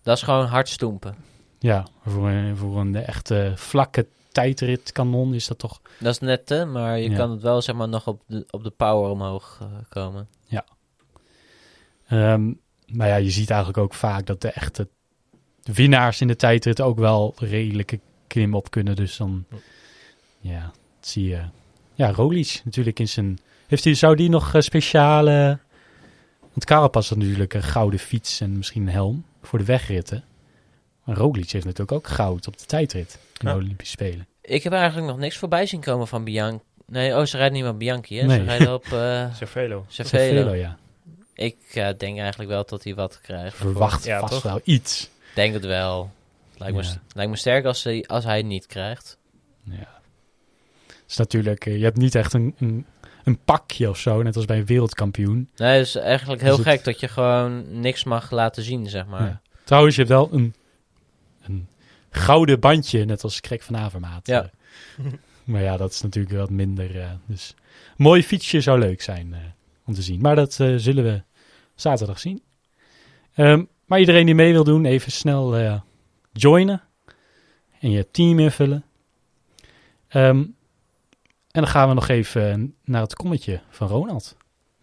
[0.03, 1.17] Dat is gewoon hard stoempen.
[1.59, 5.81] Ja, voor een, voor een echte vlakke tijdritkanon is dat toch...
[5.99, 7.17] Dat is net te, maar je Ja.
[7.17, 10.29] kan het wel zeg maar nog op de, op de power omhoog eh, komen.
[12.11, 12.53] Ehm,
[12.87, 14.89] maar ja, je ziet eigenlijk ook vaak dat de echte
[15.63, 18.97] winnaars in de tijdrit ook wel redelijke klim op kunnen.
[18.97, 19.45] Dus dan,
[20.41, 20.71] ja,
[21.01, 21.43] zie je.
[21.95, 23.39] Ja, Roglic natuurlijk in zijn...
[23.67, 25.59] Heeft hij, zou die nog eh, speciale...
[26.41, 30.25] Want Carapaz had natuurlijk een gouden fiets en misschien een helm voor de wegritten.
[31.15, 33.53] Roglic heeft natuurlijk ook goud op de tijdrit in Ja.
[33.55, 34.27] de Olympische Spelen.
[34.43, 36.63] Ik heb eigenlijk nog niks voorbij zien komen van Bianchi.
[36.87, 38.29] Nee, oh, ze rijdt niet met Bianchi, hè?
[38.29, 39.85] Ze rijden op eh Cervelo.
[39.89, 40.23] Cervelo.
[40.35, 40.77] Cervelo, ja.
[41.35, 43.57] Ik eh, denk eigenlijk wel dat hij wat krijgt.
[43.57, 44.43] Verwacht Ja, vast toch?
[44.43, 45.11] wel iets.
[45.35, 46.11] Denk het wel.
[46.57, 46.89] Lijkt, me, Ja.
[46.89, 49.19] st- lijkt me sterk als hij, als hij het niet krijgt.
[49.65, 49.99] Ja.
[50.87, 52.87] Het is natuurlijk, eh, je hebt niet echt een, een,
[53.25, 55.49] een pakje of zo, net als bij een wereldkampioen.
[55.57, 58.87] Nee, het is eigenlijk heel Is het- gek dat je gewoon niks mag laten zien,
[58.89, 59.23] zeg maar.
[59.23, 59.41] Ja.
[59.65, 60.55] Trouwens, je hebt wel een,
[61.51, 61.69] een
[62.11, 64.27] gouden bandje, net als Krek van Avermaat.
[64.27, 64.51] Ja.
[64.99, 65.05] Eh,
[65.45, 67.01] maar ja, dat is natuurlijk wat minder.
[67.01, 67.55] eh, dus
[67.89, 69.41] een mooi fietsje zou leuk zijn eh,
[69.85, 70.21] om te zien.
[70.21, 71.23] Maar dat eh, zullen we
[71.75, 72.43] zaterdag zien.
[73.35, 75.81] Ehm, maar iedereen die mee wil doen, even snel eh,
[76.33, 76.83] joinen.
[77.81, 78.85] En je team invullen.
[80.09, 80.37] Ehm,
[81.51, 84.37] en dan gaan we nog even naar het kommetje van Ronald.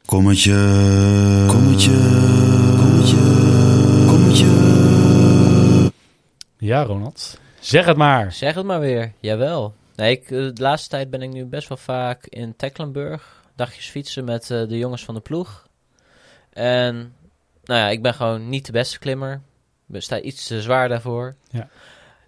[0.06, 0.54] Kommetje,
[1.48, 1.92] kommetje,
[2.78, 3.18] kommetje,
[4.08, 4.77] kommetje.
[6.58, 7.40] Ja, Ronald.
[7.60, 8.32] Zeg het maar.
[8.34, 9.14] Zeg het maar weer.
[9.20, 9.74] Jawel.
[9.96, 13.44] Nee, ik, eh, de laatste tijd ben ik nu best wel vaak in Tecklenburg.
[13.56, 15.68] Dagjes fietsen met eh, de jongens van de ploeg.
[16.54, 17.14] En
[17.64, 19.42] nou ja, ik ben gewoon niet de beste klimmer.
[19.92, 21.36] Ik sta iets te zwaar daarvoor.
[21.50, 21.70] Ja.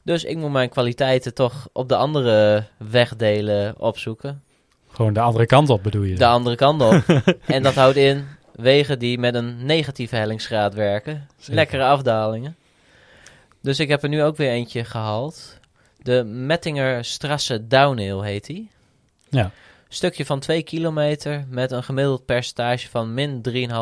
[0.03, 4.43] Dus ik moet mijn kwaliteiten toch op de andere wegdelen opzoeken.
[4.87, 6.15] Gewoon de andere kant op bedoel je?
[6.15, 7.23] De andere kant op.
[7.45, 11.27] en dat houdt in wegen die met een negatieve hellingsgraad werken.
[11.37, 11.53] Zeker.
[11.53, 12.55] Lekkere afdalingen.
[13.61, 15.57] Dus ik heb er nu ook weer eentje gehaald.
[15.97, 18.71] De Mettinger Strasse Downhill heet die.
[19.29, 19.51] Ja.
[19.87, 23.73] Stukje van 2 kilometer met een gemiddeld percentage van min 3,5 Nou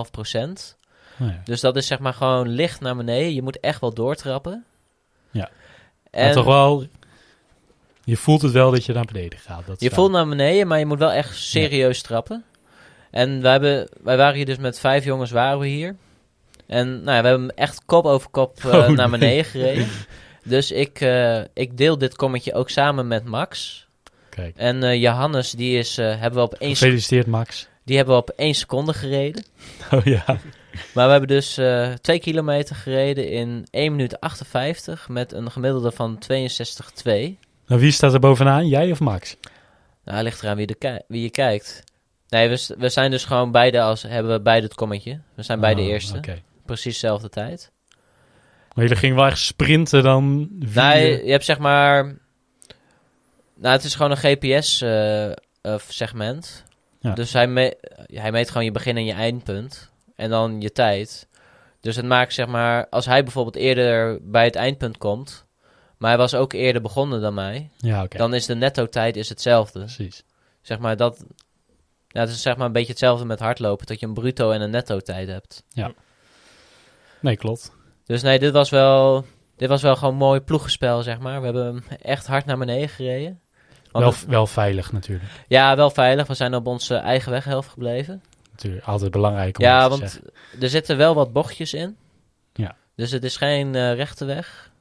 [1.18, 1.42] ja.
[1.44, 3.34] Dus dat is zeg maar gewoon licht naar beneden.
[3.34, 4.66] Je moet echt wel doortrappen.
[5.32, 5.50] Ja.
[6.12, 6.88] En Maar toch wel,
[8.04, 9.66] je voelt het wel dat je naar beneden gaat.
[9.66, 12.44] Dat je voelt naar beneden, maar je moet wel echt serieus trappen.
[13.12, 15.96] En wij, hebben, wij waren hier dus met vijf jongens waren we hier.
[16.68, 19.20] En nou ja, we hebben echt kop over kop eh, Oh, naar nee.
[19.20, 19.88] beneden gereden.
[20.44, 23.86] Dus ik, eh, ik deel dit kommetje ook samen met Max.
[24.30, 27.68] Kijk, En eh, Johannes, die, is, hebben we op één, gefeliciteerd Max.
[27.84, 29.44] die hebben we op één seconde gereden.
[29.92, 30.24] Oh ja.
[30.94, 31.60] Maar we hebben dus
[32.02, 37.38] twee kilometer gereden in 1 minuut 58 met een gemiddelde van 62,2.
[37.68, 38.68] Nou, wie staat er bovenaan?
[38.68, 39.36] Jij of Max?
[40.06, 41.84] Nou, ligt eraan wie, de wie je kijkt.
[42.30, 45.20] Nee, we, we zijn dus gewoon beide als hebben we beide het kommetje.
[45.36, 46.18] We zijn beide Oh, eerste.
[46.18, 46.42] Oké.
[46.68, 47.72] Precies dezelfde tijd.
[48.74, 50.48] Maar jullie gingen wel echt sprinten dan?
[50.60, 52.04] Nee, eh, je hebt zeg maar.
[53.56, 54.18] Nou, het is gewoon een
[55.64, 56.64] GPS-segment.
[57.00, 57.14] Ja.
[57.14, 57.78] Dus hij, me-
[58.14, 59.92] hij meet gewoon je begin en je eindpunt.
[60.16, 61.28] En dan je tijd.
[61.80, 62.88] Dus het maakt zeg maar.
[62.90, 65.46] Als hij bijvoorbeeld eerder bij het eindpunt komt.
[65.98, 67.70] Maar hij was ook eerder begonnen dan mij.
[67.78, 68.06] Ja.
[68.08, 69.80] Dan is de netto-tijd is hetzelfde.
[69.80, 70.24] Precies.
[70.62, 71.26] Zeg maar dat.
[72.08, 73.86] Ja, het is zeg maar een beetje hetzelfde met hardlopen.
[73.86, 75.64] Dat je een bruto en een netto-tijd hebt.
[77.22, 77.76] Nee, klopt.
[78.06, 79.26] Dus nee, dit was wel.
[79.56, 81.40] Dit was wel gewoon een mooi ploegenspel, zeg maar.
[81.40, 83.40] We hebben echt hard naar beneden gereden.
[83.92, 85.30] Want Wel, het- wel veilig natuurlijk.
[85.48, 86.28] ja, wel veilig.
[86.28, 88.22] We zijn op onze eigen weghelft gebleven.
[88.52, 88.86] natuurlijk.
[88.86, 90.22] Altijd belangrijk om Ja, want zeggen.
[90.62, 91.98] er zitten wel wat bochtjes in.
[92.54, 92.76] Ja.
[92.96, 94.72] Dus het is geen eh, rechte weg.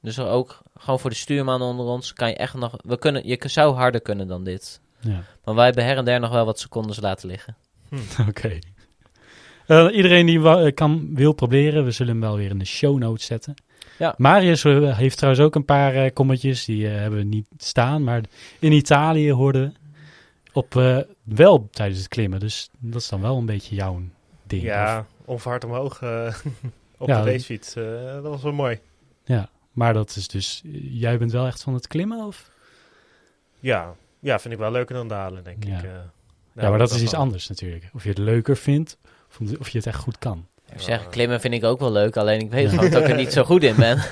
[0.00, 2.74] Dus ook gewoon voor de stuurman onder ons kan je echt nog.
[2.84, 4.80] We kunnen, je zou harder kunnen dan dit.
[5.00, 5.22] Ja.
[5.44, 7.56] Maar wij hebben her en der nog wel wat secondes laten liggen.
[8.28, 8.58] Oké.
[9.66, 12.98] Eh, iedereen die eh, kan, wil proberen, we zullen hem wel weer in de show
[12.98, 13.54] notes zetten.
[13.98, 14.14] Ja.
[14.16, 18.04] Marius heeft trouwens ook een paar eh, kommetjes, die eh, hebben we niet staan.
[18.04, 18.22] Maar
[18.58, 19.74] in Italië hoorden
[20.44, 22.40] we op, eh, wel tijdens het klimmen.
[22.40, 24.02] Dus dat is dan wel een beetje jouw
[24.46, 24.62] ding.
[24.62, 27.74] of- Ja, onverhard omhoog op Ja, de dat- racefiets.
[27.74, 28.78] dat was wel mooi.
[29.24, 29.48] ja.
[29.72, 32.26] Maar dat is dus, jij bent wel echt van het klimmen?
[32.26, 32.50] Of?
[33.60, 35.78] Ja, ja, vind ik wel leuker dan dalen, denk Ja.
[35.78, 35.84] ik.
[35.84, 35.90] eh.
[35.90, 36.02] Ja,
[36.52, 37.20] Nou, maar dat is iets wel.
[37.20, 37.90] anders natuurlijk.
[37.94, 38.98] Of je het leuker vindt,
[39.58, 40.46] of je het echt goed kan.
[40.72, 42.16] Ik zeg, klimmen vind ik ook wel leuk.
[42.16, 44.02] Alleen ik weet gewoon dat ik er niet zo goed in ben.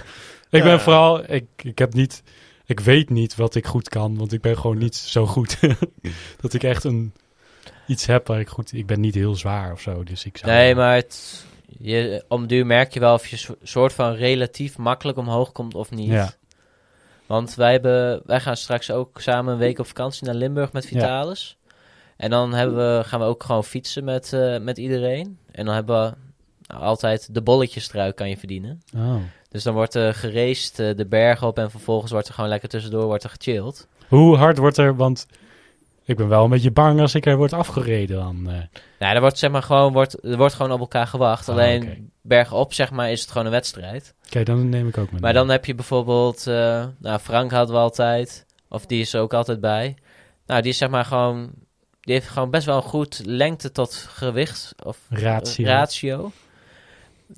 [0.50, 2.22] Ik ben vooral, ik, ik heb niet,
[2.64, 5.58] ik weet niet wat ik goed kan, want ik ben gewoon niet zo goed.
[6.40, 7.12] dat ik echt een,
[7.86, 10.52] iets heb waar ik goed, ik ben niet heel zwaar of zo, dus ik zou...
[10.52, 11.44] Nee, maar het,
[11.78, 15.74] je, om duur merk je wel of je so- soort van relatief makkelijk omhoog komt
[15.74, 16.10] of niet.
[16.10, 16.32] Ja.
[17.26, 20.86] Want wij, hebben, wij gaan straks ook samen een week op vakantie naar Limburg met
[20.86, 21.56] Vitalis.
[22.22, 25.38] En dan hebben we, gaan we ook gewoon fietsen met, eh, met iedereen.
[25.50, 26.14] En dan hebben we
[26.66, 28.82] nou, altijd de bolletjestrui kan je verdienen.
[28.96, 29.14] Oh.
[29.48, 32.68] Dus dan wordt er geraced eh, de bergen op en vervolgens wordt er gewoon lekker
[32.68, 33.88] tussendoor wordt er gechilled.
[34.08, 35.26] Hoe hard wordt er, want
[36.04, 38.50] ik ben wel een beetje bang als ik er word afgereden dan.
[38.50, 38.60] eh.
[38.98, 41.48] Nou, er wordt zeg maar gewoon, wordt, er wordt gewoon op elkaar gewacht.
[41.48, 41.96] Ah, Alleen oké.
[42.22, 44.14] bergop zeg maar is het gewoon een wedstrijd.
[44.26, 45.20] Oké, dan neem ik ook mee.
[45.20, 46.44] Maar dan heb je bijvoorbeeld,
[46.98, 49.96] nou Frank hadden we altijd, of die is er ook altijd bij.
[50.46, 51.50] Nou, die is zeg maar gewoon,
[52.03, 55.66] die heeft gewoon best wel een goed lengte tot gewicht of Ratio.
[55.66, 56.32] ratio.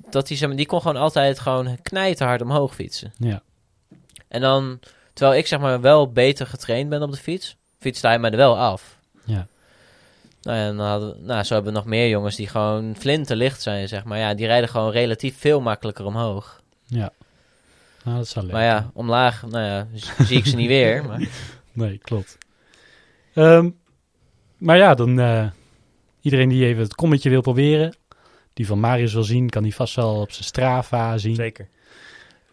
[0.09, 3.13] Dat die, zeg maar, die kon gewoon altijd gewoon knijterhard omhoog fietsen.
[3.17, 3.41] Ja.
[4.27, 4.79] En dan,
[5.13, 8.37] terwijl ik zeg maar wel beter getraind ben op de fiets, fietste hij mij er
[8.37, 8.97] wel af.
[9.23, 9.47] Ja.
[10.41, 12.95] Nou, ja, en dan hadden, we- nou, zo hebben we nog meer jongens die gewoon
[12.97, 14.17] flinterlicht zijn, zeg maar.
[14.17, 16.61] Ja, die rijden gewoon relatief veel makkelijker omhoog.
[16.85, 17.11] Ja.
[18.03, 18.53] Nou, dat is wel leuk.
[18.53, 19.87] Maar ja, omlaag, nou ja,
[20.25, 21.05] zie ik ze niet weer.
[21.05, 21.27] Maar,
[21.71, 22.37] Nee, klopt.
[23.33, 23.69] Ehm,
[24.57, 25.47] maar ja, dan eh,
[26.21, 27.95] iedereen die even het kommetje wil proberen,
[28.53, 31.35] die van Marius wil zien, kan die vast wel op zijn Strava zien.
[31.35, 31.67] Zeker.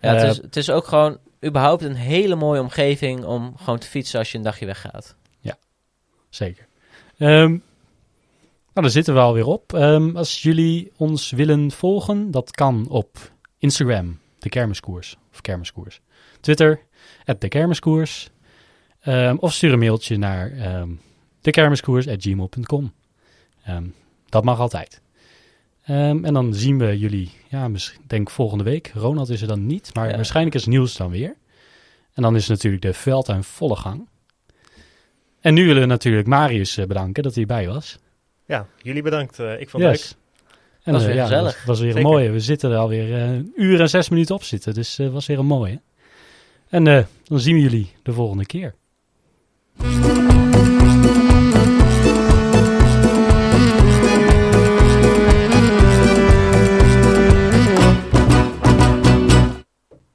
[0.00, 3.78] ja, het, Eh, is, het is ook gewoon überhaupt een hele mooie omgeving om gewoon
[3.78, 5.16] te fietsen als je een dagje weggaat.
[6.28, 6.66] Zeker.
[7.18, 7.60] Ehm, nou,
[8.72, 9.72] daar zitten we alweer op.
[9.72, 13.18] Ehm, als jullie ons willen volgen, dat kan op
[13.58, 15.16] Instagram, de Kermiskoers.
[15.32, 16.00] Of Kermiskoers.
[16.40, 16.80] Twitter,
[17.38, 18.30] de Kermiskoers.
[19.00, 20.90] Ehm, of stuur een mailtje naar ehm
[21.42, 22.92] dekermiskoers.gmail.com.
[23.64, 23.84] Ehm
[24.28, 25.00] dat mag altijd.
[25.84, 28.90] Ehm, en dan zien we jullie, ja, misschien, denk volgende week.
[28.94, 30.14] Ronald is er dan niet, maar Ja.
[30.16, 31.34] waarschijnlijk is Niels dan weer.
[32.14, 34.08] En dan is natuurlijk de veld aan volle gang.
[35.40, 37.98] En nu willen we natuurlijk Marius eh, bedanken dat hij bij was.
[38.46, 39.38] Ja, jullie bedankt.
[39.38, 40.00] Eh, ik vond het leuk.
[40.00, 40.16] Yes.
[40.82, 41.56] En, Was eh, weer ja, gezellig.
[41.56, 42.10] Was, was weer een Zeker.
[42.10, 42.30] mooie.
[42.30, 44.74] We zitten er alweer eh, een uur en zes minuten op zitten.
[44.74, 45.80] Dus eh was weer een mooie.
[46.68, 48.74] En eh, dan zien we jullie de volgende keer.